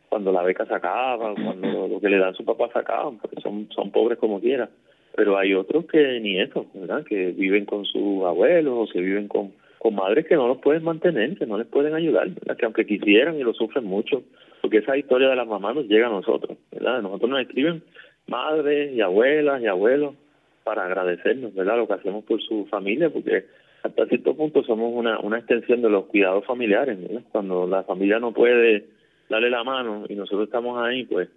cuando 0.10 0.32
la 0.32 0.42
beca 0.42 0.66
se 0.66 0.74
acaba, 0.74 1.36
cuando 1.36 1.88
lo 1.88 2.00
que 2.00 2.10
le 2.10 2.18
dan 2.18 2.34
su 2.34 2.44
papá 2.44 2.70
se 2.74 2.80
acaba, 2.80 3.12
porque 3.12 3.40
son, 3.42 3.70
son 3.76 3.92
pobres 3.92 4.18
como 4.18 4.42
quiera. 4.42 4.70
Pero 5.16 5.38
hay 5.38 5.54
otros 5.54 5.86
que 5.86 6.20
ni 6.20 6.40
eso, 6.40 6.66
¿verdad? 6.74 7.04
Que 7.04 7.28
viven 7.28 7.66
con 7.66 7.86
sus 7.86 8.24
abuelos 8.26 8.90
o 8.90 8.92
que 8.92 9.02
viven 9.02 9.28
con, 9.28 9.52
con 9.78 9.94
madres 9.94 10.26
que 10.26 10.36
no 10.36 10.48
los 10.48 10.58
pueden 10.58 10.84
mantener, 10.84 11.38
que 11.38 11.46
no 11.46 11.60
les 11.60 11.68
pueden 11.68 11.94
ayudar, 11.94 12.30
Que 12.58 12.66
aunque 12.66 12.88
quisieran 12.88 13.40
y 13.40 13.44
lo 13.44 13.54
sufren 13.54 13.86
mucho, 13.86 14.24
porque 14.62 14.78
esa 14.78 14.98
historia 14.98 15.30
de 15.30 15.36
las 15.36 15.48
mamás 15.48 15.76
nos 15.76 15.88
llega 15.88 16.08
a 16.08 16.12
nosotros, 16.12 16.58
¿verdad? 16.72 17.04
Nosotros 17.04 17.30
nos 17.30 17.42
escriben 17.42 17.84
madres 18.30 18.94
y 18.94 19.02
abuelas 19.02 19.62
y 19.62 19.68
abuelos 19.68 20.16
para 20.64 20.86
agradecernos, 20.86 21.54
¿verdad? 21.54 21.78
Lo 21.78 21.88
que 21.88 21.94
hacemos 21.94 22.24
por 22.26 22.42
su 22.42 22.66
familia, 22.68 23.10
porque 23.10 23.46
hasta 23.84 24.06
cierto 24.06 24.36
punto 24.36 24.64
somos 24.64 24.94
una, 24.94 25.20
una 25.20 25.40
extensión 25.40 25.82
de 25.82 25.90
los 25.90 26.06
cuidados 26.06 26.46
familiares, 26.46 27.02
¿verdad? 27.02 27.24
Cuando 27.32 27.68
la 27.68 27.84
familia 27.84 28.20
no 28.20 28.34
puede 28.34 28.86
darle 29.30 29.50
la 29.50 29.64
mano 29.64 30.06
y 30.08 30.16
nosotros 30.16 30.48
estamos 30.48 30.82
ahí, 30.82 31.06
pues 31.06 31.30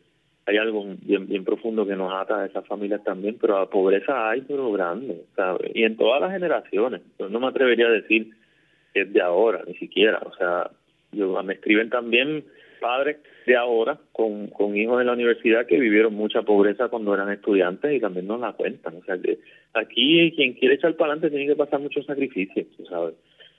hay 0.46 0.56
algo 0.56 0.84
bien, 1.02 1.28
bien 1.28 1.44
profundo 1.44 1.86
que 1.86 1.94
nos 1.94 2.12
ata 2.12 2.40
a 2.40 2.46
esas 2.46 2.66
familias 2.66 3.04
también, 3.04 3.38
pero 3.40 3.60
la 3.60 3.66
pobreza 3.66 4.28
hay, 4.28 4.40
pero 4.42 4.72
grande, 4.72 5.22
¿sabes? 5.36 5.70
Y 5.74 5.84
en 5.84 5.96
todas 5.96 6.20
las 6.20 6.32
generaciones. 6.32 7.02
Yo 7.18 7.28
no 7.28 7.38
me 7.38 7.46
atrevería 7.46 7.86
a 7.86 7.90
decir 7.90 8.32
que 8.92 9.02
es 9.02 9.12
de 9.12 9.22
ahora, 9.22 9.62
ni 9.66 9.74
siquiera. 9.74 10.20
O 10.24 10.34
sea, 10.34 10.70
yo 11.12 11.40
me 11.42 11.54
escriben 11.54 11.90
también 11.90 12.44
padres 12.82 13.16
de 13.46 13.56
ahora 13.56 13.98
con, 14.12 14.48
con 14.48 14.76
hijos 14.76 15.00
en 15.00 15.06
la 15.06 15.14
universidad 15.14 15.66
que 15.66 15.78
vivieron 15.78 16.14
mucha 16.14 16.42
pobreza 16.42 16.88
cuando 16.88 17.14
eran 17.14 17.30
estudiantes 17.30 17.94
y 17.94 18.00
también 18.00 18.26
nos 18.26 18.40
la 18.40 18.52
cuentan. 18.52 18.96
O 18.96 19.04
sea 19.04 19.16
que 19.16 19.38
aquí 19.72 20.32
quien 20.36 20.54
quiere 20.54 20.74
echar 20.74 20.94
para 20.96 21.12
adelante 21.12 21.30
tiene 21.30 21.46
que 21.46 21.56
pasar 21.56 21.80
muchos 21.80 22.04
sacrificios, 22.04 22.66
¿sabes? 22.88 23.14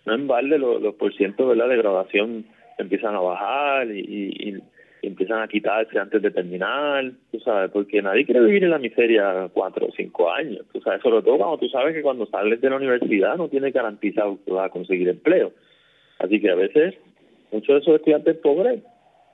No 0.05 0.13
en 0.13 0.27
balde 0.27 0.59
los, 0.59 0.81
los 0.81 0.95
porcientos 0.95 1.49
de 1.49 1.55
la 1.55 1.67
degradación 1.67 2.45
empiezan 2.77 3.15
a 3.15 3.19
bajar 3.19 3.89
y, 3.89 3.99
y, 3.99 4.57
empiezan 5.01 5.41
a 5.41 5.49
quitarse 5.49 5.99
antes 5.99 6.21
de 6.21 6.31
terminar, 6.31 7.11
tú 7.29 7.37
sabes, 7.41 7.69
porque 7.71 8.01
nadie 8.01 8.25
quiere 8.25 8.39
vivir 8.39 8.63
en 8.63 8.69
la 8.69 8.79
miseria 8.79 9.49
cuatro 9.53 9.87
o 9.87 9.91
cinco 9.91 10.31
años, 10.31 10.65
tú 10.71 10.79
sabes, 10.79 11.01
sobre 11.01 11.21
todo 11.21 11.37
cuando 11.37 11.57
tú 11.57 11.67
sabes 11.67 11.93
que 11.93 12.01
cuando 12.01 12.25
sales 12.27 12.61
de 12.61 12.69
la 12.69 12.77
universidad 12.77 13.35
no 13.35 13.49
tienes 13.49 13.73
garantizado 13.73 14.39
que 14.45 14.51
vas 14.51 14.67
a 14.67 14.69
conseguir 14.69 15.09
empleo. 15.09 15.51
Así 16.19 16.39
que 16.39 16.49
a 16.49 16.55
veces 16.55 16.95
muchos 17.51 17.75
de 17.75 17.81
esos 17.81 17.95
estudiantes 17.95 18.37
pobres 18.37 18.81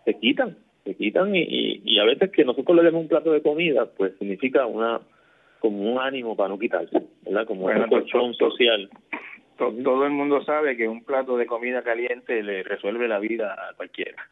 se 0.05 0.13
quitan, 0.19 0.57
se 0.83 0.95
quitan 0.95 1.35
y, 1.35 1.81
y, 1.83 1.99
a 1.99 2.05
veces 2.05 2.31
que 2.31 2.45
nosotros 2.45 2.77
le 2.77 2.83
demos 2.83 3.01
un 3.01 3.07
plato 3.07 3.31
de 3.31 3.41
comida, 3.41 3.87
pues 3.97 4.13
significa 4.17 4.65
una 4.65 5.01
como 5.59 5.91
un 5.91 5.99
ánimo 5.99 6.35
para 6.35 6.49
no 6.49 6.59
quitarse, 6.59 7.01
¿verdad? 7.23 7.45
Como 7.45 7.65
una 7.65 7.83
un 7.83 7.89
colchón 7.89 8.33
social. 8.35 8.89
Todo, 9.57 10.05
el 10.05 10.11
mundo 10.11 10.41
sabe 10.45 10.77
que 10.77 10.87
un 10.87 11.03
plato 11.03 11.35
de 11.35 11.45
comida 11.45 11.81
caliente 11.83 12.41
le 12.41 12.63
resuelve 12.63 13.09
la 13.09 13.19
vida 13.19 13.53
a 13.53 13.73
cualquiera. 13.73 14.25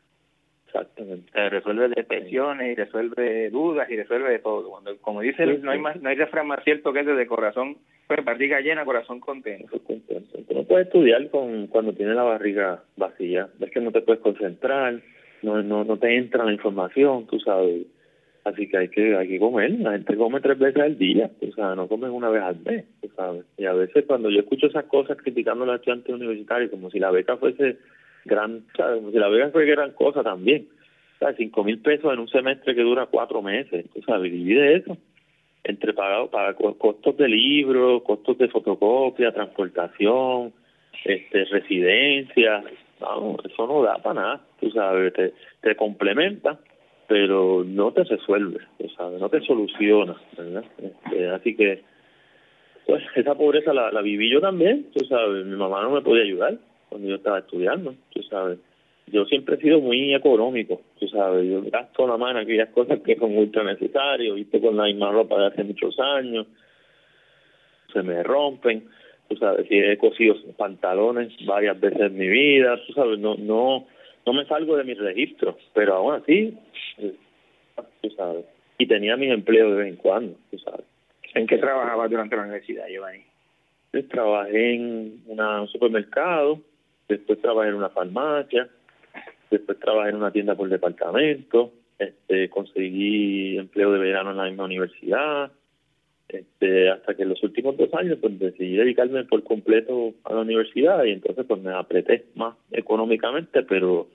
Exactamente. 0.68 1.50
resuelve 1.50 1.90
depresiones 1.90 2.72
y 2.72 2.76
resuelve 2.76 3.50
dudas 3.50 3.90
y 3.90 3.98
resuelve 3.98 4.32
de 4.32 4.40
todo. 4.40 4.70
Cuando, 4.70 4.98
como 5.00 5.22
dice, 5.22 5.46
no 5.46 5.72
hay 5.72 5.80
más, 5.80 6.02
no 6.02 6.10
hay 6.10 6.16
refrán 6.16 6.48
más 6.48 6.64
cierto 6.64 6.94
que 6.94 7.02
ese 7.02 7.14
de 7.14 7.28
corazón, 7.28 7.78
pues 8.08 8.24
barriga 8.24 8.62
llena, 8.62 8.86
corazón 8.86 9.20
contento. 9.20 9.80
contento. 9.80 10.38
no 10.54 10.64
puedes 10.64 10.88
estudiar 10.88 11.30
con 11.30 11.68
cuando 11.68 11.94
tienes 11.94 12.16
la 12.16 12.24
barriga 12.24 12.84
vacía. 12.96 13.50
Es 13.60 13.72
que 13.72 13.82
no 13.82 13.92
te 13.92 14.02
puedes 14.02 14.22
concentrar, 14.22 15.02
no, 15.42 15.62
no, 15.64 15.84
no 15.84 15.98
te 15.98 16.16
entra 16.16 16.46
la 16.46 16.54
información, 16.54 17.28
tú 17.28 17.40
sabes. 17.40 17.86
Así 18.44 18.70
que 18.70 18.78
hay 18.78 18.88
que 18.90 19.16
hay 19.16 19.28
que 19.28 19.40
comer. 19.40 19.72
La 19.72 19.92
gente 19.92 20.16
come 20.16 20.40
tres 20.40 20.58
veces 20.58 20.82
al 20.82 20.98
día, 20.98 21.30
o 21.42 21.52
sea, 21.54 21.76
no 21.76 21.88
comen 21.88 22.12
una 22.12 22.30
vez 22.30 22.42
al 22.42 22.60
mes, 22.62 22.86
tú 23.02 23.10
sabes. 23.16 23.46
Y 23.58 23.66
a 23.66 23.74
veces 23.74 24.06
cuando 24.08 24.30
yo 24.30 24.40
escucho 24.40 24.68
esas 24.68 24.86
cosas 24.86 25.18
criticando 25.18 25.64
a 25.64 25.68
los 25.68 25.76
estudiantes 25.78 26.16
universitarios, 26.16 26.72
como 26.72 26.90
si 26.90 27.00
la 27.00 27.12
beca 27.12 27.38
fuese 27.38 27.78
gran, 28.26 28.64
¿sabes? 28.76 29.00
Como 29.00 29.12
si 29.12 29.18
la 29.18 29.28
beca 29.28 29.50
fuese 29.50 29.72
gran 29.72 29.92
cosa 29.92 30.24
también. 30.24 30.68
O 31.16 31.20
sea, 31.20 31.34
cinco 31.34 31.64
mil 31.64 31.80
pesos 31.80 32.14
en 32.14 32.20
un 32.20 32.30
semestre 32.30 32.74
que 32.74 32.82
dura 32.82 33.08
cuatro 33.08 33.42
meses, 33.42 33.86
tú 33.94 34.02
sabes, 34.04 34.32
divide 34.32 34.76
eso 34.76 34.98
entre 35.68 35.94
pagado 35.94 36.30
para 36.30 36.54
costos 36.54 37.18
de 37.18 37.28
libros, 37.28 38.02
costos 38.04 38.38
de 38.38 38.48
fotocopia, 38.48 39.34
transportación, 39.34 40.54
este 41.04 41.44
residencia, 41.46 42.64
no, 43.00 43.38
eso 43.44 43.68
no 43.68 43.84
da 43.84 43.98
para 43.98 44.22
nada, 44.22 44.42
tú 44.60 44.70
sabes, 44.72 45.14
te, 45.14 45.34
te 45.62 45.76
complementa, 45.76 46.60
pero 47.08 47.64
no 47.66 47.92
te 47.92 48.04
resuelve, 48.04 48.60
tú 48.78 48.90
sabes, 48.90 49.20
no 49.20 49.30
te 49.30 49.42
soluciona, 49.42 50.16
¿verdad? 50.38 50.64
Este, 50.78 51.30
así 51.30 51.56
que, 51.56 51.84
pues, 52.86 53.04
esa 53.16 53.36
pobreza 53.36 53.74
la, 53.74 53.92
la 53.92 54.02
viví 54.02 54.30
yo 54.30 54.42
también, 54.42 54.88
tú 54.94 55.06
sabes, 55.06 55.46
mi 55.46 55.56
mamá 55.56 55.82
no 55.84 55.92
me 55.92 56.02
podía 56.02 56.24
ayudar 56.24 56.58
cuando 56.90 57.08
yo 57.08 57.16
estaba 57.16 57.40
estudiando, 57.40 57.96
tú 58.10 58.24
sabes. 58.24 58.60
Yo 59.10 59.24
siempre 59.26 59.56
he 59.56 59.62
sido 59.62 59.80
muy 59.80 60.14
económico, 60.14 60.82
tú 61.00 61.08
sabes, 61.08 61.50
yo 61.50 61.62
gasto 61.72 62.06
la 62.06 62.18
mano 62.18 62.40
aquellas 62.40 62.70
cosas 62.70 63.00
que 63.00 63.16
son 63.16 63.38
ultra 63.38 63.64
necesarias, 63.64 64.36
viste 64.36 64.60
con 64.60 64.76
la 64.76 64.84
misma 64.84 65.12
ropa 65.12 65.40
de 65.40 65.48
hace 65.48 65.64
muchos 65.64 65.98
años, 65.98 66.46
se 67.94 68.04
me 68.04 68.22
rompen, 68.22 68.90
tú 69.28 69.36
sabes, 69.38 69.68
si 69.68 69.78
he 69.78 69.98
cosido 69.98 70.36
pantalones 70.58 71.34
varias 71.46 71.80
veces 71.80 72.02
en 72.02 72.18
mi 72.18 72.28
vida, 72.28 72.80
tú 72.86 72.94
sabes, 72.94 73.20
no, 73.20 73.36
no, 73.36 73.88
no 74.26 74.34
me 74.34 74.46
salgo 74.46 74.78
de 74.78 74.84
mis 74.84 74.98
registros, 74.98 75.56
pero 75.74 75.96
aún 75.96 76.16
así, 76.16 76.58
eh, 76.98 77.16
tú 78.02 78.10
sabes, 78.12 78.46
y 78.78 78.86
tenía 78.88 79.18
mis 79.18 79.32
empleos 79.32 79.72
de 79.72 79.78
vez 79.78 79.88
en 79.88 79.96
cuando, 79.98 80.38
tú 80.52 80.58
sabes. 80.60 80.86
¿En 81.34 81.46
qué 81.48 81.58
trabajaba 81.58 82.08
durante 82.08 82.36
la 82.36 82.44
universidad, 82.44 82.88
Giovanni? 82.88 83.24
trabajé 84.10 84.76
en 84.76 85.22
un 85.28 85.68
supermercado, 85.70 86.60
después 87.08 87.42
trabajé 87.42 87.70
en 87.70 87.76
una 87.76 87.90
farmacia, 87.90 88.70
después 89.50 89.80
trabajé 89.80 90.10
en 90.10 90.18
una 90.18 90.32
tienda 90.32 90.56
por 90.56 90.70
departamento, 90.70 91.72
este, 91.98 92.50
conseguí 92.50 93.58
empleo 93.58 93.92
de 93.92 94.00
verano 94.00 94.32
en 94.32 94.38
la 94.38 94.46
misma 94.46 94.66
universidad, 94.66 95.52
este, 96.30 96.90
hasta 96.90 97.16
que 97.16 97.24
en 97.24 97.30
los 97.30 97.42
últimos 97.44 97.78
dos 97.78 97.94
años 97.94 98.18
pues 98.20 98.38
decidí 98.38 98.76
dedicarme 98.76 99.24
por 99.26 99.44
completo 99.44 100.14
a 100.26 100.34
la 100.34 100.42
universidad 100.42 101.04
y 101.06 101.12
entonces 101.12 101.46
pues 101.48 101.62
me 101.62 101.74
apreté 101.74 102.26
más 102.36 102.56
económicamente, 102.72 103.64
pero 103.64 104.08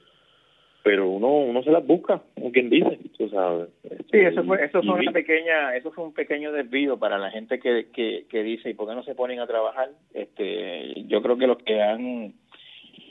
pero 0.84 1.08
uno 1.08 1.28
uno 1.38 1.62
se 1.62 1.70
las 1.70 1.86
busca, 1.86 2.22
como 2.34 2.52
quien 2.52 2.68
dice, 2.68 2.98
tú 3.16 3.28
sabes. 3.28 3.68
Sí, 4.10 4.18
eso 4.18 4.44
fue 4.44 4.64
eso 4.64 4.82
fue 4.82 5.00
una 5.00 5.12
pequeña 5.12 5.74
eso 5.74 5.90
fue 5.92 6.04
un 6.04 6.12
pequeño 6.12 6.52
desvío 6.52 6.98
para 6.98 7.18
la 7.18 7.30
gente 7.30 7.58
que, 7.58 7.86
que, 7.92 8.26
que 8.28 8.42
dice 8.42 8.70
y 8.70 8.74
por 8.74 8.88
qué 8.88 8.94
no 8.94 9.04
se 9.04 9.14
ponen 9.14 9.40
a 9.40 9.46
trabajar. 9.46 9.90
Este, 10.12 11.04
yo 11.06 11.22
creo 11.22 11.38
que 11.38 11.46
los 11.46 11.58
que 11.58 11.80
han 11.80 12.34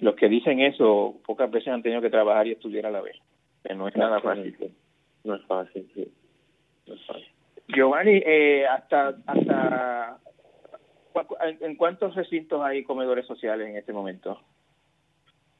los 0.01 0.15
que 0.15 0.29
dicen 0.29 0.59
eso 0.59 1.15
pocas 1.25 1.49
veces 1.49 1.69
han 1.69 1.81
tenido 1.81 2.01
que 2.01 2.09
trabajar 2.09 2.45
y 2.45 2.51
estudiar 2.51 2.85
a 2.85 2.91
la 2.91 3.01
vez. 3.01 3.17
Que 3.63 3.73
no 3.73 3.87
es 3.87 3.95
nada 3.95 4.19
fácil. 4.19 4.55
No 5.23 5.35
es 5.35 5.41
fácil, 5.45 5.89
sí. 5.95 6.07
No 6.87 6.95
es 6.95 7.05
fácil. 7.05 7.40
Giovanni, 7.67 8.21
eh, 8.25 8.65
hasta 8.67 9.15
hasta 9.25 10.17
¿en 11.61 11.75
cuántos 11.75 12.15
recintos 12.15 12.61
hay 12.61 12.83
comedores 12.83 13.25
sociales 13.25 13.67
en 13.67 13.77
este 13.77 13.93
momento? 13.93 14.39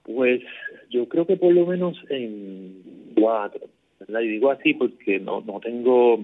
Pues 0.04 0.42
yo 0.90 1.08
creo 1.08 1.26
que 1.26 1.38
por 1.38 1.54
lo 1.54 1.66
menos 1.66 1.98
en 2.10 3.14
cuatro. 3.16 3.68
Y 4.08 4.28
digo 4.28 4.52
así 4.52 4.74
porque 4.74 5.20
no 5.20 5.42
no 5.42 5.60
tengo, 5.60 6.18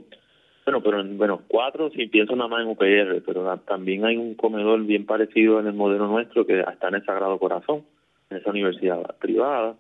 bueno, 0.66 0.82
pero 0.84 1.00
en, 1.00 1.18
bueno, 1.18 1.42
cuatro 1.48 1.90
si 1.92 2.08
pienso 2.08 2.36
nada 2.36 2.50
más 2.50 2.64
en 2.64 2.70
UPR, 2.70 3.24
pero 3.26 3.58
también 3.60 4.04
hay 4.06 4.18
un 4.18 4.34
comedor 4.36 4.84
bien 4.84 5.06
parecido 5.06 5.60
en 5.60 5.68
el 5.68 5.74
modelo 5.74 6.08
nuestro 6.08 6.46
que 6.46 6.60
está 6.60 6.88
en 6.88 6.96
el 6.96 7.06
Sagrado 7.06 7.38
Corazón, 7.38 7.84
en 8.30 8.38
esa 8.38 8.50
universidad 8.50 9.16
privada, 9.18 9.76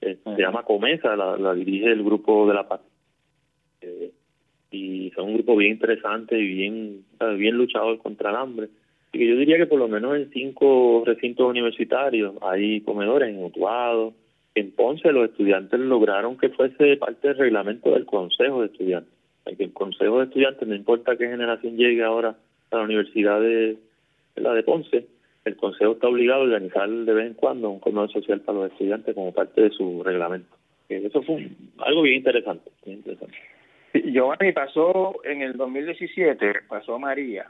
eh, 0.00 0.16
se 0.24 0.40
llama 0.40 0.62
Comesa, 0.62 1.16
la, 1.16 1.36
la 1.36 1.52
dirige 1.54 1.90
el 1.90 2.02
grupo 2.02 2.46
de 2.46 2.54
la 2.54 2.68
Paz. 2.68 2.80
Y 4.70 5.10
son 5.14 5.30
un 5.30 5.34
grupo 5.34 5.56
bien 5.56 5.72
interesante 5.72 6.38
y 6.38 6.46
bien, 6.46 7.04
bien 7.36 7.56
luchador 7.56 7.98
contra 7.98 8.30
el 8.30 8.36
hambre. 8.36 8.68
Y 9.12 9.18
que 9.18 9.26
yo 9.26 9.36
diría 9.36 9.56
que 9.56 9.66
por 9.66 9.78
lo 9.78 9.88
menos 9.88 10.16
en 10.16 10.30
cinco 10.30 11.02
recintos 11.04 11.48
universitarios 11.48 12.34
hay 12.42 12.80
comedores 12.82 13.30
en 13.30 13.42
Utuado. 13.42 14.14
En 14.54 14.70
Ponce 14.72 15.12
los 15.12 15.30
estudiantes 15.30 15.78
lograron 15.80 16.38
que 16.38 16.50
fuese 16.50 16.96
parte 16.96 17.28
del 17.28 17.38
reglamento 17.38 17.92
del 17.92 18.06
Consejo 18.06 18.60
de 18.60 18.66
Estudiantes. 18.66 19.12
El 19.46 19.72
Consejo 19.72 20.18
de 20.18 20.24
Estudiantes, 20.26 20.68
no 20.68 20.74
importa 20.74 21.16
qué 21.16 21.26
generación 21.26 21.76
llegue 21.76 22.04
ahora 22.04 22.36
a 22.70 22.76
la 22.76 22.82
Universidad 22.82 23.40
de, 23.40 23.76
la 24.36 24.54
de 24.54 24.62
Ponce, 24.62 25.06
el 25.44 25.56
Consejo 25.56 25.92
está 25.92 26.08
obligado 26.08 26.42
a 26.42 26.44
organizar 26.44 26.88
de 26.88 27.12
vez 27.12 27.26
en 27.26 27.34
cuando 27.34 27.70
un 27.70 27.80
comedor 27.80 28.12
social 28.12 28.40
para 28.42 28.58
los 28.58 28.72
estudiantes 28.72 29.14
como 29.14 29.32
parte 29.32 29.62
de 29.62 29.70
su 29.70 30.02
reglamento. 30.04 30.54
Eso 30.88 31.22
fue 31.22 31.48
algo 31.78 32.02
bien 32.02 32.16
interesante. 32.16 32.70
Bien 32.84 32.98
interesante. 32.98 33.36
Giovanni 33.92 34.52
pasó 34.52 35.24
en 35.24 35.42
el 35.42 35.56
2017, 35.56 36.62
pasó 36.68 36.98
María, 36.98 37.46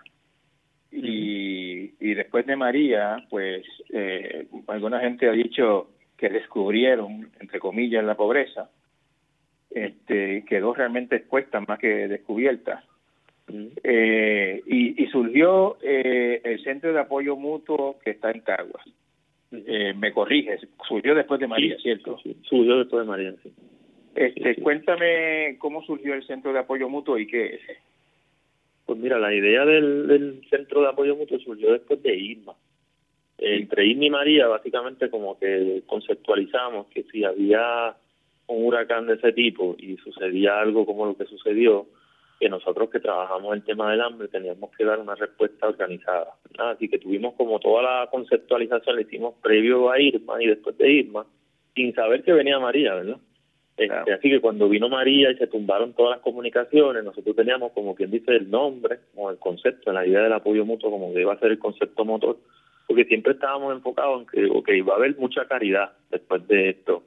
y, 0.92 1.92
y 2.00 2.14
después 2.14 2.46
de 2.46 2.56
María, 2.56 3.24
pues 3.30 3.64
eh, 3.90 4.46
alguna 4.66 5.00
gente 5.00 5.28
ha 5.28 5.32
dicho 5.32 5.90
que 6.16 6.28
descubrieron, 6.28 7.30
entre 7.40 7.60
comillas, 7.60 8.04
la 8.04 8.16
pobreza, 8.16 8.70
este, 9.70 10.44
quedó 10.46 10.74
realmente 10.74 11.16
expuesta 11.16 11.60
más 11.60 11.78
que 11.78 12.08
descubierta. 12.08 12.84
Eh, 13.82 14.62
y, 14.66 15.02
y, 15.02 15.06
surgió 15.08 15.76
eh, 15.82 16.40
el 16.44 16.62
Centro 16.62 16.92
de 16.92 17.00
Apoyo 17.00 17.36
Mutuo 17.36 17.98
que 18.04 18.10
está 18.10 18.30
en 18.30 18.40
Caguas. 18.40 18.84
Eh, 19.50 19.92
me 19.94 20.12
corriges, 20.12 20.60
surgió 20.86 21.14
después 21.16 21.40
de 21.40 21.48
María, 21.48 21.76
¿cierto? 21.78 22.18
surgió 22.42 22.78
después 22.78 23.04
de 23.04 23.10
María, 23.10 23.34
sí. 23.42 23.52
Este, 24.20 24.56
Cuéntame 24.56 25.56
cómo 25.58 25.82
surgió 25.82 26.12
el 26.12 26.26
Centro 26.26 26.52
de 26.52 26.58
Apoyo 26.58 26.90
Mutuo 26.90 27.16
y 27.16 27.26
qué 27.26 27.54
es. 27.54 27.60
Pues 28.84 28.98
mira, 28.98 29.18
la 29.18 29.32
idea 29.32 29.64
del, 29.64 30.42
Centro 30.50 30.82
de 30.82 30.88
Apoyo 30.88 31.16
Mutuo 31.16 31.38
surgió 31.38 31.72
después 31.72 32.02
de 32.02 32.14
Irma. 32.14 32.52
Entre 33.38 33.86
Irma 33.86 34.04
y 34.04 34.10
María, 34.10 34.46
básicamente 34.46 35.08
como 35.08 35.38
que 35.38 35.84
conceptualizamos 35.86 36.88
que 36.88 37.04
si 37.04 37.24
había 37.24 37.96
un 38.48 38.66
huracán 38.66 39.06
de 39.06 39.14
ese 39.14 39.32
tipo 39.32 39.74
y 39.78 39.96
sucedía 39.96 40.60
algo 40.60 40.84
como 40.84 41.06
lo 41.06 41.16
que 41.16 41.24
sucedió, 41.24 41.86
que 42.38 42.50
nosotros 42.50 42.90
que 42.90 43.00
trabajamos 43.00 43.54
el 43.54 43.64
tema 43.64 43.90
del 43.90 44.02
hambre 44.02 44.28
teníamos 44.28 44.70
que 44.76 44.84
dar 44.84 44.98
una 44.98 45.14
respuesta 45.14 45.66
organizada. 45.66 46.34
Así 46.58 46.90
que 46.90 46.98
tuvimos 46.98 47.32
como 47.36 47.58
toda 47.58 47.82
la 47.82 48.10
conceptualización, 48.10 48.96
la 48.96 49.02
hicimos 49.02 49.36
previo 49.42 49.90
a 49.90 49.98
Irma 49.98 50.42
y 50.42 50.46
después 50.46 50.76
de 50.76 50.90
Irma, 50.90 51.24
sin 51.74 51.94
saber 51.94 52.22
que 52.22 52.34
venía 52.34 52.58
María, 52.58 52.96
¿verdad? 52.96 53.16
Este, 53.80 54.12
así 54.12 54.28
que 54.28 54.40
cuando 54.40 54.68
vino 54.68 54.90
María 54.90 55.30
y 55.30 55.36
se 55.36 55.46
tumbaron 55.46 55.94
todas 55.94 56.16
las 56.16 56.20
comunicaciones, 56.20 57.02
nosotros 57.02 57.34
teníamos 57.34 57.72
como 57.72 57.94
quien 57.94 58.10
dice 58.10 58.36
el 58.36 58.50
nombre 58.50 58.98
o 59.14 59.30
el 59.30 59.38
concepto, 59.38 59.90
la 59.90 60.06
idea 60.06 60.20
del 60.20 60.34
apoyo 60.34 60.66
mutuo 60.66 60.90
como 60.90 61.14
que 61.14 61.22
iba 61.22 61.32
a 61.32 61.38
ser 61.38 61.52
el 61.52 61.58
concepto 61.58 62.04
motor, 62.04 62.36
porque 62.86 63.06
siempre 63.06 63.32
estábamos 63.32 63.74
enfocados 63.74 64.20
en 64.20 64.26
que 64.26 64.54
okay, 64.54 64.82
va 64.82 64.92
a 64.92 64.96
haber 64.98 65.16
mucha 65.16 65.46
caridad 65.46 65.92
después 66.10 66.46
de 66.46 66.68
esto. 66.68 67.04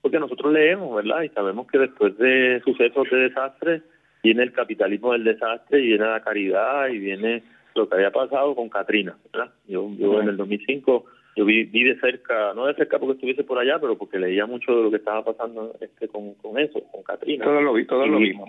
Porque 0.00 0.20
nosotros 0.20 0.52
leemos, 0.52 0.94
¿verdad? 0.94 1.22
Y 1.22 1.28
sabemos 1.30 1.66
que 1.66 1.78
después 1.78 2.16
de 2.18 2.62
sucesos 2.64 3.10
de 3.10 3.16
desastre 3.16 3.82
viene 4.22 4.44
el 4.44 4.52
capitalismo 4.52 5.12
del 5.12 5.24
desastre 5.24 5.80
y 5.80 5.88
viene 5.88 6.04
la 6.04 6.22
caridad 6.22 6.88
y 6.88 6.98
viene 6.98 7.42
lo 7.74 7.88
que 7.88 7.96
había 7.96 8.12
pasado 8.12 8.54
con 8.54 8.68
Katrina, 8.68 9.16
¿verdad? 9.32 9.52
Yo, 9.66 9.90
yo 9.98 10.20
en 10.20 10.28
el 10.28 10.36
2005 10.36 11.04
yo 11.34 11.44
vi, 11.46 11.64
vi 11.64 11.84
de 11.84 11.98
cerca, 11.98 12.52
no 12.54 12.66
de 12.66 12.74
cerca 12.74 12.98
porque 12.98 13.14
estuviese 13.14 13.44
por 13.44 13.58
allá, 13.58 13.78
pero 13.80 13.96
porque 13.96 14.18
leía 14.18 14.44
mucho 14.44 14.76
de 14.76 14.82
lo 14.82 14.90
que 14.90 14.96
estaba 14.96 15.24
pasando 15.24 15.74
este 15.80 16.08
con, 16.08 16.34
con 16.34 16.58
eso, 16.58 16.82
con 16.90 17.02
Katrina. 17.02 17.44
Todo 17.44 17.62
lo 17.62 17.72
vi, 17.72 17.86
todo 17.86 18.06
lo 18.06 18.18
vimos, 18.18 18.48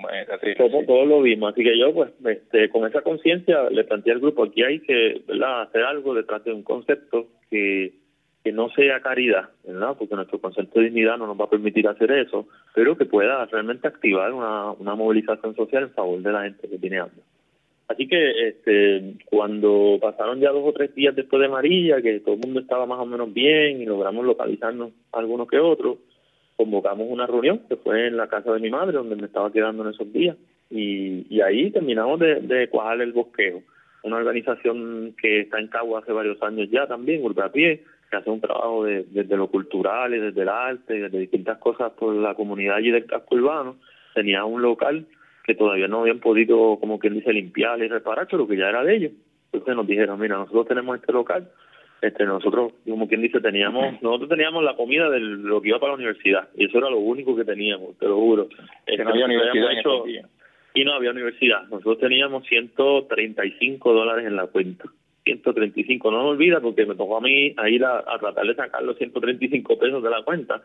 todo, 0.85 1.05
lo 1.05 1.21
vimos, 1.21 1.53
así 1.53 1.63
que 1.63 1.77
yo 1.77 1.93
pues 1.93 2.11
este, 2.25 2.69
con 2.69 2.85
esa 2.87 3.01
conciencia 3.01 3.69
le 3.69 3.85
planteé 3.85 4.13
al 4.13 4.19
grupo, 4.19 4.43
aquí 4.43 4.63
hay 4.63 4.79
que 4.81 5.21
¿verdad? 5.25 5.61
hacer 5.63 5.83
algo 5.83 6.13
detrás 6.13 6.43
de 6.43 6.51
un 6.51 6.63
concepto 6.63 7.27
que, 7.49 7.93
que 8.43 8.51
no 8.51 8.69
sea 8.69 8.99
caridad, 8.99 9.49
¿verdad? 9.65 9.95
porque 9.97 10.15
nuestro 10.15 10.41
concepto 10.41 10.79
de 10.79 10.85
dignidad 10.85 11.17
no 11.17 11.27
nos 11.27 11.39
va 11.39 11.45
a 11.45 11.49
permitir 11.49 11.87
hacer 11.87 12.11
eso, 12.11 12.47
pero 12.75 12.97
que 12.97 13.05
pueda 13.05 13.45
realmente 13.45 13.87
activar 13.87 14.33
una, 14.33 14.71
una 14.71 14.95
movilización 14.95 15.55
social 15.55 15.83
en 15.83 15.91
favor 15.91 16.21
de 16.21 16.31
la 16.31 16.43
gente 16.43 16.67
que 16.67 16.77
tiene 16.77 16.99
hambre. 16.99 17.21
Así 17.87 18.07
que 18.07 18.47
este, 18.47 19.15
cuando 19.25 19.97
pasaron 20.01 20.39
ya 20.39 20.51
dos 20.51 20.63
o 20.65 20.73
tres 20.73 20.95
días 20.95 21.15
después 21.15 21.41
de 21.41 21.49
María, 21.49 22.01
que 22.01 22.21
todo 22.21 22.35
el 22.35 22.41
mundo 22.41 22.61
estaba 22.61 22.85
más 22.85 22.99
o 22.99 23.05
menos 23.05 23.33
bien 23.33 23.81
y 23.81 23.85
logramos 23.85 24.25
localizarnos 24.25 24.91
algunos 25.11 25.47
que 25.47 25.59
otros, 25.59 25.97
convocamos 26.55 27.07
una 27.09 27.27
reunión 27.27 27.61
que 27.67 27.75
fue 27.75 28.07
en 28.07 28.17
la 28.17 28.27
casa 28.27 28.53
de 28.53 28.59
mi 28.59 28.69
madre, 28.69 28.93
donde 28.93 29.15
me 29.15 29.25
estaba 29.25 29.51
quedando 29.51 29.83
en 29.83 29.89
esos 29.89 30.11
días, 30.13 30.37
y, 30.69 31.25
y 31.29 31.41
ahí 31.41 31.71
terminamos 31.71 32.19
de, 32.19 32.67
cuajar 32.69 33.01
el 33.01 33.11
bosqueo. 33.11 33.61
Una 34.03 34.17
organización 34.17 35.15
que 35.21 35.41
está 35.41 35.59
en 35.59 35.67
Cabo 35.67 35.97
hace 35.97 36.11
varios 36.11 36.41
años 36.41 36.69
ya 36.71 36.87
también, 36.87 37.21
Pie, 37.53 37.83
que 38.09 38.17
hace 38.17 38.29
un 38.29 38.41
trabajo 38.41 38.85
de, 38.85 39.05
desde 39.09 39.37
lo 39.37 39.47
cultural 39.47 40.13
y 40.13 40.19
desde 40.19 40.41
el 40.41 40.49
arte, 40.49 40.93
desde 40.99 41.19
distintas 41.19 41.57
cosas 41.57 41.91
por 41.93 42.13
la 42.15 42.33
comunidad 42.35 42.77
allí 42.77 42.91
del 42.91 43.05
casco 43.05 43.35
urbano. 43.35 43.77
Tenía 44.13 44.45
un 44.45 44.61
local 44.61 45.05
que 45.43 45.55
todavía 45.55 45.87
no 45.87 46.01
habían 46.01 46.19
podido, 46.19 46.77
como 46.79 46.99
quien 46.99 47.15
dice, 47.15 47.33
limpiar 47.33 47.79
y 47.79 47.87
reparar, 47.87 48.27
pero 48.29 48.47
que 48.47 48.57
ya 48.57 48.69
era 48.69 48.83
de 48.83 48.95
ellos. 48.95 49.11
Entonces 49.51 49.75
nos 49.75 49.87
dijeron, 49.87 50.19
mira, 50.19 50.37
nosotros 50.37 50.67
tenemos 50.67 50.95
este 50.95 51.11
local, 51.11 51.49
este 52.01 52.25
nosotros, 52.25 52.73
como 52.87 53.07
quien 53.07 53.21
dice, 53.21 53.39
teníamos, 53.41 54.01
nosotros 54.01 54.29
teníamos 54.29 54.63
la 54.63 54.75
comida 54.75 55.09
de 55.09 55.19
lo 55.19 55.61
que 55.61 55.69
iba 55.69 55.79
para 55.79 55.91
la 55.91 55.97
universidad, 55.97 56.47
y 56.55 56.65
eso 56.65 56.77
era 56.77 56.89
lo 56.89 56.99
único 56.99 57.35
que 57.35 57.45
teníamos, 57.45 57.97
te 57.97 58.07
lo 58.07 58.15
juro. 58.15 58.47
no 58.97 59.09
había 59.09 59.25
universidad 59.25 59.69
y 60.75 60.83
no 60.85 60.93
había 60.93 61.11
universidad. 61.11 61.63
Nosotros 61.63 61.99
teníamos 61.99 62.45
135 62.47 63.93
dólares 63.93 64.25
en 64.25 64.35
la 64.35 64.47
cuenta. 64.47 64.85
135, 65.23 66.11
no 66.11 66.23
me 66.23 66.29
olvida 66.31 66.59
porque 66.59 66.85
me 66.85 66.95
tocó 66.95 67.17
a 67.17 67.21
mí 67.21 67.53
a 67.55 67.69
ir 67.69 67.85
a, 67.85 67.99
a 67.99 68.19
tratar 68.19 68.45
de 68.45 68.55
sacar 68.55 68.83
los 68.83 68.97
135 68.97 69.77
pesos 69.77 70.03
de 70.03 70.09
la 70.09 70.23
cuenta 70.23 70.63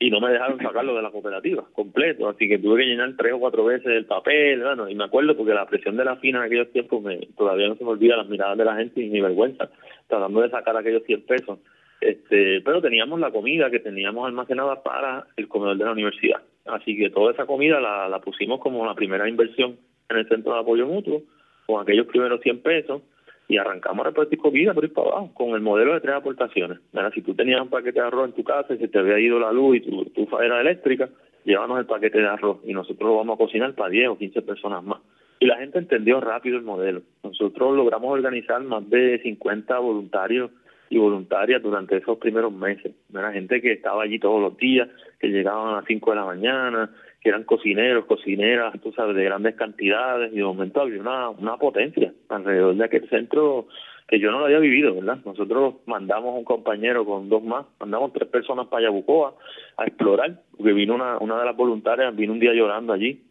y 0.00 0.10
no 0.10 0.20
me 0.20 0.30
dejaron 0.30 0.58
sacarlo 0.58 0.94
de 0.94 1.02
la 1.02 1.10
cooperativa 1.10 1.64
completo, 1.72 2.28
así 2.28 2.48
que 2.48 2.58
tuve 2.58 2.80
que 2.80 2.86
llenar 2.86 3.14
tres 3.16 3.32
o 3.32 3.40
cuatro 3.40 3.64
veces 3.64 3.86
el 3.86 4.06
papel, 4.06 4.62
bueno, 4.62 4.88
y 4.88 4.94
me 4.94 5.04
acuerdo 5.04 5.36
porque 5.36 5.54
la 5.54 5.66
presión 5.66 5.96
de 5.96 6.04
la 6.04 6.16
fina 6.16 6.38
en 6.38 6.44
aquellos 6.44 6.70
tiempos 6.72 7.02
me, 7.02 7.18
todavía 7.36 7.68
no 7.68 7.74
se 7.74 7.84
me 7.84 7.90
olvida 7.90 8.16
las 8.16 8.28
miradas 8.28 8.56
de 8.56 8.64
la 8.64 8.76
gente 8.76 9.00
y 9.00 9.08
mi 9.08 9.20
vergüenza, 9.20 9.70
tratando 10.06 10.40
de 10.40 10.50
sacar 10.50 10.76
aquellos 10.76 11.02
100 11.04 11.22
pesos. 11.22 11.58
Este, 12.00 12.60
pero 12.60 12.80
teníamos 12.80 13.18
la 13.18 13.32
comida 13.32 13.70
que 13.70 13.80
teníamos 13.80 14.24
almacenada 14.24 14.82
para 14.84 15.26
el 15.36 15.48
comedor 15.48 15.76
de 15.76 15.84
la 15.84 15.92
universidad. 15.92 16.42
Así 16.66 16.96
que 16.96 17.10
toda 17.10 17.32
esa 17.32 17.46
comida 17.46 17.80
la, 17.80 18.08
la 18.08 18.20
pusimos 18.20 18.60
como 18.60 18.86
la 18.86 18.94
primera 18.94 19.28
inversión 19.28 19.78
en 20.08 20.16
el 20.16 20.28
centro 20.28 20.54
de 20.54 20.60
apoyo 20.60 20.86
mutuo, 20.86 21.22
con 21.66 21.82
aquellos 21.82 22.06
primeros 22.06 22.40
100 22.40 22.62
pesos, 22.62 23.02
y 23.48 23.56
arrancamos 23.56 24.04
a 24.04 24.10
repartir 24.10 24.38
comida 24.38 24.74
por 24.74 24.84
ir 24.84 24.92
para 24.92 25.08
abajo 25.08 25.30
con 25.34 25.50
el 25.50 25.62
modelo 25.62 25.94
de 25.94 26.00
tres 26.00 26.14
aportaciones. 26.14 26.78
Si 27.14 27.22
tú 27.22 27.34
tenías 27.34 27.62
un 27.62 27.70
paquete 27.70 27.98
de 27.98 28.06
arroz 28.06 28.28
en 28.28 28.34
tu 28.34 28.44
casa 28.44 28.74
y 28.74 28.78
se 28.78 28.88
te 28.88 28.98
había 28.98 29.18
ido 29.18 29.40
la 29.40 29.50
luz 29.52 29.78
y 29.78 29.80
tu 29.80 30.02
estufa 30.02 30.44
era 30.44 30.60
eléctrica, 30.60 31.08
llévanos 31.44 31.78
el 31.78 31.86
paquete 31.86 32.18
de 32.18 32.28
arroz 32.28 32.58
y 32.64 32.74
nosotros 32.74 33.08
lo 33.08 33.16
vamos 33.16 33.34
a 33.34 33.38
cocinar 33.38 33.74
para 33.74 33.88
10 33.88 34.08
o 34.10 34.18
15 34.18 34.42
personas 34.42 34.84
más. 34.84 35.00
y 35.40 35.46
la 35.46 35.56
gente 35.56 35.78
entendió 35.78 36.20
rápido 36.20 36.58
el 36.58 36.64
modelo. 36.64 37.02
Nosotros 37.22 37.74
logramos 37.74 38.12
organizar 38.12 38.60
más 38.62 38.88
de 38.90 39.20
50 39.22 39.78
voluntarios 39.78 40.50
y 40.90 40.98
voluntarias 40.98 41.62
durante 41.62 41.96
esos 41.96 42.18
primeros 42.18 42.52
meses. 42.52 42.92
Era 43.12 43.32
gente 43.32 43.60
que 43.60 43.72
estaba 43.72 44.02
allí 44.02 44.18
todos 44.18 44.40
los 44.40 44.56
días, 44.56 44.88
que 45.20 45.28
llegaban 45.28 45.68
a 45.68 45.76
las 45.76 45.84
5 45.86 46.10
de 46.10 46.16
la 46.16 46.24
mañana, 46.24 46.90
que 47.20 47.28
eran 47.28 47.44
cocineros, 47.44 48.06
cocineras, 48.06 48.74
tú 48.80 48.92
sabes, 48.92 49.16
de 49.16 49.24
grandes 49.24 49.56
cantidades, 49.56 50.32
y 50.32 50.36
de 50.36 50.44
momento 50.44 50.80
había 50.80 51.00
una, 51.00 51.30
una 51.30 51.56
potencia 51.56 52.12
alrededor 52.28 52.76
de 52.76 52.84
aquel 52.84 53.08
centro 53.08 53.66
que 54.08 54.18
yo 54.18 54.30
no 54.30 54.38
lo 54.38 54.46
había 54.46 54.58
vivido, 54.58 54.94
¿verdad? 54.94 55.18
Nosotros 55.24 55.74
mandamos 55.86 56.34
un 56.34 56.44
compañero 56.44 57.04
con 57.04 57.28
dos 57.28 57.42
más, 57.42 57.66
mandamos 57.78 58.12
tres 58.14 58.28
personas 58.28 58.66
para 58.68 58.84
Yabucoa 58.84 59.34
a 59.76 59.84
explorar, 59.84 60.40
porque 60.56 60.72
vino 60.72 60.94
una, 60.94 61.18
una 61.18 61.38
de 61.38 61.44
las 61.44 61.56
voluntarias, 61.56 62.16
vino 62.16 62.32
un 62.32 62.40
día 62.40 62.54
llorando 62.54 62.94
allí, 62.94 63.22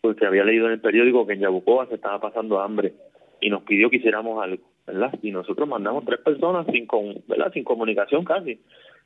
porque 0.00 0.26
había 0.26 0.44
leído 0.44 0.66
en 0.66 0.72
el 0.72 0.80
periódico 0.80 1.26
que 1.26 1.32
en 1.32 1.40
Yabucoa 1.40 1.86
se 1.86 1.96
estaba 1.96 2.20
pasando 2.20 2.60
hambre 2.60 2.94
y 3.40 3.50
nos 3.50 3.62
pidió 3.62 3.90
que 3.90 3.96
hiciéramos 3.96 4.40
algo, 4.42 4.62
¿verdad? 4.86 5.18
Y 5.20 5.32
nosotros 5.32 5.68
mandamos 5.68 6.04
tres 6.04 6.20
personas 6.20 6.64
sin, 6.72 6.86
con, 6.86 7.22
¿verdad? 7.26 7.52
sin 7.52 7.64
comunicación 7.64 8.24
casi, 8.24 8.60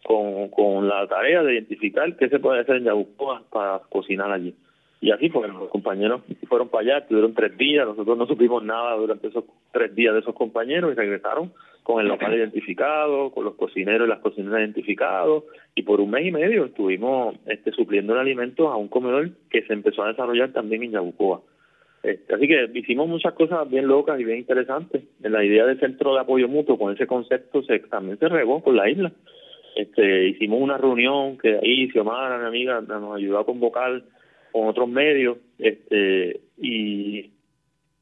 con, 0.04 0.48
con 0.50 0.88
la 0.88 1.06
tarea 1.08 1.42
de 1.42 1.54
identificar 1.54 2.16
qué 2.16 2.28
se 2.28 2.38
puede 2.38 2.60
hacer 2.60 2.76
en 2.76 2.84
Yabucoa 2.84 3.42
para 3.50 3.80
cocinar 3.88 4.30
allí. 4.30 4.54
Y 5.00 5.10
así 5.10 5.28
fue, 5.28 5.48
los 5.48 5.68
compañeros 5.68 6.22
fueron 6.48 6.68
para 6.68 6.82
allá, 6.82 6.98
estuvieron 6.98 7.34
tres 7.34 7.56
días, 7.58 7.86
nosotros 7.86 8.16
no 8.16 8.26
supimos 8.26 8.62
nada 8.64 8.96
durante 8.96 9.28
esos 9.28 9.44
tres 9.72 9.94
días 9.94 10.14
de 10.14 10.20
esos 10.20 10.34
compañeros 10.34 10.92
y 10.92 10.94
regresaron 10.94 11.52
con 11.82 12.00
el 12.00 12.08
local 12.08 12.34
identificado, 12.34 13.30
con 13.30 13.44
los 13.44 13.54
cocineros 13.54 14.06
y 14.06 14.10
las 14.10 14.20
cocineras 14.20 14.60
identificados, 14.60 15.44
y 15.74 15.82
por 15.82 16.00
un 16.00 16.10
mes 16.10 16.26
y 16.26 16.32
medio 16.32 16.64
estuvimos 16.64 17.36
este, 17.46 17.72
supliendo 17.72 18.14
el 18.14 18.20
alimento 18.20 18.68
a 18.70 18.76
un 18.76 18.88
comedor 18.88 19.28
que 19.50 19.62
se 19.62 19.74
empezó 19.74 20.02
a 20.02 20.08
desarrollar 20.08 20.52
también 20.52 20.82
en 20.82 20.92
Yabucoa. 20.92 21.42
Este, 22.02 22.34
así 22.34 22.48
que 22.48 22.70
hicimos 22.74 23.08
muchas 23.08 23.34
cosas 23.34 23.68
bien 23.68 23.86
locas 23.86 24.18
y 24.20 24.24
bien 24.24 24.38
interesantes. 24.38 25.02
La 25.20 25.44
idea 25.44 25.66
del 25.66 25.80
centro 25.80 26.14
de 26.14 26.20
apoyo 26.20 26.48
mutuo 26.48 26.78
con 26.78 26.94
ese 26.94 27.06
concepto 27.06 27.62
se, 27.62 27.78
también 27.80 28.18
se 28.18 28.28
regó 28.28 28.62
por 28.62 28.74
la 28.74 28.88
isla. 28.88 29.12
Este, 29.74 30.28
hicimos 30.28 30.60
una 30.60 30.78
reunión 30.78 31.36
que 31.36 31.58
ahí 31.58 31.90
Xiomara, 31.90 32.38
mi 32.38 32.46
amiga, 32.46 32.80
nos 32.80 33.16
ayudó 33.16 33.38
a 33.38 33.46
convocar 33.46 34.02
con 34.52 34.68
otros 34.68 34.88
medios 34.88 35.38
este, 35.58 36.40
y 36.58 37.32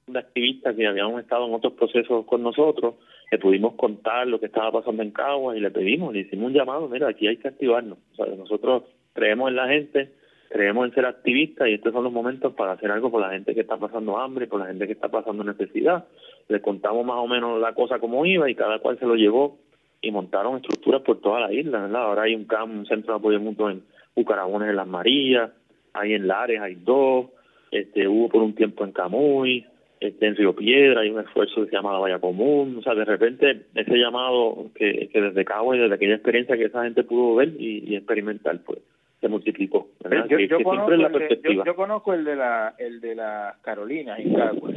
de 0.07 0.19
activistas 0.19 0.77
que 0.77 0.87
habíamos 0.87 1.21
estado 1.23 1.47
en 1.47 1.55
otros 1.55 1.73
procesos 1.73 2.27
con 2.27 2.43
nosotros, 2.43 2.97
le 3.31 3.39
pudimos 3.39 3.75
contar 3.75 4.27
lo 4.27 4.39
que 4.39 4.47
estaba 4.47 4.71
pasando 4.71 5.03
en 5.03 5.13
Caguas 5.13 5.57
y 5.57 5.61
le 5.61 5.71
pedimos, 5.71 6.13
le 6.13 6.21
hicimos 6.21 6.49
un 6.49 6.53
llamado, 6.53 6.89
mira, 6.89 7.09
aquí 7.09 7.27
hay 7.27 7.39
que 7.39 7.49
activarnos. 7.49 7.99
O 8.13 8.17
sea, 8.17 8.27
nosotros 8.35 8.83
creemos 9.15 9.49
en 9.49 9.57
la 9.57 9.69
gente, 9.69 10.13
creemos 10.51 10.87
en 10.87 10.95
ser 10.95 11.07
activistas 11.07 11.69
y 11.69 11.75
estos 11.75 11.95
son 11.95 12.05
los 12.05 12.13
momentos 12.13 12.53
para 12.53 12.73
hacer 12.73 12.91
algo 12.91 13.11
por 13.11 13.23
la 13.23 13.31
gente 13.31 13.55
que 13.55 13.63
está 13.63 13.79
pasando 13.79 14.19
hambre, 14.19 14.47
por 14.47 14.61
la 14.61 14.67
gente 14.67 14.87
que 14.87 14.93
está 14.93 15.09
pasando 15.09 15.45
necesidad. 15.45 16.05
Le 16.49 16.61
contamos 16.61 17.07
más 17.07 17.17
o 17.17 17.27
menos 17.27 17.59
la 17.59 17.73
cosa 17.73 17.99
como 17.99 18.27
iba 18.27 18.51
y 18.51 18.55
cada 18.55 18.81
cual 18.81 18.99
se 18.99 19.07
lo 19.07 19.15
llevó 19.15 19.59
y 20.03 20.11
montaron 20.11 20.57
estructuras 20.57 21.01
por 21.03 21.21
toda 21.21 21.41
la 21.41 21.53
isla, 21.53 21.83
¿verdad? 21.83 22.03
Ahora 22.03 22.23
hay 22.23 22.35
un, 22.35 22.45
campo, 22.45 22.75
un 22.75 22.87
centro 22.87 23.15
de 23.15 23.19
apoyo 23.21 23.41
mutuo 23.41 23.71
en 23.71 23.83
Bucarabones 24.15 24.69
en 24.69 24.77
Las 24.77 24.89
Marías, 24.89 25.51
hay 25.95 26.15
en 26.15 26.27
Lares, 26.27 26.61
hay 26.61 26.75
dos, 26.75 27.27
este, 27.71 28.09
hubo 28.09 28.29
por 28.29 28.43
un 28.43 28.55
tiempo 28.55 28.85
en 28.85 28.93
Camuy, 28.93 29.65
este, 30.01 30.27
en 30.27 30.35
Río 30.35 30.55
Piedra 30.55 31.03
hay 31.03 31.11
un 31.11 31.21
esfuerzo 31.21 31.63
que 31.63 31.71
se 31.71 31.77
llama 31.77 31.93
la 31.93 32.01
Valla 32.01 32.19
Común, 32.19 32.77
o 32.79 32.83
sea, 32.83 32.95
de 32.95 33.05
repente 33.05 33.67
ese 33.75 33.97
llamado 33.97 34.71
que, 34.75 35.09
que 35.13 35.21
desde 35.21 35.45
Cabo 35.45 35.75
y 35.75 35.79
desde 35.79 35.95
aquella 35.95 36.15
experiencia 36.15 36.57
que 36.57 36.65
esa 36.65 36.83
gente 36.83 37.05
pudo 37.05 37.37
ver 37.37 37.53
y, 37.57 37.95
experimentar, 37.95 38.59
pues 38.65 38.81
se 39.21 39.29
multiplicó. 39.29 39.87
Yo, 40.29 40.63
conozco 40.65 40.93
el 40.93 41.13
de, 41.13 41.63
yo, 41.65 41.77
conozco 41.77 42.13
el 42.13 42.25
de 42.25 42.35
la 42.35 42.75
el 42.77 43.01
de 43.01 43.15
las 43.15 43.57
Carolinas 43.59 44.19
en 44.19 44.35
Caguas. 44.35 44.75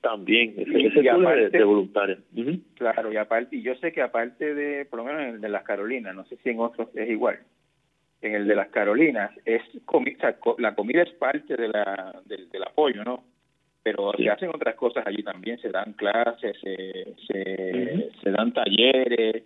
También, 0.00 0.54
ese, 0.56 0.86
ese 0.86 1.02
de, 1.02 1.50
de 1.50 1.64
voluntarios. 1.64 2.20
Claro, 2.74 3.12
y 3.12 3.16
aparte, 3.18 3.56
y 3.56 3.62
yo 3.62 3.74
sé 3.76 3.92
que 3.92 4.00
aparte 4.00 4.54
de, 4.54 4.86
por 4.86 5.00
lo 5.00 5.04
menos 5.04 5.22
en 5.22 5.28
el 5.34 5.40
de 5.42 5.48
las 5.50 5.62
Carolinas, 5.62 6.14
no 6.14 6.24
sé 6.24 6.38
si 6.42 6.48
en 6.48 6.60
otros 6.60 6.88
es 6.94 7.10
igual, 7.10 7.40
en 8.22 8.34
el 8.34 8.48
de 8.48 8.54
las 8.54 8.68
Carolinas, 8.68 9.30
es 9.44 9.62
comida, 9.84 10.36
la 10.56 10.74
comida 10.74 11.02
es 11.02 11.10
parte 11.12 11.54
de 11.54 11.68
la, 11.68 12.18
del, 12.24 12.48
apoyo, 12.62 13.04
¿no? 13.04 13.24
Pero 13.82 14.12
se 14.16 14.30
hacen 14.30 14.48
otras 14.50 14.74
cosas 14.74 15.06
allí 15.06 15.22
también, 15.22 15.58
se 15.58 15.68
dan 15.68 15.92
clases, 15.92 16.56
se, 16.60 17.14
se, 17.26 18.30
dan 18.30 18.52
talleres, 18.52 19.42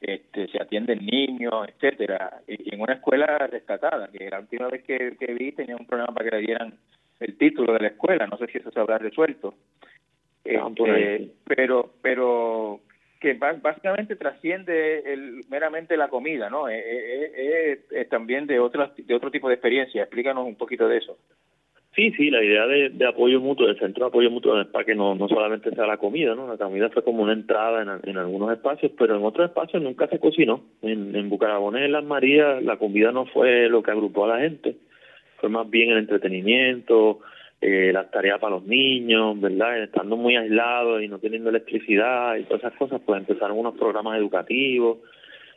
este, 0.00 0.48
se 0.48 0.62
atienden 0.62 1.06
niños, 1.06 1.68
etcétera. 1.68 2.40
Y 2.48 2.74
en 2.74 2.80
una 2.80 2.94
escuela 2.94 3.38
rescatada, 3.46 4.08
que 4.08 4.30
la 4.30 4.40
última 4.40 4.68
vez 4.68 4.82
que, 4.84 5.16
que 5.18 5.34
vi 5.34 5.52
tenía 5.52 5.76
un 5.76 5.86
programa 5.86 6.14
para 6.14 6.30
que 6.30 6.36
le 6.36 6.42
dieran 6.42 6.74
el 7.20 7.36
título 7.36 7.72
de 7.72 7.80
la 7.80 7.88
escuela, 7.88 8.26
no 8.26 8.36
sé 8.38 8.46
si 8.46 8.58
eso 8.58 8.70
se 8.70 8.80
habrá 8.80 8.98
resuelto. 8.98 9.54
Ah, 10.46 10.70
este, 10.76 11.30
pero, 11.46 11.90
pero 12.02 12.80
que 13.18 13.32
básicamente 13.34 14.16
trasciende 14.16 14.98
el, 15.10 15.40
meramente 15.48 15.96
la 15.96 16.08
comida, 16.08 16.50
¿no? 16.50 16.68
Es, 16.68 18.08
también 18.10 18.46
de, 18.46 18.60
otras, 18.60 18.90
de 18.96 19.14
otro 19.14 19.30
tipo 19.30 19.48
de 19.48 19.54
experiencia. 19.54 20.02
Explícanos 20.02 20.46
un 20.46 20.56
poquito 20.56 20.86
de 20.86 20.98
eso. 20.98 21.16
Sí, 21.94 22.10
sí, 22.16 22.28
la 22.28 22.42
idea 22.42 22.66
de, 22.66 23.06
apoyo 23.06 23.40
mutuo, 23.40 23.66
del 23.66 23.78
centro 23.78 24.04
de 24.04 24.08
apoyo 24.08 24.30
mutuo 24.30 24.60
es 24.60 24.66
para 24.66 24.84
que 24.84 24.96
no, 24.96 25.14
no 25.14 25.28
solamente 25.28 25.70
sea 25.70 25.86
la 25.86 25.96
comida, 25.96 26.34
¿no? 26.34 26.48
La 26.48 26.58
comida 26.58 26.90
fue 26.90 27.04
como 27.04 27.22
una 27.22 27.32
entrada 27.32 27.82
en, 27.82 28.10
en 28.10 28.18
algunos 28.18 28.52
espacios, 28.52 28.92
pero 28.98 29.16
en 29.16 29.24
otros 29.24 29.48
espacios 29.48 29.80
nunca 29.80 30.08
se 30.08 30.18
cocinó. 30.18 30.64
En, 30.82 31.14
en 31.14 31.30
Bucarabones, 31.30 31.84
en 31.84 31.92
Las 31.92 32.04
Marías, 32.04 32.62
la 32.62 32.76
comida 32.76 33.12
no 33.12 33.26
fue 33.26 33.68
lo 33.68 33.82
que 33.82 33.92
agrupó 33.92 34.24
a 34.24 34.36
la 34.36 34.40
gente, 34.40 34.76
más 35.50 35.68
bien 35.68 35.90
el 35.90 35.98
entretenimiento, 35.98 37.20
eh, 37.60 37.92
las 37.92 38.10
tareas 38.10 38.38
para 38.40 38.56
los 38.56 38.66
niños, 38.66 39.40
¿verdad? 39.40 39.82
Estando 39.82 40.16
muy 40.16 40.36
aislados 40.36 41.02
y 41.02 41.08
no 41.08 41.18
teniendo 41.18 41.50
electricidad 41.50 42.36
y 42.36 42.44
todas 42.44 42.62
esas 42.62 42.74
cosas, 42.74 43.00
pues 43.04 43.20
empezaron 43.20 43.58
unos 43.58 43.74
programas 43.74 44.18
educativos. 44.18 44.98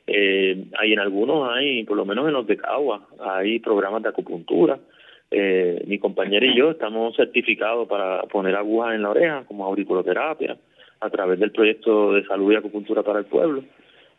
Eh, 0.05 0.65
hay 0.79 0.93
en 0.93 0.99
algunos, 0.99 1.49
hay, 1.51 1.83
por 1.83 1.97
lo 1.97 2.05
menos 2.05 2.27
en 2.27 2.33
los 2.33 2.47
de 2.47 2.55
Cagua, 2.55 3.07
hay 3.19 3.59
programas 3.59 4.03
de 4.03 4.09
acupuntura. 4.09 4.79
Eh, 5.29 5.83
mi 5.85 5.99
compañera 5.99 6.45
y 6.45 6.55
yo 6.55 6.71
estamos 6.71 7.13
certificados 7.17 7.89
para 7.89 8.21
poner 8.23 8.55
agujas 8.55 8.95
en 8.95 9.01
la 9.01 9.09
oreja 9.09 9.43
como 9.45 9.65
auriculoterapia 9.65 10.55
a 11.01 11.09
través 11.09 11.37
del 11.39 11.51
proyecto 11.51 12.13
de 12.13 12.25
salud 12.25 12.53
y 12.53 12.55
acupuntura 12.55 13.03
para 13.03 13.19
el 13.19 13.25
pueblo. 13.25 13.63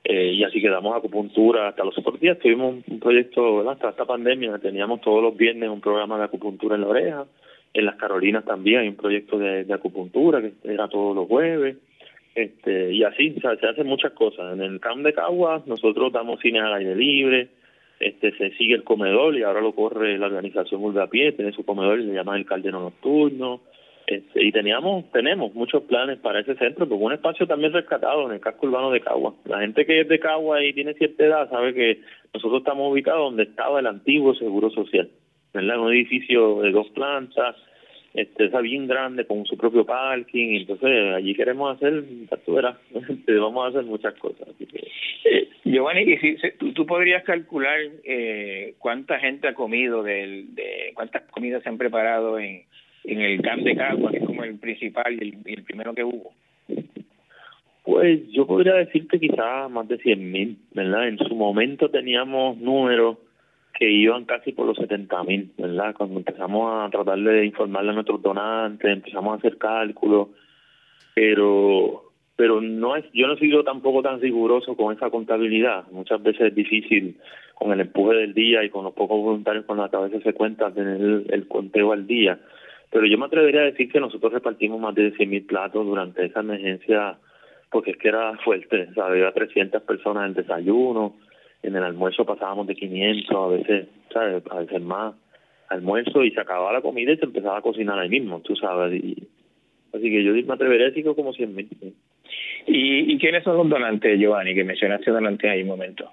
Eh, 0.05 0.33
y 0.33 0.45
así 0.45 0.61
quedamos 0.61 0.97
acupuntura 0.97 1.69
hasta 1.69 1.85
los 1.85 1.97
otros 1.99 2.19
días. 2.21 2.39
Tuvimos 2.39 2.77
un 2.87 3.01
proyecto, 3.01 3.69
hasta 3.69 3.91
esta 3.91 4.05
pandemia, 4.05 4.59
teníamos 4.59 5.01
todos 5.01 5.23
los 5.23 5.37
viernes 5.37 5.69
un 5.69 5.81
programa 5.81 6.19
de 6.19 6.25
acupuntura 6.25 6.77
en 6.77 6.83
la 6.83 6.89
oreja. 6.89 7.27
En 7.75 7.85
las 7.85 7.97
Carolinas 7.97 8.45
también 8.45 8.81
hay 8.81 8.89
un 8.89 8.97
proyecto 8.97 9.39
de, 9.39 9.67
acupuntura 9.73 10.41
que 10.41 10.53
era 10.65 10.89
todos 10.89 11.15
los 11.15 11.27
jueves. 11.27 11.77
Este, 12.35 12.93
y 12.93 13.03
así 13.03 13.35
se 13.41 13.67
hacen 13.67 13.87
muchas 13.87 14.13
cosas. 14.13 14.55
En 14.55 14.63
el 14.63 14.81
camp 14.81 15.05
de 15.05 15.13
Caguas 15.13 15.67
nosotros 15.67 16.13
damos 16.13 16.41
cine 16.41 16.61
al 16.61 16.75
aire 16.75 16.95
libre, 16.95 17.49
este 18.01 18.31
se 18.37 18.51
sigue 18.53 18.75
el 18.75 18.85
comedor 18.85 19.37
y 19.37 19.43
ahora 19.43 19.61
lo 19.61 19.75
corre 19.75 20.19
la 20.19 20.27
organización 20.27 20.83
Urbe 20.83 21.03
a 21.03 21.09
Pie, 21.09 21.33
tiene 21.33 21.53
su 21.53 21.65
comedor 21.65 22.01
y 22.01 22.07
se 22.07 22.15
llama 22.15 22.37
el 22.37 22.47
Caldero 22.47 22.81
Nocturno. 22.81 23.61
Este, 24.09 24.43
y 24.43 24.51
teníamos, 24.53 25.13
tenemos 25.13 25.55
muchos 25.55 25.83
planes 25.83 26.19
para 26.21 26.41
ese 26.41 26.55
centro, 26.55 26.89
porque 26.89 27.05
un 27.05 27.13
espacio 27.13 27.47
también 27.47 27.75
rescatado 27.75 28.27
en 28.27 28.33
el 28.33 28.41
casco 28.41 28.67
urbano 28.67 28.91
de 28.91 29.03
Cagua. 29.03 29.35
La 29.45 29.61
gente 29.61 29.85
que 29.85 30.01
es 30.01 30.09
de 30.09 30.19
Cagua 30.19 30.65
y 30.65 30.73
tiene 30.73 30.95
cierta 30.95 31.27
edad 31.27 31.51
sabe 31.51 31.75
que 31.75 32.01
nosotros 32.33 32.61
estamos 32.61 32.91
ubicados 32.91 33.21
donde 33.21 33.43
estaba 33.43 33.81
el 33.81 33.87
antiguo 33.87 34.35
Seguro 34.35 34.71
Social. 34.71 35.11
¿verdad? 35.53 35.79
Un 35.79 35.93
edificio 35.93 36.63
de 36.63 36.71
dos 36.71 36.89
plantas, 36.91 37.57
este, 38.15 38.47
está 38.47 38.63
bien 38.63 38.87
grande 38.87 39.27
con 39.27 39.45
su 39.45 39.59
propio 39.59 39.85
parking, 39.85 40.61
entonces 40.61 41.15
allí 41.15 41.35
queremos 41.35 41.77
hacer, 41.77 42.03
tú 42.47 42.55
verás, 42.55 42.79
vamos 43.29 43.67
a 43.67 43.69
hacer 43.69 43.85
muchas 43.85 44.15
cosas. 44.15 44.49
Así 44.49 44.65
que... 44.65 44.89
Eh, 45.25 45.49
Giovanni, 45.65 46.11
y 46.11 46.17
si, 46.17 46.37
tú, 46.73 46.87
podrías 46.87 47.25
calcular 47.25 47.79
eh, 48.05 48.75
cuánta 48.79 49.19
gente 49.19 49.49
ha 49.49 49.55
comido, 49.55 50.03
de 50.03 50.47
cuántas 50.95 51.25
comidas 51.25 51.63
se 51.63 51.69
han 51.69 51.77
preparado 51.77 52.39
en, 52.39 52.63
en 53.13 53.21
el 53.21 53.43
Camp 53.43 53.63
de 53.63 53.77
Cagua, 53.77 54.11
que 54.11 54.19
es 54.19 54.25
como 54.25 54.45
el 54.45 54.59
principal 54.59 55.15
y 55.15 55.29
el, 55.29 55.37
el 55.45 55.63
primero 55.65 55.95
que 55.95 56.05
hubo. 56.05 56.33
Pues 57.85 58.29
yo 58.31 58.47
podría 58.47 58.75
decirte 58.75 59.19
quizás 59.19 59.71
más 59.71 59.89
de 59.89 59.99
100 59.99 60.31
mil, 60.31 60.59
¿verdad? 60.73 61.09
En 61.09 61.19
su 61.19 61.35
momento 61.35 61.91
teníamos 61.91 62.59
números 62.59 63.17
que 63.79 63.91
iban 63.91 64.25
casi 64.25 64.53
por 64.53 64.67
los 64.67 64.77
70 64.77 65.25
mil, 65.25 65.51
¿verdad? 65.57 65.95
Cuando 65.97 66.19
empezamos 66.19 66.87
a 66.87 66.91
tratar 66.91 67.19
de 67.19 67.47
informarle 67.47 67.91
a 67.91 67.95
nuestros 67.95 68.21
donantes, 68.21 68.91
empezamos 68.91 69.33
a 69.33 69.37
hacer 69.39 69.57
cálculos, 69.57 70.29
pero 71.15 72.05
pero 72.37 72.61
no 72.61 72.95
es 72.95 73.05
yo 73.13 73.27
no 73.27 73.35
he 73.35 73.39
sido 73.39 73.65
tampoco 73.65 74.01
tan 74.01 74.21
riguroso 74.21 74.77
con 74.77 74.95
esa 74.95 75.11
contabilidad. 75.11 75.85
Muchas 75.91 76.23
veces 76.23 76.49
es 76.49 76.55
difícil 76.55 77.17
con 77.55 77.73
el 77.73 77.81
empuje 77.81 78.17
del 78.17 78.35
día 78.35 78.63
y 78.63 78.71
con 78.71 78.85
los 78.85 78.95
pocos 78.95 79.21
voluntarios 79.21 79.65
con 79.65 79.79
la 79.79 79.89
cabeza 79.89 80.21
se 80.21 80.33
cuenta 80.33 80.73
tener 80.73 81.25
el, 81.29 81.49
conteo 81.49 81.93
al 81.93 82.07
día. 82.07 82.39
Pero 82.91 83.07
yo 83.07 83.19
me 83.19 83.27
atrevería 83.27 83.63
a 83.63 83.65
decir 83.65 83.91
que 83.91 84.01
nosotros 84.01 84.33
repartimos 84.33 84.81
más 84.81 84.95
de 84.95 85.13
100 85.13 85.31
mil 85.31 85.45
platos 85.45 85.85
durante 85.85 86.25
esa 86.25 86.41
emergencia 86.41 87.19
porque 87.71 87.93
es 87.93 87.97
que 87.99 88.09
era 88.09 88.37
fuerte, 88.39 88.89
o 88.97 89.03
había 89.03 89.31
300 89.33 89.83
personas 89.83 90.27
en 90.27 90.35
desayuno, 90.35 91.17
en 91.63 91.77
el 91.77 91.83
almuerzo 91.83 92.25
pasábamos 92.25 92.67
de 92.67 92.75
500, 92.75 93.37
a 93.37 93.49
veces, 93.49 93.89
¿sabes? 94.13 94.43
A 94.51 94.61
veces 94.61 94.83
más. 94.83 95.15
almuerzo 95.69 96.25
y 96.25 96.31
se 96.31 96.41
acababa 96.41 96.73
la 96.73 96.81
comida 96.81 97.13
y 97.13 97.19
se 97.19 97.27
empezaba 97.27 97.59
a 97.59 97.63
cocinar 97.63 97.99
ahí 97.99 98.09
mismo, 98.09 98.41
tú 98.41 98.57
sabes. 98.57 98.95
Y, 99.05 99.29
así 99.93 100.11
que 100.11 100.25
yo 100.25 100.33
me 100.33 100.55
atrevería 100.55 100.87
a 100.87 100.89
decir 100.89 101.05
que 101.05 101.15
como 101.15 101.33
100 101.33 101.55
mil. 101.55 101.69
¿Y, 102.67 103.13
¿Y 103.13 103.19
quiénes 103.19 103.45
son 103.45 103.57
los 103.57 103.69
donantes, 103.69 104.19
Giovanni, 104.19 104.55
que 104.55 104.65
mencionaste 104.65 105.11
donantes 105.11 105.51
ahí 105.51 105.63
un 105.63 105.69
momento? 105.69 106.11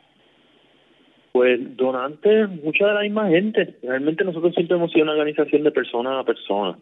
Pues 1.36 1.76
donantes, 1.76 2.50
mucha 2.64 2.88
de 2.88 2.94
la 2.94 3.02
misma 3.02 3.28
gente. 3.28 3.76
Realmente 3.84 4.24
nosotros 4.24 4.54
siempre 4.56 4.78
hemos 4.78 4.90
sido 4.90 5.04
una 5.04 5.12
organización 5.12 5.64
de 5.64 5.72
persona 5.72 6.18
a 6.18 6.24
persona. 6.24 6.78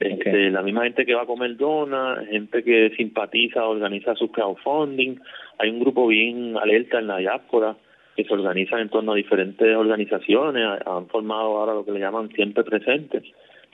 Este, 0.00 0.50
la 0.50 0.62
misma 0.62 0.84
gente 0.84 1.04
que 1.04 1.14
va 1.14 1.24
a 1.24 1.26
comer 1.26 1.58
dona, 1.58 2.24
gente 2.30 2.64
que 2.64 2.94
simpatiza, 2.96 3.66
organiza 3.66 4.14
su 4.14 4.32
crowdfunding. 4.32 5.16
Hay 5.58 5.68
un 5.68 5.80
grupo 5.80 6.06
bien 6.06 6.56
alerta 6.56 7.00
en 7.00 7.08
la 7.08 7.18
diáspora 7.18 7.76
que 8.16 8.24
se 8.24 8.32
organizan 8.32 8.80
en 8.80 8.88
torno 8.88 9.12
a 9.12 9.16
diferentes 9.16 9.76
organizaciones. 9.76 10.66
Han 10.86 11.08
formado 11.08 11.58
ahora 11.58 11.74
lo 11.74 11.84
que 11.84 11.92
le 11.92 12.00
llaman 12.00 12.30
siempre 12.30 12.64
presentes. 12.64 13.24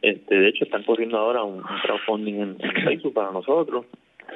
Este, 0.03 0.35
de 0.35 0.49
hecho, 0.49 0.65
están 0.65 0.83
corriendo 0.83 1.17
ahora 1.17 1.45
un, 1.45 1.63
crowdfunding 1.63 2.35
en, 2.35 2.57
en, 2.59 2.85
Facebook 2.85 3.15
para 3.15 3.31
nosotros. 3.31 3.87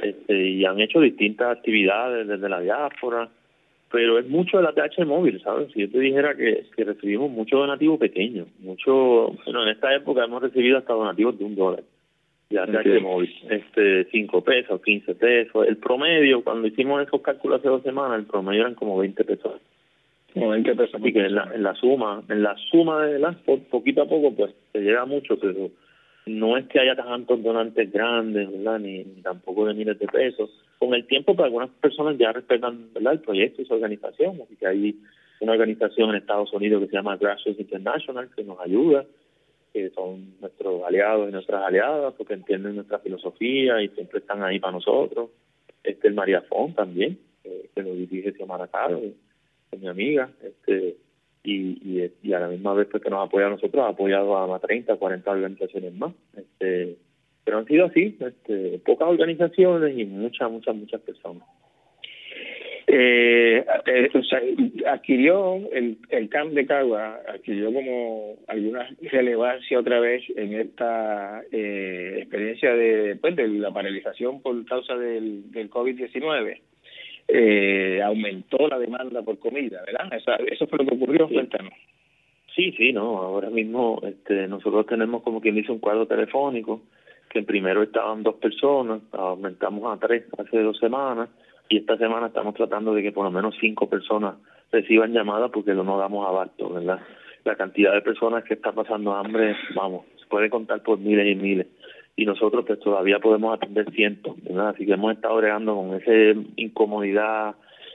Este, 0.00 0.46
y 0.46 0.64
han 0.64 0.78
hecho 0.78 1.00
distintas 1.00 1.56
actividades 1.56 2.28
desde 2.28 2.48
la 2.48 2.60
diáspora 2.60 3.28
pero 3.92 4.18
es 4.18 4.26
mucho 4.26 4.56
de 4.56 4.62
la 4.62 4.72
TH 4.72 5.04
móvil, 5.04 5.40
¿sabes? 5.42 5.70
Si 5.72 5.80
yo 5.80 5.90
te 5.90 6.00
dijera 6.00 6.34
que, 6.34 6.64
que 6.74 6.84
recibimos 6.84 7.30
mucho 7.30 7.58
donativo 7.58 7.98
pequeño, 7.98 8.46
mucho, 8.60 9.36
bueno, 9.44 9.62
en 9.62 9.68
esta 9.68 9.94
época 9.94 10.24
hemos 10.24 10.42
recibido 10.42 10.78
hasta 10.78 10.94
donativos 10.94 11.38
de 11.38 11.44
un 11.44 11.54
dólar 11.54 11.84
de 12.48 12.58
ATH 12.58 13.02
móvil, 13.02 13.30
este, 13.50 14.04
cinco 14.10 14.42
pesos, 14.42 14.80
quince 14.82 15.14
pesos, 15.14 15.66
el 15.68 15.76
promedio, 15.76 16.42
cuando 16.42 16.66
hicimos 16.66 17.06
esos 17.06 17.20
cálculos 17.20 17.60
hace 17.60 17.68
dos 17.68 17.82
semanas, 17.82 18.18
el 18.18 18.26
promedio 18.26 18.62
eran 18.62 18.74
como 18.74 18.98
veinte 18.98 19.24
pesos. 19.24 19.60
Como 20.32 20.48
20 20.48 20.74
pesos. 20.74 20.94
Así 20.94 21.12
que 21.12 21.26
en 21.26 21.34
la, 21.34 21.50
en 21.54 21.62
la 21.62 21.74
suma, 21.74 22.22
en 22.28 22.42
la 22.42 22.56
suma 22.70 23.04
de 23.04 23.18
las, 23.18 23.36
poquito 23.70 24.02
a 24.02 24.08
poco, 24.08 24.34
pues, 24.34 24.54
se 24.72 24.80
llega 24.80 25.04
mucho, 25.04 25.38
pero 25.38 25.70
no 26.26 26.56
es 26.56 26.66
que 26.68 26.80
haya 26.80 26.96
tantos 26.96 27.42
donantes 27.42 27.92
grandes, 27.92 28.50
¿verdad? 28.50 28.78
Ni, 28.78 29.04
tampoco 29.22 29.66
de 29.66 29.74
miles 29.74 29.98
de 29.98 30.06
pesos. 30.06 30.50
Con 30.82 30.94
el 30.94 31.06
tiempo, 31.06 31.36
pues 31.36 31.44
algunas 31.44 31.70
personas 31.70 32.18
ya 32.18 32.32
respetan. 32.32 32.88
El 32.96 33.20
proyecto 33.20 33.62
y 33.62 33.64
su 33.64 33.72
organización. 33.72 34.40
Así 34.42 34.56
que 34.56 34.66
hay 34.66 34.98
una 35.38 35.52
organización 35.52 36.10
en 36.10 36.16
Estados 36.16 36.52
Unidos 36.52 36.82
que 36.82 36.88
se 36.88 36.96
llama 36.96 37.16
Grassroots 37.16 37.60
International 37.60 38.28
que 38.34 38.42
nos 38.42 38.58
ayuda, 38.58 39.04
que 39.72 39.90
son 39.90 40.34
nuestros 40.40 40.82
aliados 40.82 41.28
y 41.28 41.32
nuestras 41.32 41.64
aliadas 41.64 42.14
porque 42.18 42.34
entienden 42.34 42.74
nuestra 42.74 42.98
filosofía 42.98 43.80
y 43.80 43.90
siempre 43.90 44.18
están 44.18 44.42
ahí 44.42 44.58
para 44.58 44.72
nosotros. 44.72 45.30
Este 45.84 46.08
el 46.08 46.14
María 46.14 46.42
Font 46.42 46.74
también, 46.74 47.16
que 47.44 47.80
lo 47.80 47.94
dirige 47.94 48.32
Xiomara 48.32 48.66
Caro, 48.66 49.02
es 49.70 49.80
mi 49.80 49.86
amiga. 49.86 50.32
Este 50.42 50.96
y, 51.44 52.10
y, 52.24 52.32
a 52.32 52.40
la 52.40 52.48
misma 52.48 52.74
vez 52.74 52.88
pues, 52.90 53.04
que 53.04 53.10
nos 53.10 53.24
apoya 53.24 53.46
a 53.46 53.50
nosotros, 53.50 53.84
ha 53.84 53.90
apoyado 53.90 54.36
a 54.36 54.48
más 54.48 54.60
30, 54.60 54.96
40 54.96 55.30
organizaciones 55.30 55.94
más. 55.94 56.12
Este, 56.36 56.96
pero 57.44 57.58
han 57.58 57.66
sido 57.66 57.86
así, 57.86 58.16
este, 58.20 58.78
pocas 58.84 59.08
organizaciones 59.08 59.98
y 59.98 60.04
muchas, 60.04 60.50
muchas, 60.50 60.74
muchas 60.74 61.00
personas. 61.00 61.46
Eh, 62.86 63.64
eh 63.86 64.10
adquirió 64.86 65.56
el, 65.72 65.98
el 66.10 66.28
CAMP 66.28 66.52
de 66.52 66.66
Cagua, 66.66 67.20
adquirió 67.28 67.72
como 67.72 68.36
alguna 68.48 68.88
relevancia 69.00 69.78
otra 69.78 70.00
vez 70.00 70.22
en 70.36 70.54
esta 70.54 71.42
eh, 71.52 72.16
experiencia 72.18 72.74
de, 72.74 73.16
pues, 73.16 73.36
de 73.36 73.48
la 73.48 73.70
paralización 73.70 74.42
por 74.42 74.64
causa 74.66 74.96
del, 74.96 75.50
del 75.52 75.70
COVID-19 75.70 76.60
eh, 77.28 78.02
aumentó 78.02 78.68
la 78.68 78.78
demanda 78.78 79.22
por 79.22 79.38
comida, 79.38 79.82
¿verdad? 79.86 80.12
eso 80.50 80.66
fue 80.66 80.78
lo 80.78 80.86
que 80.86 80.94
ocurrió, 80.94 81.28
sí. 81.28 81.34
cuéntanos. 81.34 81.72
Sí, 82.54 82.72
sí, 82.76 82.92
no, 82.92 83.18
ahora 83.18 83.48
mismo 83.48 84.00
este, 84.04 84.46
nosotros 84.48 84.86
tenemos 84.86 85.22
como 85.22 85.40
quien 85.40 85.54
dice 85.54 85.72
un 85.72 85.78
cuadro 85.78 86.06
telefónico, 86.06 86.82
que 87.32 87.42
primero 87.42 87.82
estaban 87.82 88.22
dos 88.22 88.34
personas, 88.34 89.00
aumentamos 89.12 89.90
a 89.90 89.98
tres 89.98 90.24
hace 90.38 90.62
dos 90.62 90.78
semanas, 90.78 91.30
y 91.70 91.78
esta 91.78 91.96
semana 91.96 92.26
estamos 92.26 92.54
tratando 92.54 92.92
de 92.92 93.02
que 93.02 93.10
por 93.10 93.24
lo 93.24 93.30
menos 93.30 93.54
cinco 93.58 93.88
personas 93.88 94.34
reciban 94.70 95.14
llamadas 95.14 95.50
porque 95.50 95.72
no 95.72 95.96
damos 95.96 96.28
abasto, 96.28 96.68
¿verdad? 96.68 97.00
La 97.44 97.56
cantidad 97.56 97.94
de 97.94 98.02
personas 98.02 98.44
que 98.44 98.52
está 98.54 98.72
pasando 98.72 99.14
hambre, 99.14 99.56
vamos, 99.74 100.04
se 100.20 100.26
puede 100.26 100.50
contar 100.50 100.82
por 100.82 100.98
miles 100.98 101.26
y 101.26 101.34
miles 101.34 101.66
y 102.16 102.26
nosotros 102.26 102.66
pues 102.66 102.78
todavía 102.80 103.18
podemos 103.18 103.54
atender 103.54 103.90
cientos, 103.92 104.36
¿verdad? 104.44 104.68
Así 104.68 104.84
que 104.84 104.92
hemos 104.92 105.14
estado 105.14 105.36
bregando 105.36 105.74
con 105.74 105.94
esa 105.94 106.38
incomodidad, 106.56 107.54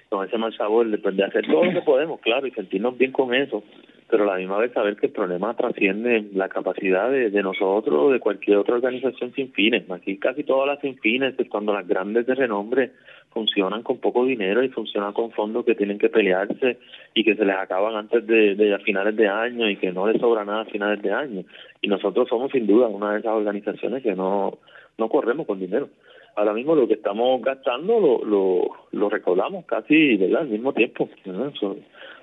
con 0.09 0.25
ese 0.25 0.39
mal 0.39 0.55
sabor 0.57 0.87
de, 0.89 0.97
pues, 0.97 1.15
de 1.15 1.23
hacer 1.23 1.45
todo 1.45 1.63
lo 1.63 1.73
que 1.73 1.81
podemos, 1.81 2.19
claro, 2.21 2.47
y 2.47 2.51
sentirnos 2.51 2.97
bien 2.97 3.11
con 3.11 3.35
eso, 3.35 3.63
pero 4.09 4.23
a 4.23 4.33
la 4.33 4.37
misma 4.37 4.57
vez 4.57 4.71
saber 4.71 4.95
que 4.95 5.07
el 5.07 5.11
problema 5.11 5.53
trasciende 5.55 6.27
la 6.33 6.47
capacidad 6.47 7.11
de, 7.11 7.29
nosotros 7.43 7.95
o 7.99 8.11
de 8.11 8.19
cualquier 8.19 8.57
otra 8.57 8.75
organización 8.75 9.33
sin 9.33 9.51
fines. 9.51 9.89
Aquí 9.91 10.17
casi 10.17 10.43
todas 10.43 10.67
las 10.67 10.79
sin 10.79 10.97
fines, 10.99 11.35
cuando 11.49 11.73
las 11.73 11.85
grandes 11.85 12.25
de 12.25 12.35
renombre 12.35 12.91
funcionan 13.31 13.83
con 13.83 13.97
poco 13.97 14.25
dinero 14.25 14.63
y 14.63 14.69
funcionan 14.69 15.11
con 15.11 15.31
fondos 15.31 15.65
que 15.65 15.75
tienen 15.75 15.99
que 15.99 16.09
pelearse 16.09 16.77
y 17.13 17.23
que 17.23 17.35
se 17.35 17.43
les 17.43 17.57
acaban 17.57 17.95
antes 17.95 18.25
de, 18.25 18.55
de 18.55 18.73
a 18.73 18.79
finales 18.79 19.15
de 19.15 19.27
año 19.27 19.69
y 19.69 19.75
que 19.75 19.91
no 19.91 20.07
les 20.07 20.19
sobra 20.21 20.45
nada 20.45 20.61
a 20.61 20.65
finales 20.65 21.01
de 21.01 21.11
año. 21.11 21.43
Y 21.81 21.87
nosotros 21.89 22.29
somos 22.29 22.51
sin 22.51 22.65
duda 22.65 22.87
una 22.87 23.11
de 23.11 23.19
esas 23.19 23.33
organizaciones 23.33 24.03
que 24.03 24.15
no, 24.15 24.57
no 24.97 25.09
corremos 25.09 25.45
con 25.45 25.59
dinero. 25.59 25.89
Ahora 26.37 26.53
mismo 26.53 26.75
lo 26.75 26.87
que 26.87 26.93
estamos 26.93 27.41
gastando 27.41 27.99
lo, 27.99 28.23
lo, 28.23 28.69
lo 28.91 29.09
recaudamos 29.09 29.65
casi 29.65 30.15
¿verdad? 30.15 30.43
al 30.43 30.49
mismo 30.49 30.71
tiempo. 30.71 31.09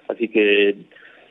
así 0.09 0.29
que 0.29 0.77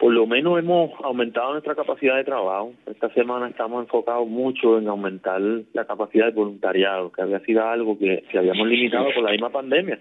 por 0.03 0.11
lo 0.11 0.27
menos 0.27 0.59
hemos 0.59 0.91
aumentado 1.01 1.53
nuestra 1.53 1.75
capacidad 1.75 2.17
de 2.17 2.25
trabajo. 2.25 2.73
Esta 2.87 3.07
semana 3.13 3.47
estamos 3.47 3.85
enfocados 3.85 4.27
mucho 4.27 4.77
en 4.77 4.89
aumentar 4.89 5.39
la 5.71 5.85
capacidad 5.85 6.25
de 6.25 6.33
voluntariado, 6.33 7.09
que 7.09 7.21
había 7.21 7.39
sido 7.39 7.65
algo 7.65 7.97
que, 7.97 8.21
que 8.29 8.37
habíamos 8.37 8.67
limitado 8.67 9.05
por 9.15 9.23
la 9.23 9.31
misma 9.31 9.49
pandemia. 9.49 9.97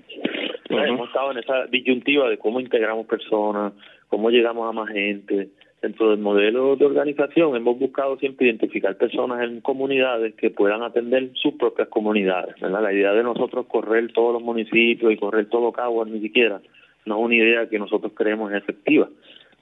Hemos 0.70 1.06
estado 1.06 1.30
en 1.30 1.38
esa 1.38 1.66
disyuntiva 1.66 2.28
de 2.28 2.36
cómo 2.36 2.58
integramos 2.58 3.06
personas, 3.06 3.74
cómo 4.08 4.28
llegamos 4.30 4.68
a 4.68 4.72
más 4.72 4.88
gente. 4.88 5.50
Dentro 5.80 6.10
del 6.10 6.18
modelo 6.18 6.74
de 6.74 6.84
organización 6.84 7.54
hemos 7.54 7.78
buscado 7.78 8.18
siempre 8.18 8.48
identificar 8.48 8.96
personas 8.96 9.44
en 9.44 9.60
comunidades 9.60 10.34
que 10.34 10.50
puedan 10.50 10.82
atender 10.82 11.30
sus 11.34 11.54
propias 11.54 11.86
comunidades. 11.86 12.56
¿verdad? 12.60 12.82
La 12.82 12.92
idea 12.92 13.12
de 13.12 13.22
nosotros 13.22 13.66
correr 13.66 14.12
todos 14.12 14.32
los 14.32 14.42
municipios 14.42 15.12
y 15.12 15.16
correr 15.16 15.48
todo 15.48 15.70
Caguas 15.70 16.08
ni 16.08 16.20
siquiera 16.20 16.60
no 17.04 17.18
es 17.18 17.24
una 17.24 17.34
idea 17.34 17.68
que 17.68 17.78
nosotros 17.78 18.12
creemos 18.16 18.52
efectiva 18.52 19.08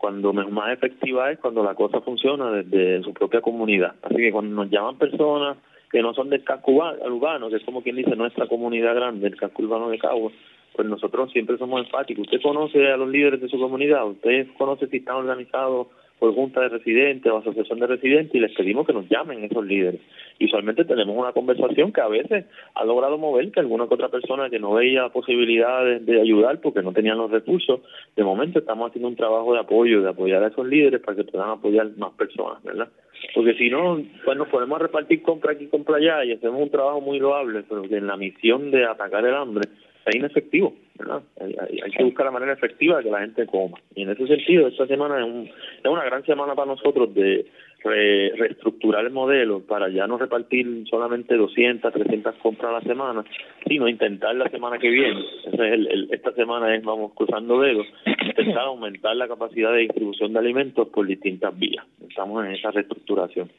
cuando 0.01 0.33
más 0.33 0.73
efectiva 0.73 1.31
es 1.31 1.39
cuando 1.39 1.63
la 1.63 1.75
cosa 1.75 2.01
funciona 2.01 2.51
desde 2.51 3.03
su 3.03 3.13
propia 3.13 3.43
comunidad. 3.43 3.95
Así 4.03 4.17
que 4.17 4.33
cuando 4.33 4.55
nos 4.55 4.71
llaman 4.71 4.97
personas 4.97 5.59
que 5.93 6.01
no 6.01 6.15
son 6.15 6.31
del 6.31 6.43
casco 6.43 6.73
urbano, 6.73 7.51
que 7.51 7.57
es 7.57 7.65
como 7.65 7.83
quien 7.83 7.97
dice 7.97 8.17
nuestra 8.17 8.47
comunidad 8.47 8.95
grande, 8.95 9.27
el 9.27 9.37
casco 9.37 9.63
urbano 9.63 9.91
de 9.91 9.99
Cabo, 9.99 10.33
pues 10.75 10.89
nosotros 10.89 11.31
siempre 11.33 11.59
somos 11.59 11.85
enfáticos. 11.85 12.23
Usted 12.23 12.41
conoce 12.41 12.91
a 12.91 12.97
los 12.97 13.11
líderes 13.11 13.43
de 13.43 13.49
su 13.49 13.59
comunidad, 13.59 14.07
usted 14.07 14.47
conoce 14.57 14.87
si 14.87 14.99
están 14.99 15.17
organizados 15.17 15.89
por 16.21 16.35
junta 16.35 16.61
de 16.61 16.69
residentes 16.69 17.33
o 17.33 17.39
asociación 17.39 17.81
de 17.81 17.87
residentes 17.87 18.35
y 18.35 18.41
les 18.41 18.55
pedimos 18.55 18.87
que 18.87 18.93
nos 18.93 19.09
llamen 19.09 19.43
esos 19.43 19.65
líderes. 19.65 20.01
Y 20.39 20.45
usualmente 20.45 20.85
tenemos 20.85 21.17
una 21.17 21.33
conversación 21.33 21.93
que 21.93 22.01
a 22.01 22.09
veces 22.09 22.45
ha 22.75 22.85
logrado 22.85 23.19
mover 23.19 23.51
que 23.51 23.61
alguna 23.61 23.89
que 23.89 23.95
otra 23.95 24.11
persona 24.11 24.51
que 24.51 24.59
no 24.59 24.75
veía 24.75 25.09
posibilidades 25.09 26.05
de 26.05 26.21
ayudar 26.21 26.61
porque 26.61 26.83
no 26.83 26.93
tenían 26.93 27.19
los 27.19 27.31
recursos, 27.31 27.81
de 28.15 28.23
momento 28.23 28.59
estamos 28.59 28.91
haciendo 28.91 29.09
un 29.09 29.17
trabajo 29.17 29.55
de 29.55 29.61
apoyo, 29.61 30.03
de 30.03 30.11
apoyar 30.11 30.45
a 30.45 30.49
esos 30.49 30.67
líderes 30.67 31.01
para 31.01 31.17
que 31.17 31.25
puedan 31.25 31.49
apoyar 31.49 31.91
más 31.97 32.13
personas, 32.13 32.63
¿verdad? 32.63 32.89
Porque 33.35 33.55
si 33.55 33.71
no, 33.71 34.01
pues 34.25 34.37
nos 34.37 34.49
podemos 34.49 34.79
repartir 34.79 35.23
compra 35.23 35.53
aquí, 35.53 35.67
compra 35.69 35.97
allá 35.97 36.25
y 36.25 36.33
hacemos 36.33 36.61
un 36.61 36.71
trabajo 36.71 37.01
muy 37.01 37.19
loable, 37.19 37.65
pero 37.69 37.83
que 37.83 37.97
en 37.97 38.07
la 38.07 38.17
misión 38.17 38.71
de 38.71 38.85
atacar 38.85 39.25
el 39.25 39.35
hambre 39.35 39.69
es 40.07 40.17
inefectivo, 40.17 40.75
¿verdad? 40.99 41.23
Hay, 41.41 41.57
hay, 41.85 41.91
que 41.91 42.05
buscar 42.05 42.27
la 42.27 42.33
manera 42.33 42.53
efectiva 42.53 42.99
de 42.99 43.05
que 43.05 43.11
la 43.11 43.21
gente 43.21 43.47
coma. 43.47 43.79
Y 43.95 44.03
en 44.03 44.11
ese 44.11 44.27
sentido, 44.27 44.69
esta 44.69 44.87
semana 44.87 45.19
es, 45.19 45.25
un, 45.25 45.47
es 45.47 45.91
una 45.91 46.05
gran 46.05 46.25
semana 46.25 46.55
para 46.55 46.73
nosotros 46.73 47.15
de 47.15 47.47
reestructurar 47.83 49.05
el 49.05 49.11
modelo 49.11 49.61
para 49.61 49.89
ya 49.89 50.07
no 50.07 50.19
repartir 50.19 50.85
solamente 50.89 51.37
200, 51.37 51.93
300 51.93 52.35
compras 52.37 52.71
a 52.71 52.73
la 52.75 52.81
semana, 52.83 53.25
sino 53.67 53.89
intentar 53.89 54.35
la 54.35 54.49
semana 54.51 54.79
que 54.79 54.91
viene, 54.91 55.21
es 55.47 55.59
el, 55.59 56.09
esta 56.11 56.33
semana 56.33 56.75
es, 56.75 56.83
vamos 56.83 57.13
cruzando 57.15 57.61
dedos, 57.61 57.87
intentar 58.05 58.65
aumentar 58.65 59.17
la 59.17 59.29
capacidad 59.29 59.73
de 59.73 59.81
distribución 59.81 60.33
de 60.33 60.39
alimentos 60.39 60.89
por 60.89 61.07
distintas 61.07 61.59
vías. 61.59 61.85
Estamos 62.09 62.45
en 62.45 62.53
esa 62.53 62.71
reestructuración. 62.71 63.51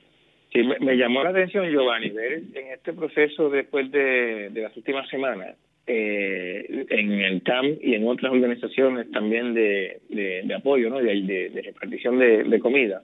Sí, 0.53 0.63
me, 0.63 0.77
me 0.79 0.97
llamó 0.97 1.23
la 1.23 1.29
atención, 1.29 1.69
Giovanni, 1.69 2.09
ver 2.09 2.41
en 2.53 2.73
este 2.73 2.93
proceso 2.93 3.49
después 3.49 3.89
de, 3.91 4.49
de 4.49 4.61
las 4.61 4.75
últimas 4.75 5.07
semanas, 5.09 5.55
eh, 5.87 6.85
en 6.89 7.11
el 7.11 7.41
CAM 7.43 7.77
y 7.81 7.95
en 7.95 8.07
otras 8.07 8.31
organizaciones 8.31 9.09
también 9.11 9.53
de, 9.53 10.01
de, 10.09 10.53
apoyo, 10.53 10.89
¿no? 10.89 10.99
de, 10.99 11.49
de 11.49 11.61
repartición 11.61 12.19
de, 12.19 12.59
comida. 12.59 13.03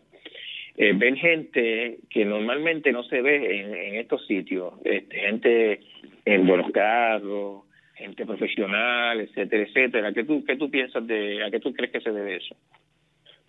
Eh, 0.79 0.93
ven 0.95 1.15
gente 1.17 1.97
que 2.07 2.23
normalmente 2.23 2.91
no 2.91 3.01
se 3.03 3.19
ve 3.21 3.61
en, 3.61 3.95
estos 3.95 4.27
sitios, 4.27 4.75
este, 4.85 5.19
gente 5.19 5.79
en 6.23 6.45
buenos 6.45 6.71
carros, 6.71 7.63
gente 7.95 8.27
profesional, 8.27 9.19
etcétera, 9.21 9.63
etcétera. 9.63 10.13
¿Qué 10.13 10.23
tú, 10.23 10.43
qué 10.45 10.55
tú 10.55 10.69
piensas 10.69 11.05
de, 11.07 11.43
a 11.43 11.49
qué 11.49 11.59
tú 11.59 11.73
crees 11.73 11.91
que 11.91 12.01
se 12.01 12.11
debe 12.11 12.35
eso? 12.35 12.55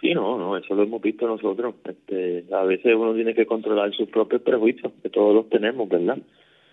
Sí, 0.01 0.15
no, 0.15 0.39
no, 0.39 0.57
eso 0.57 0.75
lo 0.75 0.85
hemos 0.85 1.03
visto 1.03 1.27
nosotros. 1.27 1.75
Este, 1.85 2.45
a 2.51 2.65
veces 2.65 2.95
uno 2.95 3.15
tiene 3.15 3.35
que 3.35 3.45
controlar 3.45 3.93
sus 3.93 4.09
propios 4.09 4.41
prejuicios, 4.41 4.91
que 5.03 5.11
todos 5.11 5.35
los 5.35 5.51
tenemos, 5.51 5.87
¿verdad? 5.87 6.19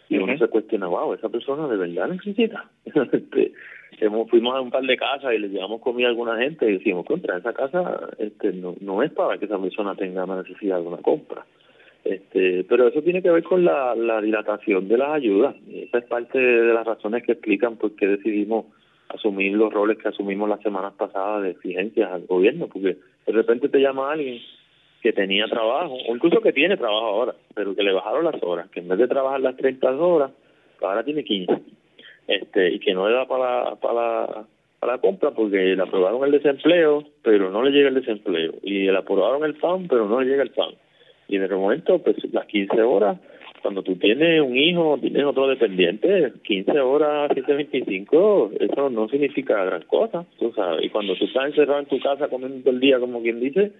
Y 0.09 0.17
uno 0.17 0.37
se 0.37 0.47
cuestiona, 0.47 0.87
wow, 0.87 1.13
esa 1.13 1.29
persona 1.29 1.67
de 1.67 1.77
verdad 1.77 2.07
necesita. 2.07 2.69
este, 2.85 3.53
fuimos 4.29 4.55
a 4.55 4.61
un 4.61 4.71
par 4.71 4.83
de 4.83 4.97
casas 4.97 5.33
y 5.33 5.39
le 5.39 5.49
llevamos 5.49 5.81
comida 5.81 6.07
a 6.07 6.09
alguna 6.11 6.37
gente 6.37 6.69
y 6.69 6.77
decimos, 6.77 7.05
contra, 7.05 7.37
esa 7.37 7.53
casa 7.53 8.09
este, 8.19 8.53
no, 8.53 8.75
no 8.81 9.01
es 9.03 9.11
para 9.11 9.37
que 9.37 9.45
esa 9.45 9.59
persona 9.59 9.95
tenga 9.95 10.25
una 10.25 10.41
necesidad 10.41 10.79
de 10.79 10.87
una 10.87 10.97
compra. 10.97 11.45
Este, 12.03 12.63
pero 12.69 12.87
eso 12.87 13.01
tiene 13.01 13.23
que 13.23 13.31
ver 13.31 13.43
con 13.43 13.65
la, 13.65 13.95
la 13.95 14.21
dilatación 14.21 14.87
de 14.87 14.97
las 14.97 15.09
ayudas. 15.09 15.55
Esa 15.71 15.97
es 15.97 16.05
parte 16.05 16.37
de 16.37 16.73
las 16.73 16.85
razones 16.85 17.23
que 17.23 17.31
explican 17.31 17.77
por 17.77 17.95
qué 17.95 18.05
decidimos 18.05 18.65
asumir 19.09 19.53
los 19.53 19.73
roles 19.73 19.97
que 19.97 20.09
asumimos 20.09 20.49
las 20.49 20.61
semanas 20.61 20.93
pasadas 20.93 21.43
de 21.43 21.51
exigencias 21.51 22.11
al 22.11 22.25
gobierno, 22.27 22.67
porque 22.67 22.97
de 23.25 23.33
repente 23.33 23.69
te 23.69 23.79
llama 23.79 24.11
alguien 24.11 24.39
que 25.05 25.13
tenía 25.13 25.45
trabajo, 25.45 25.93
o 25.93 26.15
incluso 26.15 26.41
que 26.41 26.51
tiene 26.51 26.77
trabajo 26.77 27.05
ahora, 27.05 27.35
pero 27.53 27.75
que 27.75 27.83
le 27.83 27.93
bajaron 27.93 28.25
las 28.25 28.41
horas, 28.41 28.67
que 28.71 28.79
en 28.79 28.87
vez 28.87 28.97
de 28.97 29.07
trabajar 29.07 29.39
las 29.39 29.55
30 29.55 29.87
horas, 29.97 30.31
ahora 30.81 31.03
tiene 31.03 31.23
15, 31.23 31.53
este, 32.27 32.71
y 32.71 32.79
que 32.79 32.95
no 32.95 33.07
le 33.07 33.13
da 33.13 33.27
para, 33.27 33.75
para, 33.75 34.47
para 34.79 34.93
la 34.93 34.97
compra 34.97 35.29
porque 35.29 35.75
le 35.75 35.83
aprobaron 35.83 36.25
el 36.25 36.31
desempleo, 36.31 37.03
pero 37.21 37.51
no 37.51 37.61
le 37.61 37.69
llega 37.69 37.89
el 37.89 37.93
desempleo, 37.93 38.55
y 38.63 38.85
le 38.85 38.97
aprobaron 38.97 39.43
el 39.43 39.53
PAN, 39.53 39.87
pero 39.87 40.09
no 40.09 40.21
le 40.21 40.27
llega 40.31 40.41
el 40.41 40.49
PAN. 40.49 40.73
Y 41.27 41.35
en 41.35 41.43
el 41.43 41.55
momento, 41.55 41.99
pues 41.99 42.17
las 42.33 42.47
15 42.47 42.81
horas 42.81 43.19
cuando 43.61 43.83
tú 43.83 43.95
tienes 43.95 44.41
un 44.41 44.55
hijo, 44.55 44.97
tienes 44.99 45.23
otro 45.23 45.47
dependiente, 45.47 46.33
15 46.43 46.79
horas, 46.79 47.31
725, 47.33 48.51
eso 48.59 48.89
no 48.89 49.07
significa 49.09 49.65
gran 49.65 49.81
cosa, 49.83 50.25
tú 50.39 50.51
sabes. 50.55 50.85
Y 50.85 50.89
cuando 50.89 51.15
tú 51.15 51.25
estás 51.25 51.47
encerrado 51.47 51.79
en 51.79 51.87
tu 51.87 51.99
casa 51.99 52.27
comiendo 52.27 52.59
todo 52.61 52.73
el 52.73 52.79
día, 52.79 52.99
como 52.99 53.23
quien 53.23 53.39
dice, 53.39 53.71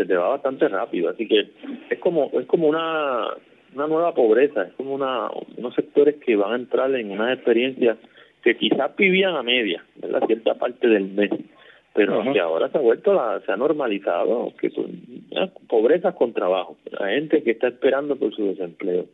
se 0.00 0.06
te 0.06 0.16
va 0.16 0.28
bastante 0.28 0.68
rápido. 0.68 1.10
Así 1.10 1.26
que 1.28 1.50
es 1.90 1.98
como 1.98 2.30
es 2.32 2.46
como 2.46 2.68
una 2.68 3.28
una 3.74 3.86
nueva 3.86 4.14
pobreza, 4.14 4.64
es 4.64 4.72
como 4.74 4.94
una 4.94 5.28
unos 5.56 5.74
sectores 5.74 6.16
que 6.24 6.36
van 6.36 6.52
a 6.52 6.56
entrar 6.56 6.94
en 6.94 7.10
unas 7.10 7.36
experiencias 7.36 7.98
que 8.42 8.56
quizás 8.56 8.96
vivían 8.96 9.36
a 9.36 9.42
media, 9.42 9.84
la 10.00 10.26
cierta 10.26 10.54
parte 10.54 10.88
del 10.88 11.08
mes, 11.10 11.30
pero 11.92 12.22
que 12.32 12.40
ahora 12.40 12.70
se 12.70 12.78
ha 12.78 12.80
vuelto, 12.80 13.12
la, 13.12 13.40
se 13.44 13.52
ha 13.52 13.56
normalizado, 13.56 14.54
que 14.58 14.70
son 14.70 15.02
pobrezas 15.68 16.14
con 16.14 16.32
trabajo, 16.32 16.78
la 16.90 17.08
gente 17.08 17.42
que 17.42 17.50
está 17.50 17.68
esperando 17.68 18.16
por 18.16 18.34
su 18.34 18.46
desempleo 18.46 19.06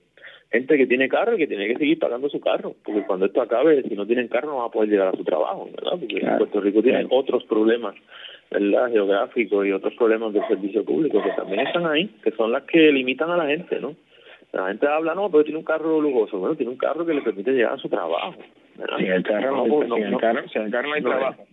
gente 0.51 0.77
que 0.77 0.87
tiene 0.87 1.09
carro 1.09 1.35
y 1.35 1.39
que 1.39 1.47
tiene 1.47 1.67
que 1.67 1.77
seguir 1.77 1.99
pagando 1.99 2.29
su 2.29 2.41
carro, 2.41 2.75
porque 2.85 3.05
cuando 3.07 3.27
esto 3.27 3.43
acabe, 3.43 3.83
si 3.83 3.95
no 3.95 4.07
tienen 4.07 4.29
carro 4.29 4.49
no 4.49 4.57
va 4.59 4.67
a 4.67 4.71
poder 4.71 4.91
llegar 4.91 5.09
a 5.09 5.17
su 5.17 5.25
trabajo, 5.25 5.69
¿verdad? 5.75 5.99
Porque 5.99 6.21
Puerto 6.39 6.61
Rico 6.61 6.83
tiene 6.83 7.07
otros 7.11 7.45
problemas, 7.45 7.95
¿verdad? 8.51 8.91
Geográficos 8.91 9.67
y 9.67 9.73
otros 9.73 9.95
problemas 9.95 10.33
de 10.33 10.47
servicio 10.47 10.85
público 10.85 11.23
que 11.23 11.31
también 11.31 11.67
están 11.67 11.87
ahí, 11.87 12.07
que 12.23 12.31
son 12.33 12.53
las 12.53 12.65
que 12.65 12.93
limitan 12.93 13.31
a 13.31 13.37
la 13.37 13.47
gente, 13.47 13.81
¿no? 13.81 13.95
La 14.53 14.69
gente 14.69 14.87
habla, 14.87 15.15
no, 15.15 15.31
pero 15.31 15.45
tiene 15.45 15.59
un 15.59 15.65
carro 15.65 16.01
lujoso, 16.01 16.39
bueno, 16.39 16.55
tiene 16.55 16.73
un 16.73 16.79
carro 16.79 17.05
que 17.05 17.15
le 17.15 17.23
permite 17.23 17.53
llegar 17.53 17.75
a 17.75 17.79
su 17.79 17.89
trabajo. 17.89 18.35
Sin 18.99 19.07
el 19.07 19.23
carro 19.23 19.67
no, 19.67 19.85
no, 19.85 19.97
el 19.97 20.17
carro, 20.19 20.49
sin 20.49 20.63
el 20.63 20.71
carro 20.71 20.89
no 20.89 20.95
hay 20.95 21.03
trabajo. 21.03 21.45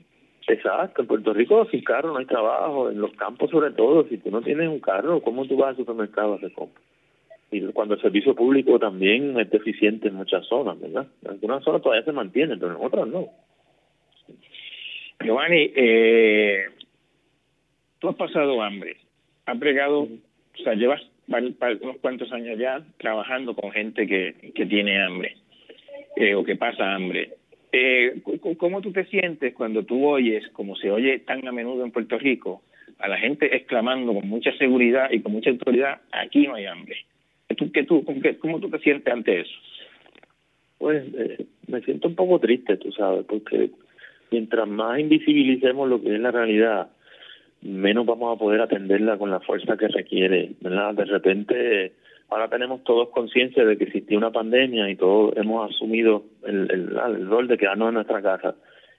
Exacto, 0.47 1.01
en 1.01 1.07
Puerto 1.07 1.33
Rico 1.33 1.65
sin 1.71 1.83
carro 1.83 2.11
no 2.11 2.19
hay 2.19 2.25
trabajo, 2.25 2.89
en 2.89 2.99
los 2.99 3.11
campos 3.13 3.49
sobre 3.49 3.71
todo, 3.71 4.07
si 4.07 4.17
tú 4.17 4.29
no 4.29 4.41
tienes 4.41 4.67
un 4.67 4.79
carro, 4.79 5.21
¿cómo 5.21 5.45
tú 5.45 5.57
vas 5.57 5.69
al 5.69 5.77
supermercado 5.77 6.33
a 6.33 6.35
hacer 6.37 6.51
compras? 6.53 6.83
y 7.53 7.61
cuando 7.71 7.93
el 7.93 8.01
servicio 8.01 8.33
público 8.33 8.79
también 8.79 9.39
es 9.39 9.49
deficiente 9.49 10.07
en 10.07 10.15
muchas 10.15 10.45
zonas, 10.47 10.79
¿verdad? 10.79 11.05
En 11.23 11.31
algunas 11.31 11.63
zonas 11.63 11.81
todavía 11.81 12.03
se 12.03 12.11
mantiene, 12.11 12.57
pero 12.57 12.71
en 12.71 12.83
otras 12.83 13.07
no. 13.07 13.27
Giovanni, 15.23 15.71
eh, 15.75 16.65
tú 18.03 18.09
has 18.09 18.15
pasado 18.17 18.61
hambre, 18.61 18.97
has 19.45 19.57
bregado, 19.57 20.01
o 20.01 20.61
sea, 20.61 20.73
llevas 20.73 21.01
unos 21.29 21.97
cuantos 22.01 22.29
años 22.33 22.59
ya 22.59 22.83
trabajando 22.97 23.55
con 23.55 23.71
gente 23.71 24.05
que, 24.05 24.51
que 24.53 24.65
tiene 24.65 25.01
hambre 25.01 25.37
eh, 26.17 26.35
o 26.35 26.43
que 26.43 26.57
pasa 26.57 26.93
hambre. 26.93 27.29
Eh, 27.71 28.21
¿Cómo 28.57 28.81
tú 28.81 28.91
te 28.91 29.05
sientes 29.05 29.53
cuando 29.53 29.83
tú 29.83 30.05
oyes, 30.05 30.45
como 30.49 30.75
se 30.75 30.91
oye 30.91 31.19
tan 31.19 31.47
a 31.47 31.53
menudo 31.53 31.85
en 31.85 31.93
Puerto 31.93 32.17
Rico, 32.19 32.61
a 32.99 33.07
la 33.07 33.17
gente 33.17 33.55
exclamando 33.55 34.13
con 34.13 34.27
mucha 34.27 34.51
seguridad 34.57 35.09
y 35.09 35.21
con 35.21 35.31
mucha 35.31 35.51
autoridad, 35.51 36.01
aquí 36.11 36.45
no 36.45 36.55
hay 36.55 36.65
hambre? 36.65 36.97
¿Tú, 37.55 37.71
tú, 37.87 38.03
¿Cómo 38.39 38.59
tú 38.59 38.69
te 38.69 38.79
sientes 38.79 39.13
ante 39.13 39.39
eso? 39.39 39.55
Pues 40.77 41.05
eh, 41.17 41.45
me 41.67 41.79
siento 41.83 42.09
un 42.09 42.15
poco 42.15 42.37
triste, 42.39 42.75
tú 42.75 42.91
sabes, 42.91 43.23
porque 43.25 43.69
mientras 44.29 44.67
más 44.67 44.99
invisibilicemos 44.99 45.87
lo 45.87 46.01
que 46.01 46.15
es 46.15 46.19
la 46.19 46.31
realidad, 46.31 46.89
menos 47.63 48.05
vamos 48.05 48.35
a 48.35 48.39
poder 48.39 48.61
atenderla 48.61 49.17
con 49.17 49.31
la 49.31 49.39
fuerza 49.39 49.77
que 49.77 49.87
requiere, 49.87 50.51
¿verdad? 50.61 50.93
De 50.93 51.05
repente, 51.05 51.93
ahora 52.29 52.47
tenemos 52.47 52.83
todos 52.83 53.09
conciencia 53.09 53.65
de 53.65 53.77
que 53.77 53.85
existía 53.85 54.17
una 54.17 54.31
pandemia 54.31 54.89
y 54.89 54.95
todos 54.95 55.35
hemos 55.37 55.69
asumido 55.69 56.23
el, 56.45 56.69
el, 56.71 56.97
el 56.97 57.27
rol 57.27 57.47
de 57.47 57.57
quedarnos 57.57 57.89
en 57.89 57.95
nuestra 57.95 58.21
casa. 58.21 58.55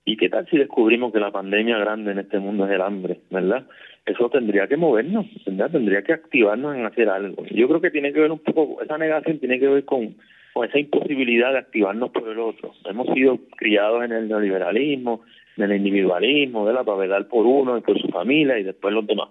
¿Y 0.07 0.17
qué 0.17 0.29
tal 0.29 0.47
si 0.49 0.59
descubrimos 0.59 1.12
que 1.12 1.21
la 1.21 1.31
pandemia 1.31 1.79
grande 1.79 2.12
en 2.12 2.19
este 2.19 2.39
mundo 2.39 2.67
es 2.67 2.73
el 2.73 2.83
hambre, 2.83 3.21
verdad? 3.31 3.65
Eso 4.05 4.29
tendría 4.29 4.67
que 4.67 4.77
movernos, 4.77 5.27
¿verdad? 5.47 5.71
Tendría 5.71 6.03
que 6.03 6.12
activarnos 6.12 6.77
en 6.77 6.85
hacer 6.85 7.09
algo. 7.09 7.45
Yo 7.47 7.67
creo 7.69 7.81
que 7.81 7.91
tiene 7.91 8.12
que 8.12 8.21
ver 8.21 8.31
un 8.31 8.39
poco, 8.39 8.83
esa 8.83 8.99
negación 8.99 9.39
tiene 9.39 9.59
que 9.59 9.67
ver 9.67 9.85
con, 9.87 10.15
con 10.53 10.69
esa 10.69 10.79
imposibilidad 10.79 11.53
de 11.53 11.59
activarnos 11.59 12.11
por 12.11 12.29
el 12.29 12.39
otro. 12.39 12.73
Hemos 12.85 13.09
sido 13.15 13.39
criados 13.57 14.05
en 14.05 14.12
el 14.12 14.29
neoliberalismo, 14.29 15.23
en 15.57 15.64
el 15.64 15.76
individualismo, 15.76 16.64
¿verdad? 16.64 16.84
Para 16.84 16.98
velar 16.98 17.28
por 17.28 17.46
uno 17.46 17.78
y 17.78 17.80
por 17.80 18.00
su 18.00 18.09
familia 18.09 18.59
y 18.59 18.64
después 18.64 18.92
los 18.94 19.07
demás. 19.07 19.28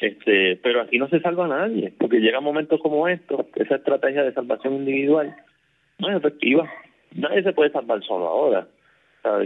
Este, 0.00 0.56
pero 0.62 0.82
aquí 0.82 0.98
no 0.98 1.08
se 1.08 1.20
salva 1.20 1.48
nadie, 1.48 1.92
porque 1.98 2.20
llegan 2.20 2.44
momentos 2.44 2.80
como 2.80 3.08
estos, 3.08 3.46
esa 3.56 3.76
estrategia 3.76 4.22
de 4.22 4.32
salvación 4.32 4.74
individual 4.74 5.34
no 5.98 6.10
es 6.10 6.16
efectiva. 6.16 6.70
Nadie 7.14 7.42
se 7.42 7.52
puede 7.52 7.70
salvar 7.70 8.02
solo 8.02 8.26
ahora 8.26 8.66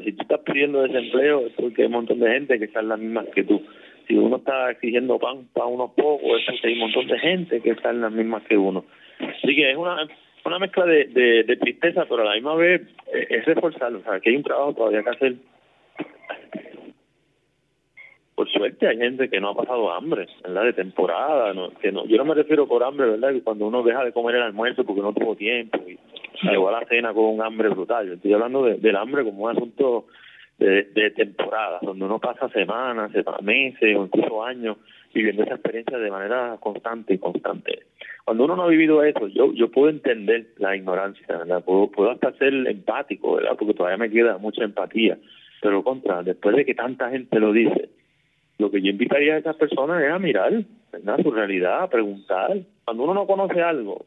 si 0.03 0.13
tú 0.13 0.23
estás 0.23 0.41
pidiendo 0.41 0.83
desempleo 0.83 1.47
es 1.47 1.53
porque 1.55 1.83
hay 1.83 1.87
un 1.87 1.93
montón 1.93 2.21
de 2.21 2.31
gente 2.31 2.59
que 2.59 2.67
está 2.67 2.81
en 2.81 2.89
las 2.89 2.99
mismas 2.99 3.27
que 3.35 3.45
tú. 3.45 3.63
Si 4.07 4.17
uno 4.17 4.37
está 4.37 4.71
exigiendo 4.71 5.19
pan 5.19 5.49
para 5.53 5.67
unos 5.67 5.93
pocos, 5.93 6.41
es 6.41 6.47
porque 6.47 6.69
hay 6.69 6.75
un 6.75 6.81
montón 6.81 7.07
de 7.07 7.19
gente 7.19 7.61
que 7.61 7.71
está 7.71 7.91
en 7.91 8.01
las 8.01 8.13
mismas 8.13 8.43
que 8.45 8.57
uno. 8.57 8.85
Así 9.21 9.55
que 9.55 9.71
es 9.71 9.77
una 9.77 10.07
una 10.43 10.59
mezcla 10.59 10.87
de, 10.87 11.05
de, 11.45 11.57
tristeza, 11.57 12.07
pero 12.09 12.23
a 12.23 12.25
la 12.25 12.35
misma 12.35 12.55
vez 12.55 12.81
es 13.13 13.45
reforzarlo. 13.45 13.99
O 13.99 14.21
que 14.21 14.31
hay 14.31 14.37
un 14.37 14.43
trabajo 14.43 14.73
todavía 14.73 15.03
que 15.03 15.11
hacer. 15.11 15.35
Por 18.35 18.49
suerte 18.51 18.89
hay 18.89 18.97
gente 18.97 19.29
que 19.29 19.39
no 19.39 19.51
ha 19.51 19.55
pasado 19.55 19.93
hambre, 19.93 20.27
¿verdad? 20.43 20.65
De 20.65 20.73
temporada, 20.73 21.53
que 21.81 21.93
no, 21.93 22.07
yo 22.07 22.17
no 22.17 22.25
me 22.25 22.35
refiero 22.35 22.67
por 22.67 22.83
hambre, 22.83 23.11
¿verdad? 23.11 23.35
Que 23.35 23.43
cuando 23.43 23.67
uno 23.67 23.83
deja 23.83 24.03
de 24.03 24.13
comer 24.13 24.37
el 24.37 24.43
almuerzo 24.43 24.85
porque 24.85 25.03
no 25.03 25.13
tuvo 25.13 25.37
tiempo 25.37 25.79
y 25.87 25.99
llegó 26.49 26.71
a 26.71 26.81
la 26.81 26.87
cena 26.87 27.13
con 27.13 27.25
un 27.25 27.43
hambre 27.43 27.69
brutal. 27.69 28.07
Yo 28.07 28.15
estoy 28.15 28.33
hablando 28.33 28.65
del 28.65 28.97
hambre 28.97 29.25
como 29.25 29.45
un 29.45 29.51
asunto 29.51 30.07
de, 30.59 30.85
de 30.85 31.11
temporada, 31.11 31.81
donde 31.83 32.05
uno 32.05 32.19
pasa 32.19 32.49
semanas, 32.49 33.11
meses 33.43 33.97
o 33.97 34.05
incluso 34.05 34.43
años 34.43 34.79
viviendo 35.13 35.43
esa 35.43 35.55
experiencia 35.55 35.99
de 35.99 36.11
manera 36.11 36.57
constante 36.61 37.15
y 37.15 37.19
constante. 37.19 37.81
Cuando 38.25 38.45
uno 38.45 38.57
no 38.57 38.63
ha 38.63 38.69
vivido 38.69 39.03
eso, 39.03 39.27
yo 39.29 39.53
yo 39.53 39.71
puedo 39.71 39.89
entender 39.89 40.47
la 40.59 40.77
ignorancia, 40.77 41.27
¿verdad? 41.29 41.65
Puedo, 41.65 41.91
puedo 41.91 42.11
hasta 42.11 42.33
ser 42.39 42.55
empático, 42.55 43.35
¿verdad? 43.35 43.57
Porque 43.59 43.75
todavía 43.75 43.99
me 43.99 44.11
queda 44.11 44.39
mucha 44.39 44.63
empatía. 44.63 45.19
Pero 45.61 45.83
contra, 45.83 46.23
después 46.23 46.57
de 46.57 46.65
que 46.65 46.75
tanta 46.75 47.11
gente 47.11 47.39
lo 47.39 47.53
dice, 47.53 47.91
lo 48.59 48.71
que 48.71 48.83
yo 48.83 48.91
invitaría 48.91 49.35
a 49.35 49.39
esas 49.39 49.57
personas 49.57 50.03
es 50.03 50.11
a 50.11 50.19
mirar. 50.19 50.53
Su 51.23 51.31
realidad, 51.31 51.83
a 51.83 51.89
preguntar. 51.89 52.59
Cuando 52.85 53.05
uno 53.05 53.15
no 53.15 53.27
conoce 53.27 53.63
algo. 53.63 54.03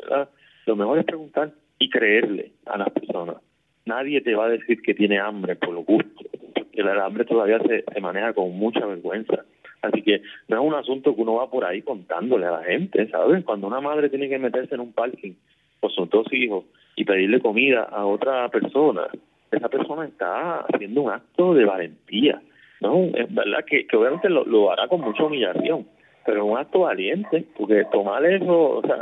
Lo 0.66 0.76
mejor 0.76 0.99
es 0.99 1.06
preguntar 1.06 1.51
y 1.80 1.89
creerle 1.89 2.51
a 2.66 2.78
las 2.78 2.89
personas. 2.91 3.38
Nadie 3.86 4.22
te 4.22 4.36
va 4.36 4.45
a 4.45 4.49
decir 4.49 4.82
que 4.82 4.93
tiene 4.93 5.20
hambre 5.20 5.56
por 5.56 5.74
lo 5.74 5.84
gusto, 5.84 6.24
porque 6.54 6.82
el 6.82 6.88
hambre 6.88 7.26
todavía 7.26 7.60
se, 7.60 7.84
se 7.84 7.99
maneja 7.99 8.34
con 8.34 8.51
mucha 8.51 8.86
vergüenza. 8.86 9.43
Así 9.82 10.01
que 10.01 10.22
no 10.47 10.62
es 10.62 10.66
un 10.66 10.74
asunto 10.74 11.14
que 11.14 11.22
uno 11.22 11.36
va 11.36 11.49
por 11.49 11.66
ahí 11.66 11.82
contándole 11.82 12.45
a 12.45 12.51
la 12.51 12.64
gente, 12.64 13.10
¿sabes? 13.10 13.43
Cuando 13.43 13.68
una 13.68 13.82
madre 13.82 14.10
tiene 14.10 14.30
que 14.30 14.39
meterse 14.39 14.76
en 14.76 14.82
un 14.82 14.93
parking 14.93 15.34
con 15.82 15.89
sus 15.91 16.10
dos 16.10 16.32
hijos 16.32 16.64
y 16.95 17.04
pedirle 17.04 17.41
comida 17.41 17.84
a 17.84 18.06
otra 18.06 18.47
persona, 18.49 19.08
esa 19.56 19.70
persona 19.70 20.06
está 20.06 20.62
haciendo 20.62 21.04
un 21.04 21.12
acto 21.12 21.54
de 21.54 21.66
valentía, 21.66 22.41
¿no? 22.82 23.04
Es 23.16 23.34
verdad 23.34 23.66
que, 23.66 23.86
obviamente 23.95 24.30
lo, 24.30 24.72
hará 24.72 24.88
con 24.88 25.01
mucha 25.01 25.24
humillación, 25.24 25.88
pero 26.26 26.45
un 26.45 26.58
acto 26.58 26.80
valiente, 26.82 27.45
porque 27.58 27.86
tomar 27.91 28.26
eso, 28.26 28.78
o 28.78 28.82
sea, 28.82 28.97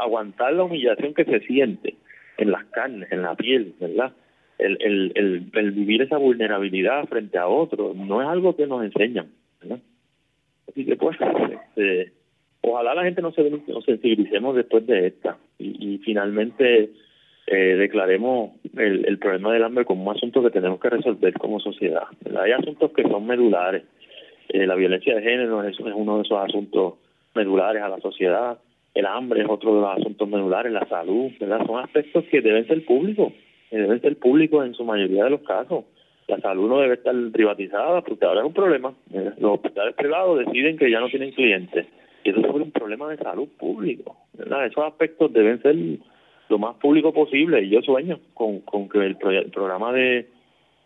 aguantar 0.00 0.52
la 0.52 0.64
humillación 0.64 1.14
que 1.14 1.24
se 1.24 1.40
siente 1.40 1.96
en 2.36 2.50
las 2.50 2.64
carnes, 2.66 3.10
en 3.10 3.22
la 3.22 3.34
piel, 3.34 3.74
¿verdad? 3.80 4.12
El, 4.58 4.76
el, 4.80 5.12
el, 5.14 5.50
el 5.52 5.70
vivir 5.72 6.02
esa 6.02 6.16
vulnerabilidad 6.16 7.06
frente 7.06 7.38
a 7.38 7.46
otros 7.46 7.94
no 7.94 8.20
es 8.22 8.28
algo 8.28 8.56
que 8.56 8.66
nos 8.66 8.84
enseñan, 8.84 9.28
¿verdad? 9.60 9.78
Así 10.68 10.84
que 10.84 10.96
pues, 10.96 11.16
este, 11.20 12.12
ojalá 12.60 12.94
la 12.94 13.04
gente 13.04 13.22
nos, 13.22 13.36
nos 13.38 13.84
sensibilicemos 13.84 14.56
después 14.56 14.86
de 14.86 15.06
esta 15.06 15.38
y, 15.58 15.94
y 15.94 15.98
finalmente 15.98 16.90
eh, 17.50 17.76
declaremos 17.76 18.52
el, 18.76 19.04
el 19.06 19.18
problema 19.18 19.52
del 19.52 19.64
hambre 19.64 19.84
como 19.84 20.08
un 20.10 20.16
asunto 20.16 20.42
que 20.42 20.50
tenemos 20.50 20.78
que 20.80 20.90
resolver 20.90 21.32
como 21.34 21.60
sociedad. 21.60 22.04
Hay 22.40 22.52
asuntos 22.52 22.92
que 22.92 23.02
son 23.02 23.26
medulares 23.26 23.82
Eh, 24.50 24.66
la 24.66 24.76
violencia 24.76 25.14
de 25.14 25.22
género 25.22 25.62
es, 25.62 25.78
es 25.78 25.94
uno 25.94 26.16
de 26.16 26.22
esos 26.22 26.38
asuntos 26.38 26.94
medulares 27.34 27.82
a 27.82 27.88
la 27.88 28.00
sociedad. 28.00 28.58
El 28.94 29.04
hambre 29.04 29.42
es 29.42 29.48
otro 29.48 29.74
de 29.74 29.80
los 29.82 29.98
asuntos 29.98 30.26
medulares, 30.26 30.72
la 30.72 30.86
salud, 30.88 31.30
¿verdad? 31.38 31.66
Son 31.66 31.78
aspectos 31.84 32.24
que 32.30 32.40
deben 32.40 32.66
ser 32.66 32.82
públicos, 32.84 33.32
deben 33.70 34.00
ser 34.00 34.16
públicos 34.16 34.64
en 34.64 34.72
su 34.74 34.84
mayoría 34.84 35.24
de 35.24 35.30
los 35.30 35.42
casos. 35.42 35.84
La 36.28 36.38
salud 36.40 36.68
no 36.68 36.80
debe 36.80 36.94
estar 36.94 37.14
privatizada 37.30 38.00
porque 38.00 38.24
ahora 38.24 38.40
es 38.40 38.46
un 38.46 38.54
problema. 38.54 38.94
Los 39.38 39.52
hospitales 39.56 39.94
privados 39.94 40.38
deciden 40.38 40.78
que 40.78 40.90
ya 40.90 41.00
no 41.00 41.08
tienen 41.08 41.32
clientes. 41.32 41.86
Y 42.24 42.30
eso 42.30 42.40
es 42.40 42.46
un 42.46 42.72
problema 42.72 43.08
de 43.10 43.18
salud 43.18 43.48
público. 43.58 44.16
¿verdad? 44.32 44.66
Esos 44.66 44.84
aspectos 44.84 45.30
deben 45.32 45.60
ser 45.60 45.76
lo 46.48 46.58
más 46.58 46.76
público 46.76 47.12
posible. 47.12 47.62
Y 47.62 47.70
yo 47.70 47.82
sueño 47.82 48.18
con, 48.34 48.60
con 48.60 48.88
que 48.88 48.98
el, 48.98 49.16
programa 49.16 49.92
de, 49.92 50.28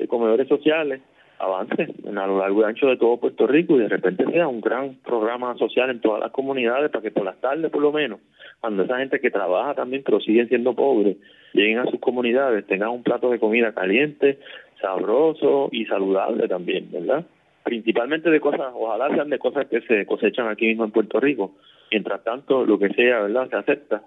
comedores 0.08 0.48
sociales 0.48 1.00
avance 1.38 1.88
a 2.06 2.26
lo 2.26 2.38
largo 2.38 2.60
y 2.60 2.64
ancho 2.64 2.86
de 2.86 2.96
todo 2.96 3.18
Puerto 3.18 3.46
Rico 3.46 3.76
y 3.76 3.80
de 3.80 3.88
repente 3.88 4.24
sea 4.30 4.46
un 4.46 4.60
gran 4.60 4.96
programa 4.96 5.56
social 5.56 5.90
en 5.90 6.00
todas 6.00 6.20
las 6.20 6.30
comunidades 6.30 6.90
para 6.90 7.02
que 7.02 7.10
por 7.10 7.24
las 7.24 7.40
tardes 7.40 7.70
por 7.70 7.82
lo 7.82 7.92
menos, 7.92 8.20
cuando 8.60 8.84
esa 8.84 8.98
gente 8.98 9.20
que 9.20 9.30
trabaja 9.30 9.74
también 9.74 10.02
pero 10.04 10.20
siguen 10.20 10.48
siendo 10.48 10.74
pobres, 10.74 11.16
lleguen 11.52 11.78
a 11.78 11.86
sus 11.86 11.98
comunidades, 11.98 12.66
tengan 12.66 12.90
un 12.90 13.02
plato 13.02 13.30
de 13.30 13.40
comida 13.40 13.72
caliente, 13.72 14.38
sabroso 14.80 15.68
y 15.72 15.84
saludable 15.86 16.46
también, 16.48 16.88
¿verdad? 16.92 17.24
Principalmente 17.64 18.30
de 18.30 18.40
cosas, 18.40 18.72
ojalá 18.74 19.14
sean 19.14 19.30
de 19.30 19.38
cosas 19.38 19.66
que 19.66 19.80
se 19.82 20.04
cosechan 20.04 20.48
aquí 20.48 20.66
mismo 20.66 20.84
en 20.84 20.90
Puerto 20.90 21.20
Rico. 21.20 21.54
Mientras 21.90 22.24
tanto, 22.24 22.64
lo 22.64 22.78
que 22.78 22.88
sea, 22.90 23.20
¿verdad? 23.20 23.48
Se 23.48 23.56
acepta, 23.56 24.02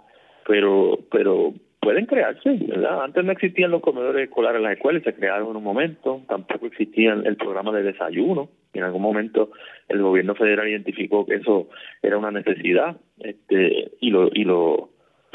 pero 0.45 0.99
pero 1.11 1.53
pueden 1.79 2.07
crearse, 2.07 2.49
¿verdad? 2.67 3.03
Antes 3.03 3.23
no 3.23 3.31
existían 3.31 3.69
los 3.69 3.81
comedores 3.81 4.27
escolares 4.27 4.57
en 4.57 4.63
las 4.63 4.73
escuelas, 4.73 5.03
se 5.03 5.13
crearon 5.13 5.51
en 5.51 5.55
un 5.57 5.63
momento, 5.63 6.21
tampoco 6.27 6.65
existían 6.65 7.25
el 7.27 7.35
programa 7.35 7.71
de 7.73 7.83
desayuno, 7.83 8.49
en 8.73 8.83
algún 8.83 9.03
momento 9.03 9.51
el 9.87 10.01
gobierno 10.01 10.33
federal 10.33 10.67
identificó 10.67 11.25
que 11.25 11.35
eso 11.35 11.69
era 12.01 12.17
una 12.17 12.31
necesidad, 12.31 12.97
este 13.19 13.91
y 13.99 14.09
lo 14.09 14.29
y 14.33 14.45
lo 14.45 14.89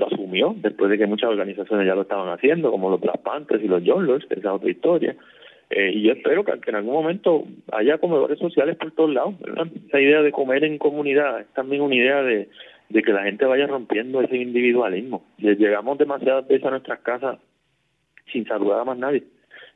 asumió 0.05 0.55
después 0.57 0.91
de 0.91 0.99
que 0.99 1.07
muchas 1.07 1.31
organizaciones 1.31 1.87
ya 1.87 1.95
lo 1.95 2.03
estaban 2.03 2.33
haciendo, 2.33 2.71
como 2.71 2.91
los 2.91 3.01
Black 3.01 3.23
Panthers 3.23 3.63
y 3.63 3.69
los 3.69 3.83
John 3.87 4.07
que 4.07 4.35
es 4.35 4.45
otra 4.45 4.71
historia. 4.71 5.17
Eh, 5.71 5.93
y 5.95 6.03
yo 6.03 6.13
espero 6.15 6.45
que, 6.45 6.53
en 6.67 6.75
algún 6.75 6.95
momento 6.95 7.45
haya 7.71 7.99
comedores 7.99 8.39
sociales 8.41 8.77
por 8.77 8.91
todos 8.93 9.11
lados. 9.11 9.39
¿verdad? 9.39 9.69
Esa 9.87 10.01
idea 10.01 10.21
de 10.21 10.33
comer 10.33 10.65
en 10.65 10.79
comunidad 10.79 11.41
es 11.41 11.47
también 11.55 11.83
una 11.83 11.95
idea 11.95 12.23
de, 12.23 12.49
de 12.91 13.03
que 13.03 13.13
la 13.13 13.23
gente 13.23 13.47
vaya 13.47 13.67
rompiendo 13.67 14.21
ese 14.21 14.37
individualismo. 14.37 15.25
Llegamos 15.39 15.97
demasiadas 15.97 16.47
veces 16.47 16.67
a 16.67 16.71
nuestras 16.71 17.01
casas 17.01 17.39
sin 18.33 18.47
saludar 18.47 18.81
a 18.81 18.85
más 18.85 18.99
nadie 18.99 19.25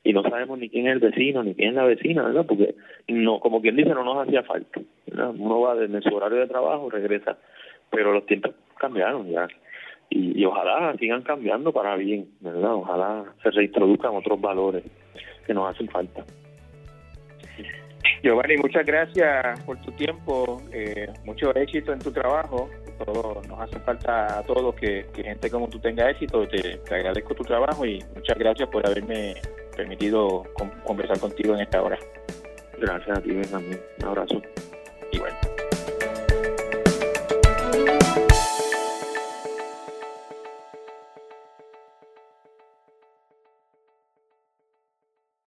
y 0.04 0.12
no 0.12 0.22
sabemos 0.22 0.58
ni 0.58 0.68
quién 0.68 0.86
es 0.86 0.94
el 0.94 0.98
vecino 1.00 1.42
ni 1.42 1.54
quién 1.54 1.70
es 1.70 1.74
la 1.74 1.84
vecina, 1.84 2.22
¿verdad? 2.24 2.44
Porque 2.46 2.74
no, 3.08 3.40
como 3.40 3.62
quien 3.62 3.76
dice, 3.76 3.90
no 3.90 4.04
nos 4.04 4.26
hacía 4.26 4.42
falta. 4.42 4.80
Uno 5.06 5.60
va 5.60 5.74
desde 5.74 6.02
su 6.02 6.14
horario 6.14 6.40
de 6.40 6.46
trabajo, 6.46 6.90
regresa, 6.90 7.38
pero 7.90 8.12
los 8.12 8.26
tiempos 8.26 8.54
cambiaron 8.78 9.30
ya 9.30 9.48
y, 10.10 10.44
ojalá 10.44 10.94
sigan 10.98 11.22
cambiando 11.22 11.72
para 11.72 11.96
bien, 11.96 12.28
¿verdad? 12.40 12.74
Ojalá 12.74 13.24
se 13.42 13.50
reintroduzcan 13.50 14.14
otros 14.14 14.40
valores 14.40 14.84
que 15.46 15.54
nos 15.54 15.74
hacen 15.74 15.88
falta. 15.88 16.24
Giovanni, 18.22 18.56
muchas 18.58 18.84
gracias 18.86 19.60
por 19.64 19.80
tu 19.80 19.90
tiempo, 19.92 20.62
eh, 20.72 21.08
mucho 21.24 21.54
éxito 21.54 21.92
en 21.92 21.98
tu 21.98 22.12
trabajo. 22.12 22.68
Todo, 22.98 23.42
nos 23.48 23.60
hace 23.60 23.78
falta 23.80 24.38
a 24.38 24.42
todos 24.42 24.74
que, 24.74 25.06
gente 25.14 25.50
como 25.50 25.68
tú 25.68 25.78
tenga 25.78 26.10
éxito. 26.10 26.46
Te, 26.48 26.80
agradezco 26.94 27.34
tu 27.34 27.42
trabajo 27.42 27.84
y 27.84 28.02
muchas 28.14 28.38
gracias 28.38 28.68
por 28.68 28.86
haberme 28.86 29.34
permitido 29.76 30.44
conversar 30.84 31.18
contigo 31.18 31.54
en 31.54 31.62
esta 31.62 31.82
hora. 31.82 31.98
Gracias 32.78 33.18
a 33.18 33.20
ti, 33.22 33.40
también. 33.50 33.80
Un 34.00 34.08
abrazo. 34.08 34.42
Igual. 35.12 35.32